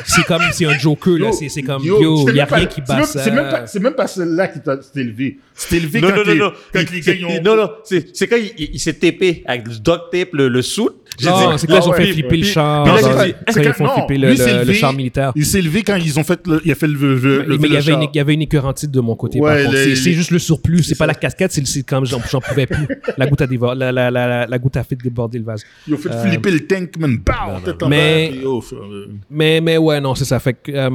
c'est 0.06 0.24
comme, 0.26 0.44
c'est 0.52 0.66
un 0.66 0.78
joker, 0.78 1.14
là. 1.18 1.28
Yo, 1.28 1.34
C'est 1.34 1.50
c'est 1.50 1.64
comme, 1.64 1.84
yo, 1.84 2.28
il 2.30 2.36
y 2.36 2.40
a 2.40 2.46
rien 2.46 2.66
qui 2.68 2.82
bat 2.82 3.02
ça. 3.04 3.24
C'est 3.24 3.32
même 3.32 3.50
pas, 3.50 3.66
c'est 3.66 3.80
même 3.80 3.94
pas 3.96 4.06
celle-là 4.08 4.48
qui 4.50 4.60
t'a 4.62 4.80
s'est 4.82 5.00
élevé. 5.00 5.40
C'est 5.56 5.78
élevé 5.78 6.00
non, 6.00 6.10
quand, 6.10 6.16
non, 6.18 6.24
non, 6.26 6.36
non. 6.46 6.52
quand 6.74 6.80
Il- 6.80 6.96
les 6.96 7.02
c'est- 7.02 7.18
gars, 7.18 7.28
ils 7.32 7.40
ont. 7.40 7.44
Non, 7.44 7.56
non, 7.56 7.70
c'est, 7.84 8.28
quand 8.28 8.38
il, 8.38 8.52
il, 8.58 8.70
il 8.76 8.80
s'est 8.80 8.94
tapé 8.94 9.44
avec 9.48 9.68
du 9.68 9.80
duct 9.80 10.02
tape, 10.12 10.30
le, 10.34 10.48
le 10.48 10.62
suit. 10.62 10.84
J'ai 11.09 11.09
Non, 11.26 11.52
dit, 11.52 11.60
c'est 11.60 11.68
quand 11.68 11.80
ils 11.86 11.90
ont 11.90 11.94
fait 11.94 12.12
flipper 12.14 12.38
le 12.38 12.44
char. 12.44 12.86
Quand 12.86 12.98
c'est 12.98 13.62
ils 13.62 13.68
quand- 13.68 13.74
font 13.74 13.84
non, 13.86 13.94
flipper 14.08 14.18
le, 14.18 14.74
char 14.74 14.94
militaire. 14.94 15.32
Il 15.36 15.46
s'est 15.46 15.60
élevé 15.60 15.84
quand 15.84 15.96
ils 15.96 16.20
ont 16.20 16.24
fait 16.24 16.46
le, 16.48 16.62
il 16.66 16.72
a 16.72 16.76
fait 16.76 16.88
le, 16.88 17.58
Mais 17.60 17.68
il 17.68 17.74
y, 17.74 17.78
avait 17.78 17.92
une, 17.94 18.02
char. 18.02 18.10
il 18.14 18.18
y 18.18 18.20
avait 18.20 18.34
une 18.34 18.42
écœurantite 18.42 18.92
de 18.92 19.00
mon 19.00 19.16
côté. 19.16 19.40
C'est- 19.72 19.96
juste 20.14 20.32
le 20.32 20.40
surplus. 20.40 20.84
C'est 20.84 20.98
pas 20.98 21.06
la 21.08 21.14
cascade, 21.14 21.52
c'est 21.52 21.84
comme 21.84 22.06
j'en 22.06 22.20
j'en 22.30 22.42
pouvais 22.42 22.66
plus. 22.66 22.88
La 23.18 23.28
goutte 23.28 23.42
a 23.42 23.48
dévoré, 23.48 23.76
la, 23.76 23.92
la, 23.92 24.10
la, 24.12 24.28
la, 24.28 24.48
la 24.48 24.58
goutte 24.60 24.78
a 24.78 24.84
fait 24.84 24.96
déborder 24.96 25.40
le 25.40 25.46
vase. 25.46 25.64
Ils 25.88 25.94
ont 25.94 25.98
fait 25.98 26.10
flipper 26.28 26.52
le 26.52 26.60
tank, 26.68 26.98
man. 26.98 27.18
Bam! 27.26 27.62
tête 27.64 27.82
en 27.84 27.90
Mais- 27.90 28.30
bas, 28.30 28.36
puis, 28.38 28.46
oh, 28.46 28.64
euh, 28.74 29.06
Mais, 29.30 29.62
mais 29.62 29.78
ouais, 29.78 30.00
non, 30.02 30.16
c'est 30.16 30.26
ça. 30.26 30.40
Fait 30.40 30.54
que 30.54 30.72
euh, 30.72 30.90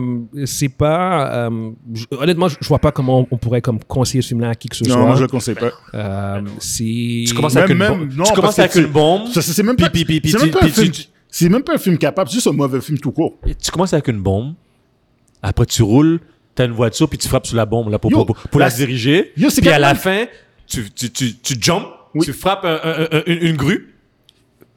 c'est 0.44 0.68
pas. 0.68 1.46
euh, 1.48 1.70
honnêtement, 2.18 2.48
je, 2.48 2.56
vois 2.68 2.78
pas 2.78 2.92
comment 2.92 3.26
on 3.30 3.36
pourrait 3.36 3.60
comme 3.60 3.78
conseiller 3.86 4.22
ce 4.22 4.28
film-là 4.28 4.50
à 4.50 4.54
qui 4.54 4.68
que 4.68 4.76
ce 4.76 4.84
Non, 4.84 4.94
soit. 4.94 5.04
moi, 5.06 5.16
je 5.16 5.22
le 5.22 5.28
conseille 5.28 5.54
pas. 5.54 5.72
Euh. 5.94 6.40
Tu 6.76 7.34
commences 7.34 7.56
avec 7.56 7.70
une 7.70 7.78
bombe. 7.78 8.08
non, 8.16 8.24
tu 8.24 8.32
commences 8.32 8.58
avec 8.58 8.74
une 8.76 8.86
bombe. 8.86 9.28
Ça, 9.28 9.42
c'est 9.42 9.62
même 9.62 9.76
pas, 9.76 9.88
puis- 10.20 10.32
puis- 10.32 10.32
puis 10.32 10.32
c'est 10.32 10.38
tu- 10.38 10.44
même 10.44 10.52
pas 10.52 10.58
un 10.58 10.62
puis 10.68 10.72
film, 10.82 10.92
tu- 10.92 11.02
c'est 11.30 11.48
même 11.48 11.62
pas 11.62 11.74
un 11.74 11.78
film 11.78 11.98
capable, 11.98 12.28
c'est 12.30 12.34
juste 12.34 12.46
un 12.46 12.52
mauvais 12.52 12.80
film 12.80 12.98
tout 12.98 13.12
court. 13.12 13.38
Tu 13.62 13.70
commences 13.70 13.92
avec 13.92 14.08
une 14.08 14.20
bombe. 14.20 14.54
Après, 15.42 15.66
tu 15.66 15.82
roules. 15.82 16.20
T'as 16.54 16.66
une 16.66 16.72
voiture, 16.72 17.08
puis 17.08 17.18
tu 17.18 17.26
frappes 17.28 17.46
sur 17.48 17.56
la 17.56 17.66
bombe 17.66 17.90
là, 17.90 17.98
pour, 17.98 18.12
Yo, 18.12 18.24
pour, 18.24 18.36
pour 18.36 18.60
la, 18.60 18.68
la- 18.68 18.74
diriger. 18.74 19.32
Yo, 19.36 19.50
c'est 19.50 19.60
puis 19.60 19.70
à 19.70 19.78
la 19.80 19.96
fin, 19.96 20.26
tu, 20.68 20.88
tu, 20.92 21.10
tu, 21.10 21.34
tu 21.36 21.54
jumps, 21.60 21.88
Oui. 22.14 22.24
tu 22.24 22.32
frappes 22.32 22.64
un- 22.64 22.78
un- 22.84 23.08
un- 23.18 23.22
une, 23.26 23.48
une 23.48 23.56
grue 23.56 23.93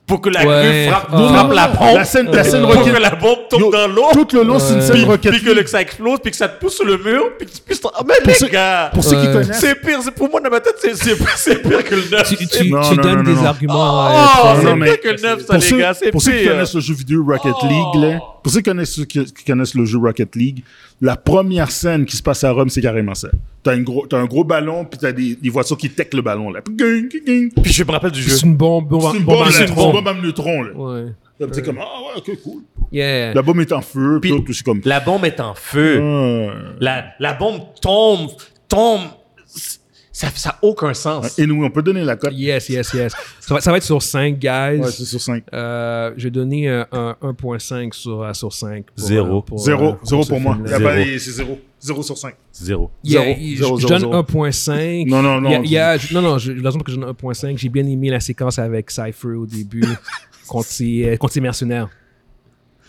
pour 0.08 0.22
que 0.22 0.30
la 0.30 0.46
Ouais. 0.46 0.88
frappe, 0.89 1.10
Ah. 1.12 1.28
frappe 1.34 1.52
la 1.54 1.67
pompe. 1.67 1.96
La 1.96 2.06
scène, 2.06 2.30
la 2.32 2.43
scène 2.46 2.62
pour 2.62 2.82
que 2.84 2.89
la 3.02 3.10
bombe 3.12 3.39
tombe 3.50 3.60
Yo, 3.62 3.72
dans 3.72 3.88
l'eau. 3.88 4.06
tout 4.13 4.28
le 4.38 4.43
long, 4.43 4.58
c'est 4.58 4.74
une 4.74 4.80
Ouais. 4.80 4.86
scène 4.86 4.96
Puis, 4.96 5.04
Rocket 5.06 5.32
puis 5.34 5.43
que 5.43 5.50
le, 5.52 5.67
ça 5.67 5.82
explose, 5.82 6.20
puis 6.22 6.32
que 6.32 6.38
ça 6.38 6.48
te 6.48 6.60
pousse 6.60 6.76
sur 6.78 6.86
le 6.86 6.98
mur, 6.98 7.24
puis 7.38 7.46
que 7.48 7.52
tu 7.52 7.60
puisses... 7.62 7.82
Oh, 7.84 7.89
mais 8.08 8.13
les 8.26 8.34
ceux- 8.34 8.48
gars! 8.48 8.89
Pour 8.93 9.04
ceux 9.04 9.17
qui 9.20 9.28
Ouais. 9.28 9.34
connaissent, 9.34 9.60
C'est 9.60 9.76
pire, 9.82 10.00
c'est 10.02 10.12
pour 10.12 10.30
moi 10.30 10.39
dans 10.39 10.50
ma 10.50 10.60
tête, 10.62 10.76
c'est, 10.82 11.62
pire 11.62 11.84
que 11.84 11.96
le 11.96 12.04
9. 12.10 12.30
Tu, 12.30 12.48
tu, 12.48 12.70
Non, 12.72 12.82
tu 12.82 12.96
non, 12.96 13.04
donnes 13.04 13.15
non, 13.17 13.24
des 13.24 13.34
non. 13.34 13.46
arguments. 13.46 14.08
Oh, 14.10 14.48
c'est 14.62 14.74
pire 14.86 15.02
que 15.02 15.10
le 15.10 15.22
9, 15.22 15.39
ça, 15.46 15.54
pour 15.56 15.63
les 15.72 15.78
gars, 15.78 15.93
c'est 15.93 16.12
pour 16.12 16.22
ceux 16.22 16.32
qui 16.32 16.38
pire. 16.39 16.52
connaissent 16.52 16.74
le 16.76 16.82
jeu 16.82 16.93
vidéo 16.93 17.26
Rocket 17.28 17.54
Oh. 17.62 17.67
League, 17.67 18.04
là, 18.04 18.20
pour 18.43 18.52
ceux 18.52 18.60
qui 18.60 18.69
connaissent, 18.69 18.93
ceux 18.93 19.06
qui, 19.06 19.23
qui 19.26 19.43
connaissent 19.43 19.73
le 19.76 19.86
jeu 19.86 19.97
Rocket 19.97 20.36
League, 20.36 20.63
la 21.02 21.15
première 21.15 21.71
scène 21.71 22.06
qui 22.06 22.15
se 22.15 22.23
passe 22.23 22.43
à 22.43 22.52
Rome, 22.52 22.69
c'est 22.69 22.82
carrément 22.82 23.15
ça. 23.15 23.30
T'as, 23.63 23.76
une 23.76 23.84
gros, 23.84 24.06
t'as 24.08 24.17
un 24.17 24.26
gros 24.26 24.43
ballon, 24.43 24.86
puis 24.86 25.00
t'as 25.00 25.12
des, 25.12 25.36
des 25.36 25.50
voitures 25.50 25.78
qui 25.78 25.89
tech 25.89 26.08
le 26.13 26.21
ballon, 26.21 26.52
là. 26.52 26.62
Puis, 26.62 27.73
je 27.73 27.84
me 27.84 27.91
rappelle 27.91 28.12
du 28.12 28.21
jeu. 28.21 28.32
c'est 28.32 28.45
une 28.45 28.56
bombe, 28.56 28.88
bombe, 28.88 29.12
C'est 29.12 29.17
une 29.19 29.23
bombe 29.26 29.38
bombe, 29.39 29.47
à 29.47 29.50
là, 29.52 29.60
neutron. 29.60 29.86
une 29.88 29.93
bombe 29.93 30.08
à 30.08 30.13
neutron, 30.13 30.62
là. 30.63 30.73
Ouais. 30.73 31.06
Là, 31.39 31.47
C'est 31.52 31.62
comme, 31.63 31.78
ah 31.80 31.84
ouais, 32.15 32.21
ok, 32.34 32.41
cool. 32.43 32.62
Yeah. 32.91 33.34
La 33.34 33.41
bombe 33.41 33.60
est 33.60 33.71
en 33.71 33.82
feu, 33.82 34.19
puis 34.21 34.32
Puis- 34.32 34.43
tout, 34.43 34.54
c'est 34.54 34.63
comme, 34.63 34.82
La 34.86 35.00
bombe 35.02 35.26
est 35.26 35.39
en 35.39 35.54
feu. 35.54 36.00
ah. 36.02 36.54
La, 36.80 37.06
la 37.19 37.34
bombe 37.34 37.62
tombe, 37.82 38.30
tombe. 38.67 39.02
Ça 40.18 40.50
n'a 40.50 40.58
aucun 40.64 40.94
sens. 40.96 41.38
Et 41.38 41.46
nous, 41.46 41.64
on 41.64 41.70
peut 41.70 41.84
donner 41.84 42.04
la 42.04 42.16
cote. 42.16 42.34
Yes, 42.34 42.70
yes, 42.70 42.92
yes. 42.94 43.14
Ça 43.40 43.54
va, 43.54 43.62
ça 43.62 43.70
va 43.70 43.78
être 43.78 43.84
sur 43.84 44.02
5, 44.02 44.40
guys. 44.40 44.80
Ouais, 44.80 44.90
c'est 44.92 45.06
sur 45.06 45.22
5. 45.22 45.44
Euh, 45.54 46.12
je 46.18 46.24
vais 46.24 46.32
donner 46.32 46.68
euh, 46.70 46.84
un 46.92 47.16
1.5 47.22 47.94
sur, 47.94 48.24
euh, 48.24 48.34
sur 48.34 48.52
5. 48.52 48.86
pour, 48.96 49.06
Zéro. 49.06 49.38
euh, 49.38 49.42
pour, 49.42 49.60
Zéro, 49.60 49.86
euh, 49.90 49.96
zéro 50.04 50.26
pour 50.26 50.40
moi. 50.40 50.58
C'est 50.66 51.20
zéro. 51.20 51.60
Zéro 51.80 52.02
sur 52.02 52.18
5. 52.18 52.34
Zéro. 52.52 52.90
Yeah, 53.04 53.22
Zéro, 53.22 53.36
je- 53.40 53.56
zéro, 53.58 53.78
je 53.78 53.88
zéro, 53.88 53.90
donne 53.90 54.00
zéro. 54.12 54.14
1.5. 54.24 55.08
Non, 55.08 55.22
non, 55.22 55.40
non. 55.40 55.50
Il 55.64 55.70
y 55.70 55.78
a- 55.78 55.96
il 55.96 56.12
y 56.12 56.12
a- 56.12 56.14
non, 56.14 56.22
non, 56.28 56.38
je, 56.40 56.52
la 56.52 56.64
raison 56.64 56.80
pour 56.80 56.86
que 56.86 56.92
je 56.92 56.98
donne 57.00 57.10
1.5, 57.10 57.56
j'ai 57.58 57.70
bien 57.70 57.86
aimé 57.86 58.10
la 58.10 58.20
séquence 58.20 58.58
avec 58.58 58.90
Cypher 58.90 59.36
au 59.38 59.46
début, 59.46 59.84
contre, 60.48 60.68
ses, 60.68 61.16
contre 61.20 61.34
ses 61.34 61.42
mercenaires. 61.42 61.90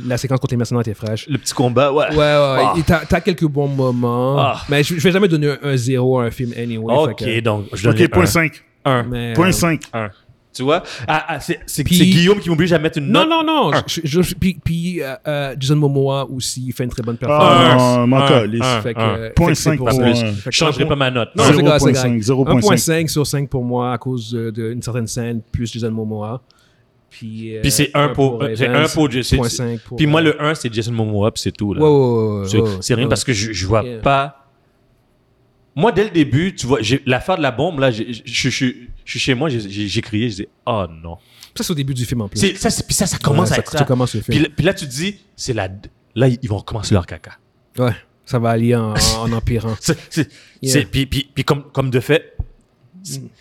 La 0.07 0.17
séquence 0.17 0.39
contre 0.41 0.53
les 0.55 0.59
mercenaires 0.59 0.83
était 0.83 0.95
fraîche. 0.95 1.27
Le 1.29 1.39
petit 1.39 1.55
combat, 1.55 1.93
ouais. 1.93 2.07
Ouais, 2.11 2.17
ouais, 2.17 2.17
Ah. 2.19 2.75
Et 2.79 2.83
T'as 2.83 3.01
t'as 3.05 3.21
quelques 3.21 3.47
bons 3.47 3.69
moments. 3.69 4.37
Ah. 4.39 4.63
Mais 4.69 4.83
je, 4.83 4.95
je 4.95 5.01
vais 5.01 5.11
jamais 5.13 5.29
donner 5.29 5.55
un 5.63 5.77
0 5.77 6.21
à 6.21 6.25
un 6.25 6.31
film 6.31 6.53
anyway. 6.57 6.95
Ok, 6.95 7.17
que- 7.19 7.41
donc 7.41 7.67
je 7.73 7.83
donne 7.83 8.01
Ok, 8.01 8.09
point 8.11 8.27
5. 8.27 8.53
un. 8.85 9.03
mais, 9.03 9.33
Point 9.35 9.49
euh, 9.49 9.53
5. 9.53 9.81
Un. 9.93 10.11
Tu 10.55 10.63
vois? 10.63 10.83
Ah, 11.07 11.25
ah, 11.29 11.41
c'est 11.41 11.61
c'est- 11.67 11.85
Puis- 11.85 11.97
c'est 11.97 12.07
Guillaume 12.07 12.41
qui 12.41 12.49
m'oblige 12.49 12.73
à 12.73 12.79
mettre 12.79 12.99
une 12.99 13.09
Non, 13.13 13.21
note. 13.27 13.29
non, 13.29 13.45
non. 13.45 13.75
Un. 13.75 13.83
je- 13.87 14.01
je- 14.03 14.23
je- 14.23 14.35
puis 14.35 14.59
puis 14.65 15.03
euh, 15.03 15.15
euh, 15.27 15.55
Jason 15.59 15.77
Momoa 15.77 16.27
aussi 16.31 16.73
fait 16.73 16.85
une 16.85 16.91
très 16.91 17.03
bonne 17.03 17.17
Ah, 17.23 17.27
performance. 17.27 17.83
un, 17.83 18.13
un. 18.13 18.17
un. 18.17 19.17
euh, 19.19 19.31
Point 19.37 19.47
fait 19.49 19.53
que 19.53 19.55
c'est 19.57 19.63
cinq, 19.63 19.77
pour 19.79 19.89
que 19.89 19.93
Je 19.95 20.51
changerai 20.51 20.85
un 20.85 20.87
pas 20.87 20.97
ma 20.97 21.11
note. 21.11 21.29
Non, 21.37 21.45
c'est 21.45 21.63
grave, 21.63 21.79
c'est 21.81 21.93
0.5, 21.93 22.19
grave. 22.19 22.21
0.5. 22.23 22.77
1.5 23.05 23.09
sur 23.09 23.27
5 23.27 23.49
pour 23.49 23.63
moi 23.63 23.93
à 23.93 23.99
cause 23.99 24.33
de- 24.33 24.51
d'une 24.51 24.83
certaine 24.83 25.07
scène, 25.07 25.43
plus 25.53 25.71
Jason 25.73 25.91
Momoa. 25.93 26.41
Puis, 27.19 27.57
euh, 27.57 27.63
Puis 27.63 27.71
c'est 27.73 27.91
un 27.95 28.11
pour, 28.11 28.41
c'est 28.57 28.65
Evans, 28.67 28.77
un 28.85 28.89
pour 28.89 29.11
Jason. 29.11 29.37
0.5 29.43 29.81
pour, 29.81 29.97
Puis 29.97 30.07
moi, 30.07 30.21
euh, 30.21 30.25
le 30.25 30.43
1, 30.43 30.55
c'est 30.55 30.73
Jason 30.73 30.93
Momoa, 30.93 31.33
puis 31.33 31.43
c'est 31.43 31.51
tout. 31.53 31.75
Là. 31.75 32.45
C'est- 32.81 32.95
rien 32.95 33.09
parce 33.09 33.25
que 33.25 33.33
je, 33.33 33.53
je 33.53 33.67
vois 33.67 33.83
Yeah. 33.83 33.99
pas. 34.01 34.45
Moi, 35.75 35.93
dès 35.93 36.05
le 36.05 36.11
début, 36.11 36.55
tu 36.55 36.67
vois, 36.67 36.81
l'affaire 37.07 37.37
de 37.37 37.43
la 37.43 37.51
bombe, 37.53 37.79
là, 37.81 37.91
je 37.91 38.03
suis 38.25 38.89
chez 39.05 39.35
moi, 39.35 39.49
j'ai- 39.49 40.01
crié, 40.01 40.31
je 40.31 40.35
dis, 40.37 40.49
oh 40.67 40.85
non. 41.03 41.17
Ça, 41.57 41.65
c'est 41.65 41.71
au 41.73 41.75
début 41.75 41.95
du 41.95 42.05
film 42.05 42.21
en 42.21 42.29
plus. 42.29 42.39
Ça, 42.57 42.71
puis 42.85 42.95
ça, 42.95 43.07
ça 43.07 43.19
commence 43.19 43.51
Ouais, 43.51 43.57
à 43.57 43.59
être 43.61 43.71
ça, 43.73 43.79
ça. 43.79 43.85
commence 43.85 44.15
le 44.15 44.21
Puis, 44.21 44.33
film. 44.35 44.45
là- 44.45 44.51
puis 44.57 44.65
là, 44.65 44.75
tu 44.75 44.87
te 44.87 44.91
dis, 44.91 45.17
c'est 45.35 45.53
la. 45.53 45.69
Là, 46.15 46.29
ils 46.29 46.49
vont 46.49 46.59
recommencer 46.59 46.95
leur 46.95 47.05
caca. 47.07 47.33
Ouais, 47.79 47.93
ça 48.25 48.39
va 48.39 48.51
aller 48.51 48.75
en, 48.77 48.95
en 49.19 49.33
empirant. 49.33 49.75
C'est- 49.81 49.99
c'est- 50.11 50.31
Yeah. 50.63 50.73
c'est- 50.73 50.85
Puis, 50.85 51.07
puis, 51.07 51.29
puis 51.35 51.45
comme, 51.45 51.65
comme 51.73 51.91
de 51.91 52.01
fait, 52.01 52.37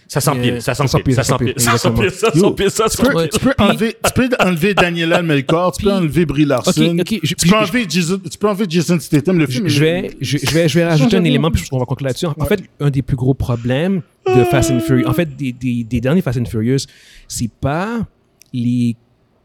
ça 0.07 0.21
s'empile, 0.21 0.43
Yeah. 0.45 0.61
ça 0.61 0.75
s'empile, 0.75 1.13
ça 1.15 1.23
s'empile, 1.23 1.53
ça 1.57 1.77
s'empile, 1.77 2.09
ça 2.11 2.31
s'empile, 2.31 2.71
ça 2.71 2.85
Tu 2.89 2.95
peux, 2.95 3.09
s'empile. 3.09 3.29
tu 3.31 3.39
peux 3.39 3.53
enlever, 3.57 3.95
tu 4.03 4.11
peux 4.13 4.29
enlever 4.39 4.73
Daniela 4.73 5.21
Melkor, 5.21 5.71
tu 5.73 5.83
peux 5.83 5.91
enlever 5.91 6.25
Brie 6.25 6.45
Larson. 6.45 6.71
Tu 6.71 7.35
peux 7.49 7.55
enlever 7.55 7.85
Jason, 7.89 8.19
tu 8.29 8.37
peux 8.37 8.47
enlever 8.47 8.65
Jason 8.69 8.99
Statham, 8.99 9.37
le 9.39 9.45
Je, 9.45 9.51
film. 9.51 9.67
je 9.67 9.79
vais, 9.79 10.11
je, 10.21 10.37
je 10.37 10.51
vais, 10.51 10.69
je 10.69 10.79
vais 10.79 10.85
rajouter 10.85 11.17
un 11.17 11.23
élément, 11.23 11.51
puis 11.51 11.63
on 11.71 11.79
va 11.79 11.85
conclure 11.85 12.07
là-dessus. 12.07 12.27
En 12.27 12.45
fait, 12.45 12.63
un 12.79 12.89
des 12.89 13.01
plus 13.01 13.17
gros 13.17 13.33
problèmes 13.33 14.01
de 14.27 14.43
Fast 14.45 14.71
and 14.71 14.79
Furious, 14.79 15.07
en 15.07 15.13
fait, 15.13 15.35
des, 15.35 15.51
des, 15.51 15.83
des 15.83 16.01
derniers 16.01 16.21
Fast 16.21 16.39
and 16.39 16.45
Furious, 16.45 16.85
c'est 17.27 17.51
pas 17.51 17.99
les 18.53 18.95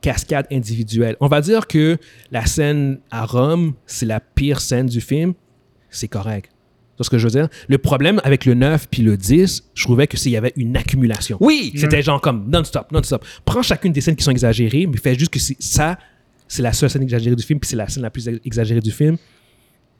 cascades 0.00 0.46
individuelles. 0.52 1.16
On 1.20 1.28
va 1.28 1.40
dire 1.40 1.66
que 1.66 1.96
la 2.30 2.44
scène 2.46 2.98
à 3.10 3.24
Rome, 3.24 3.74
c'est 3.86 4.06
la 4.06 4.20
pire 4.20 4.60
scène 4.60 4.86
du 4.86 5.00
film. 5.00 5.34
C'est 5.90 6.08
correct. 6.08 6.50
C'est 7.02 7.06
ce 7.06 7.10
que 7.10 7.18
je 7.18 7.26
veux 7.26 7.30
dire. 7.30 7.48
Le 7.68 7.78
problème 7.78 8.20
avec 8.24 8.44
le 8.44 8.54
9 8.54 8.88
puis 8.90 9.02
le 9.02 9.16
10, 9.16 9.64
je 9.74 9.82
trouvais 9.84 10.06
que 10.06 10.16
s'il 10.16 10.32
y 10.32 10.36
avait 10.36 10.52
une 10.56 10.76
accumulation. 10.76 11.36
Oui, 11.40 11.72
c'était 11.76 12.02
genre 12.02 12.20
comme 12.20 12.48
non-stop, 12.50 12.90
non-stop. 12.92 13.24
Prends 13.44 13.62
chacune 13.62 13.92
des 13.92 14.00
scènes 14.00 14.16
qui 14.16 14.24
sont 14.24 14.30
exagérées, 14.30 14.86
mais 14.86 14.96
fais 14.98 15.14
juste 15.18 15.32
que 15.32 15.38
c'est 15.38 15.56
ça, 15.60 15.98
c'est 16.48 16.62
la 16.62 16.72
seule 16.72 16.90
scène 16.90 17.02
exagérée 17.02 17.36
du 17.36 17.42
film, 17.42 17.58
puis 17.60 17.68
c'est 17.68 17.76
la 17.76 17.88
scène 17.88 18.02
la 18.02 18.10
plus 18.10 18.28
exagérée 18.44 18.80
du 18.80 18.90
film. 18.92 19.16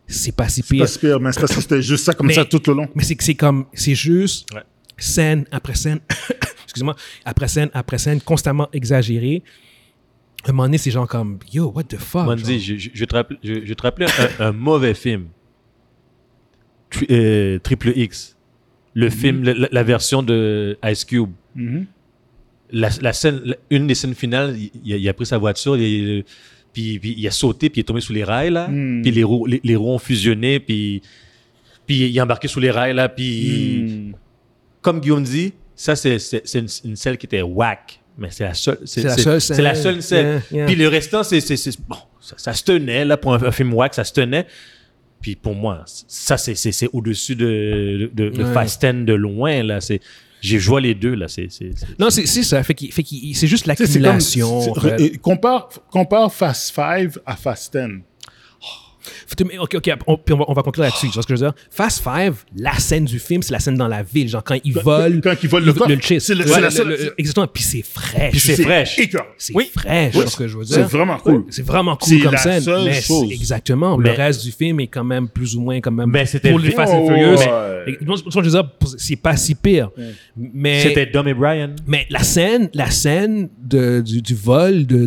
C'est 0.07 0.35
pas 0.35 0.49
si 0.49 0.63
C'est 0.63 0.69
pire. 0.75 0.85
pas 0.85 0.87
si 0.89 0.99
pire, 0.99 1.21
mais 1.21 1.33
c'est 1.33 1.41
parce 1.41 1.55
que 1.55 1.61
c'était 1.61 1.81
juste 1.83 2.05
ça 2.05 2.13
comme 2.13 2.27
Mais- 2.27 2.35
ça 2.35 2.45
tout 2.45 2.61
le 2.67 2.75
long. 2.75 2.89
Mais 2.95 3.03
c'est 3.05 3.15
que 3.15 3.25
c'est 3.25 3.35
comme, 3.37 3.67
c'est 3.73 3.95
juste 3.95 4.53
Ouais. 4.53 4.61
scène 4.99 5.45
après 5.51 5.75
scène, 5.75 6.01
excuse-moi, 6.65 6.95
après 7.25 7.49
scène 7.49 7.71
après 7.73 7.99
scène, 7.99 8.21
constamment 8.21 8.69
exagéré. 8.73 9.43
À 10.45 10.51
un 10.51 10.53
moment 10.53 10.65
donné, 10.65 10.79
c'est 10.79 10.91
genre 10.91 11.07
comme, 11.07 11.39
yo, 11.53 11.71
what 11.75 11.85
the 11.85 11.99
fuck? 11.99 12.27
Mandy, 12.27 12.59
je, 12.61 12.75
je, 12.93 13.05
te 13.05 13.17
je, 13.45 13.65
je 13.65 13.75
un, 14.41 14.47
un 14.49 14.53
mauvais 14.53 14.93
film. 14.95 15.27
Tri- 16.93 17.07
euh, 17.11 17.59
Triple 17.59 17.93
X. 17.97 18.37
Le 18.95 19.09
film, 19.11 19.43
la, 19.45 19.55
la- 19.55 19.69
la 19.73 19.83
version 19.83 20.23
de 20.23 20.77
Ice 20.85 21.05
Cube. 21.05 21.31
Mhm. 21.55 21.87
la, 22.73 22.89
la 23.03 23.13
scène, 23.13 23.41
la- 23.45 23.57
une 23.71 23.87
des 23.87 23.95
scènes 23.95 24.15
finales, 24.15 24.57
il, 24.59 24.71
il 24.97 25.09
a, 25.09 25.13
pris 25.13 25.27
sa 25.27 25.37
voiture, 25.39 25.77
il, 25.77 26.25
puis, 26.73 26.99
puis 26.99 27.15
il 27.19 27.27
a 27.27 27.31
sauté, 27.31 27.69
puis 27.69 27.81
il 27.81 27.83
est 27.83 27.85
tombé 27.85 28.01
sous 28.01 28.13
les 28.15 28.25
rails, 28.25 28.51
là. 28.51 28.69
Hmm. 28.69 29.03
Puis 29.03 29.11
les 29.11 29.23
roues, 29.25 29.45
les, 29.47 29.61
les 29.63 29.77
roues 29.77 29.91
ont 29.91 29.99
fusionné, 29.99 30.59
puis, 30.61 31.03
puis 31.87 32.07
il 32.09 32.17
est 32.17 32.21
embarqué 32.21 32.49
sous 32.49 32.61
les 32.61 32.71
rails, 32.71 32.95
là. 32.95 33.09
Puis, 33.11 34.13
comme 34.81 35.01
Guillaume 35.01 35.23
dit, 35.23 35.53
ça, 35.77 35.97
c'est 35.97 36.17
une, 36.55 36.67
une 36.85 36.97
scène 36.97 37.17
qui 37.19 37.27
était 37.27 37.43
whack. 37.43 37.99
Mais 38.19 38.29
c'est 38.31 38.45
la 38.45 38.55
seule. 38.55 38.79
C'est 38.85 39.03
la 39.05 39.17
seule 39.17 39.35
la 39.35 39.75
scène. 39.75 39.83
seule 39.83 40.03
scène. 40.03 40.27
Yeah, 40.51 40.59
yeah. 40.59 40.67
Puis 40.67 40.75
le 40.77 40.89
restant, 40.89 41.23
c'est. 41.23 41.41
Bon, 41.89 41.97
ça, 42.21 42.35
ça 42.39 42.53
se 42.53 42.63
tenait, 42.63 43.05
là, 43.07 43.17
pour 43.17 43.35
un, 43.35 43.43
un 43.43 43.51
film 43.51 43.73
whack, 43.75 43.95
ça 43.95 44.05
se 44.05 44.13
tenait. 44.13 44.47
Puis 45.23 45.37
pour 45.37 45.55
moi, 45.55 45.85
ça, 45.87 46.37
c'est- 46.37 46.55
c'est 46.57 46.73
c'est 46.73 46.89
au-dessus 46.93 47.37
de, 47.37 48.11
de, 48.13 48.29
de 48.29 48.43
Ouais. 48.43 48.53
Fast 48.53 48.85
10 48.85 49.05
de 49.07 49.15
loin, 49.15 49.63
là. 49.63 49.81
C'est. 49.81 50.01
J'ai 50.41 50.59
joué 50.59 50.81
les 50.81 50.95
deux, 50.97 51.15
là. 51.15 51.29
C'est. 51.29 51.47
c'est- 51.51 51.71
c'est- 51.77 51.99
Non, 52.01 52.11
c'est 52.11 52.27
c'est 52.27 52.43
ça. 52.43 52.61
Fait 52.65 52.75
qu'il- 52.75 52.93
fait 52.93 53.05
qu'il- 53.05 53.35
c'est 53.37 53.47
juste 53.47 53.65
comme- 53.65 53.77
l'accumulation. 53.79 54.61
c'est- 54.63 54.71
en 54.71 54.75
fait. 54.75 55.01
euh, 55.01 55.09
compare, 55.23 55.69
compare 55.91 56.35
Fast 56.35 56.75
5 56.75 57.13
à 57.25 57.37
Fast 57.37 57.77
10. 57.77 58.01
Ok, 59.59 59.75
ok, 59.75 59.91
on, 60.07 60.17
puis 60.17 60.35
on 60.35 60.39
va, 60.39 60.45
on 60.49 60.53
va 60.53 60.63
conclure 60.63 60.85
là-dessus. 60.85 61.09
Tu 61.09 61.13
vois 61.15 61.23
ce 61.23 61.27
que 61.27 61.35
je 61.37 61.41
veux 61.45 61.51
dire? 61.51 61.55
Fast 61.71 62.03
Five, 62.03 62.45
la 62.57 62.75
scène 62.79 63.05
du 63.05 63.19
film, 63.19 63.43
c'est 63.43 63.53
la 63.53 63.59
scène 63.61 63.77
dans 63.77 63.89
la 63.89 64.03
ville. 64.03 64.29
Genre, 64.29 64.43
quand 64.45 64.59
ils 64.65 64.73
volent. 64.73 65.21
quand 65.23 65.35
ils 65.43 65.49
volent 65.49 65.67
le 65.67 65.73
coffre. 65.73 65.91
chase. 66.01 66.25
C'est 66.25 66.35
le- 66.35 66.45
Ouais, 66.45 66.71
c'est 66.71 66.85
la 66.85 66.91
le- 66.91 67.15
Exactement. 67.19 67.47
Puis 67.47 67.63
c'est 67.63 67.83
fraîche. 67.83 68.31
Puis 68.31 68.41
c'est 68.41 68.63
fraîche. 68.63 68.97
C'est 69.39 69.55
Oui. 69.55 69.71
fraîche, 69.77 70.15
Oui, 70.15 70.23
c'est 70.25 70.31
ce 70.31 70.37
que 70.37 70.49
je 70.49 70.59
veux 70.59 70.65
dire? 70.65 70.75
C'est 70.77 70.83
vraiment 70.97 71.19
cool. 71.19 71.45
C'est 71.51 71.65
vraiment 71.67 71.97
cool 71.97 72.23
comme 72.23 72.33
la 72.33 72.39
scène. 72.39 72.61
seule 72.63 72.85
mais 72.85 73.35
exactement. 73.35 73.97
Mais- 73.97 74.11
le 74.11 74.17
reste 74.17 74.45
du 74.45 74.53
film 74.53 74.81
est 74.81 74.87
quand 74.87 75.05
même 75.05 75.29
plus 75.29 75.57
ou 75.57 75.61
moins 75.61 75.81
quand 75.81 75.91
même. 75.93 76.11
Mais 76.11 76.27
c'était 76.27 76.51
pour 76.51 76.59
les 76.59 76.69
le- 76.69 76.75
Fast 76.75 76.93
and 76.93 77.07
Furious. 77.07 77.37
je 77.87 78.41
veux 78.41 78.51
dire, 78.51 78.71
c'est 78.99 79.17
pas 79.17 79.37
si 79.37 79.55
pire. 79.55 79.91
Mais 80.37 80.83
C'était 80.83 81.07
Dom 81.07 81.27
et 81.29 81.35
Brian. 81.35 81.71
mais 81.87 82.07
la 82.11 82.23
scène, 82.23 82.69
la 82.75 82.91
scène 82.91 83.49
de, 83.63 84.01
du, 84.01 84.23
du 84.23 84.35
vol 84.35 84.87
de, 84.87 85.07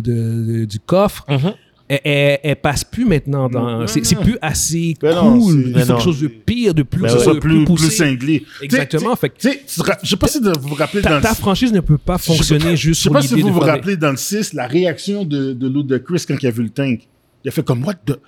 de- 0.60 0.64
du 0.64 0.78
coffre, 0.80 1.24
Mhm. 1.28 1.52
Elle, 1.88 2.00
elle- 2.04 2.38
elle 2.42 2.56
passe 2.56 2.84
plus 2.84 3.04
maintenant. 3.04 3.48
Dans, 3.48 3.86
c'est, 3.86 4.00
plus 4.20 4.36
assez 4.42 4.94
Ben 5.00 5.14
cool. 5.18 5.40
c'est- 5.42 5.68
Il 5.68 5.72
ben 5.72 5.80
faut 5.80 5.86
non. 5.92 5.94
quelque 5.98 6.04
chose 6.04 6.20
de 6.20 6.28
pire, 6.28 6.74
de 6.74 6.82
plus, 6.82 7.02
Ben 7.02 7.12
ouais. 7.16 7.34
de 7.34 7.38
plus, 7.38 7.56
plus 7.56 7.64
poussé. 7.64 7.90
cinglé. 7.90 8.44
Exactement. 8.62 9.10
Tu 9.10 9.16
sais, 9.16 9.20
Fait 9.20 9.28
que 9.30 9.38
tu 9.38 9.48
sais, 9.50 9.62
tu 9.66 9.80
te 9.80 9.86
ra- 9.86 9.98
je 10.02 10.08
sais 10.10 10.16
pas 10.16 10.28
si 10.28 10.38
vous 10.40 10.52
vous 10.68 10.74
rappelez 10.74 11.02
dans 11.02 11.08
ta, 11.10 11.16
le 11.16 11.22
ta 11.22 11.34
franchise 11.34 11.72
ne 11.72 11.80
peut 11.80 11.98
pas 11.98 12.18
fonctionner 12.18 12.70
je 12.76 12.88
juste 12.88 12.98
sais 13.00 13.02
sur 13.04 13.12
pas 13.12 13.22
si 13.22 13.28
l'idée 13.28 13.42
vous 13.42 13.48
de 13.48 13.54
vous 13.54 13.60
des- 13.60 13.70
rappelez 13.70 13.96
dans 13.96 14.10
le 14.10 14.16
6, 14.16 14.52
la 14.52 14.66
réaction 14.66 15.24
de, 15.24 15.52
de 15.52 15.68
Ludacris 15.68 16.24
quand 16.26 16.36
il 16.42 16.46
a 16.46 16.50
vu 16.50 16.62
le 16.64 16.70
tank. 16.70 17.00
Il 17.44 17.48
a 17.48 17.52
fait 17.52 17.64
comme, 17.64 17.84
what 17.84 17.94
the... 18.06 18.18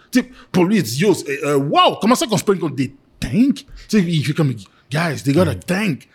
Pour 0.53 0.65
lui, 0.65 0.77
il 0.77 0.83
dit, 0.85 1.01
yo, 1.01 1.13
euh, 1.45 1.57
wow, 1.57 1.97
comment 2.01 2.15
ça 2.15 2.27
qu'on 2.27 2.37
se 2.37 2.45
pogne 2.45 2.59
contre 2.59 2.77
des 2.77 2.95
tanks? 3.19 3.33
Tu 3.55 3.65
sais, 3.89 4.05
il 4.07 4.25
fait 4.25 4.33
comme, 4.33 4.53
guys, 4.91 5.23
they 5.25 5.35
got 5.35 5.41
a 5.49 5.57
tank. 5.57 6.07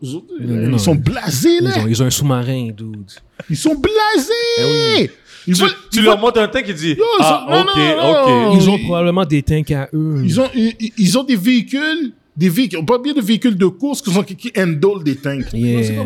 Ils 0.00 0.78
sont 0.78 0.94
blasés, 0.94 1.58
Ils 1.60 1.64
là. 1.64 1.78
ont, 1.82 1.86
ils 1.88 2.02
ont 2.02 2.06
un 2.06 2.10
sous-marin, 2.10 2.68
dude. 2.74 3.10
Ils 3.50 3.56
sont 3.56 3.74
blasés! 3.74 5.10
Ils 5.46 5.54
Tu, 5.54 5.62
veulent- 5.62 5.70
tu 5.90 5.98
ils 5.98 6.04
leur 6.04 6.14
veulent- 6.14 6.20
montres 6.22 6.40
un 6.40 6.48
tank 6.48 6.64
qui 6.64 6.74
dit 6.74 6.88
Yo, 6.90 6.94
ils 6.96 7.20
Ah, 7.20 7.46
non, 7.50 7.60
ok, 7.60 7.76
non, 7.76 8.12
non. 8.12 8.50
ok. 8.52 8.56
Ils 8.62 8.70
ont 8.70 8.76
ils- 8.76 8.84
probablement 8.84 9.24
des 9.24 9.42
tanks 9.42 9.70
à 9.70 9.88
eux. 9.92 10.22
Ils 10.24 10.40
ont, 10.40 10.48
ils, 10.54 10.74
ils 10.96 11.18
ont 11.18 11.24
des 11.24 11.36
véhicules, 11.36 12.12
des 12.36 12.48
véhicules, 12.48 12.84
pas 12.84 12.98
bien 12.98 13.12
de 13.12 13.20
véhicules 13.20 13.56
de 13.56 13.66
course 13.66 14.00
qui, 14.02 14.10
sont, 14.12 14.22
qui, 14.22 14.36
qui 14.36 14.52
handle 14.58 15.02
des 15.04 15.16
tanks. 15.16 15.52
Yeah. 15.52 16.04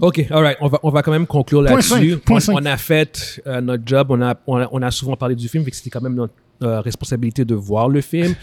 OK, 0.00 0.26
all 0.30 0.42
right. 0.42 0.56
On 0.60 0.68
va, 0.68 0.78
on 0.82 0.90
va 0.90 1.02
quand 1.02 1.10
même 1.10 1.26
conclure 1.26 1.60
là-dessus. 1.62 2.18
On, 2.48 2.64
a 2.66 2.76
fait 2.76 3.40
euh, 3.46 3.60
notre 3.60 3.82
job. 3.84 4.06
On 4.10 4.22
a, 4.22 4.36
on, 4.46 4.56
a, 4.58 4.68
on 4.70 4.80
a 4.82 4.90
souvent 4.90 5.16
parlé 5.16 5.34
du 5.34 5.48
film, 5.48 5.64
fait 5.64 5.70
que 5.70 5.76
c'était 5.76 5.90
quand 5.90 6.00
même 6.00 6.14
notre 6.14 6.34
euh, 6.62 6.80
responsabilité 6.80 7.44
de 7.44 7.54
voir 7.54 7.88
le 7.88 8.00
film. 8.00 8.34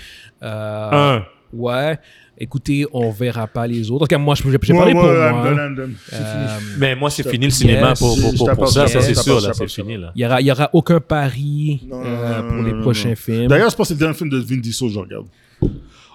Euh, 0.43 1.17
Un. 1.17 1.25
Ouais. 1.53 1.97
Écoutez, 2.37 2.85
on 2.91 3.11
verra 3.11 3.47
pas 3.47 3.65
les 3.65 3.89
autres. 3.89 4.03
En 4.03 4.05
tout 4.07 4.09
cas, 4.09 4.17
moi, 4.17 4.35
Ouais, 4.43 4.57
parler 4.57 4.93
ouais, 4.93 4.99
pour 4.99 5.05
I'm 5.05 5.35
moi. 5.35 5.49
done, 5.49 5.57
I'm 5.59 5.75
done. 5.75 5.93
C'est 6.09 6.15
fini. 6.17 6.27
Euh, 6.27 6.59
Mais 6.79 6.95
moi, 6.95 7.09
c'est 7.09 7.29
fini 7.29 7.45
le 7.45 7.51
cinéma 7.51 7.89
Yes. 7.89 7.99
pour, 7.99 8.17
pour, 8.19 8.49
pour, 8.55 8.67
ça, 8.67 8.87
ça, 8.87 8.99
ça 8.99 9.01
c'est 9.01 9.15
sûr, 9.15 9.39
là, 9.39 9.53
c'est 9.53 9.69
fini, 9.69 9.95
là. 9.97 10.11
Il 10.15 10.21
y 10.21 10.25
aura, 10.25 10.41
il 10.41 10.47
y 10.47 10.51
aura 10.51 10.69
aucun 10.73 10.99
pari 10.99 11.81
Non, 11.87 12.01
euh, 12.03 12.41
non, 12.41 12.47
pour 12.47 12.57
non, 12.57 12.63
les 12.63 12.73
non, 12.73 12.81
prochains 12.81 13.09
non. 13.09 13.15
films. 13.15 13.47
D'ailleurs, 13.47 13.69
je 13.69 13.75
pense 13.75 13.87
que 13.87 13.93
c'est 13.93 13.93
le 13.93 13.99
dernier 13.99 14.15
film 14.17 14.29
de 14.29 14.37
Vin 14.39 14.57
Diesel 14.57 14.87
que 14.89 14.93
je 14.93 14.99
regarde. 14.99 15.25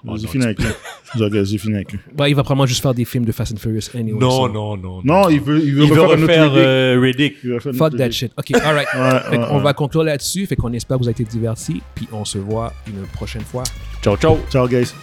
Oh, 0.06 0.16
j'ai 0.16 0.26
fini 0.28 0.44
avec 0.44 0.58
lui. 0.58 0.66
Je 1.14 1.24
regarde, 1.24 1.44
J'ai 1.46 1.58
fini 1.58 1.74
avec 1.74 1.92
lui. 1.92 1.98
Bah, 2.14 2.26
il 2.28 2.34
va 2.34 2.42
probablement 2.42 2.66
juste 2.66 2.80
faire 2.82 2.94
des 2.94 3.04
films 3.04 3.24
de 3.26 3.32
Fast 3.32 3.52
and 3.52 3.56
Furious 3.56 3.90
anyway. 3.94 4.18
Non, 4.18 4.48
non, 4.48 4.76
non. 4.76 5.00
Non, 5.04 5.28
il 5.28 5.40
veut, 5.40 5.58
il 5.62 5.74
veut 5.74 5.84
Il 5.84 5.92
veut 5.92 6.00
refaire 6.02 6.52
euh, 6.54 6.98
Riddick. 7.00 7.36
Il 7.44 7.50
veut 7.50 7.54
refaire 7.56 7.72
un 7.74 7.76
Fuck 7.76 7.90
that 7.96 8.04
Riddick. 8.04 8.12
shit. 8.12 8.32
OK, 8.38 8.50
all 8.62 8.74
right. 8.74 8.86
Ouais, 8.94 9.20
Fait 9.30 9.38
ouais, 9.38 9.46
qu'on 9.46 9.56
ouais. 9.58 9.62
va 9.62 9.72
conclure 9.74 10.04
là-dessus. 10.04 10.46
Fait 10.46 10.56
qu'on 10.56 10.72
espère 10.72 10.96
que 10.98 11.02
vous 11.02 11.08
avez 11.08 11.20
été 11.22 11.24
divertis. 11.30 11.82
Puis 11.94 12.08
on 12.12 12.24
se 12.24 12.38
voit 12.38 12.72
une 12.86 13.02
prochaine 13.14 13.42
fois. 13.42 13.62
Ciao, 14.02 14.16
ciao. 14.16 14.38
Ciao, 14.50 14.66
guys. 14.68 14.94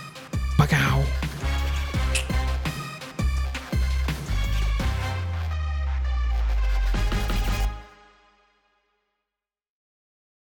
Bắt 0.58 0.72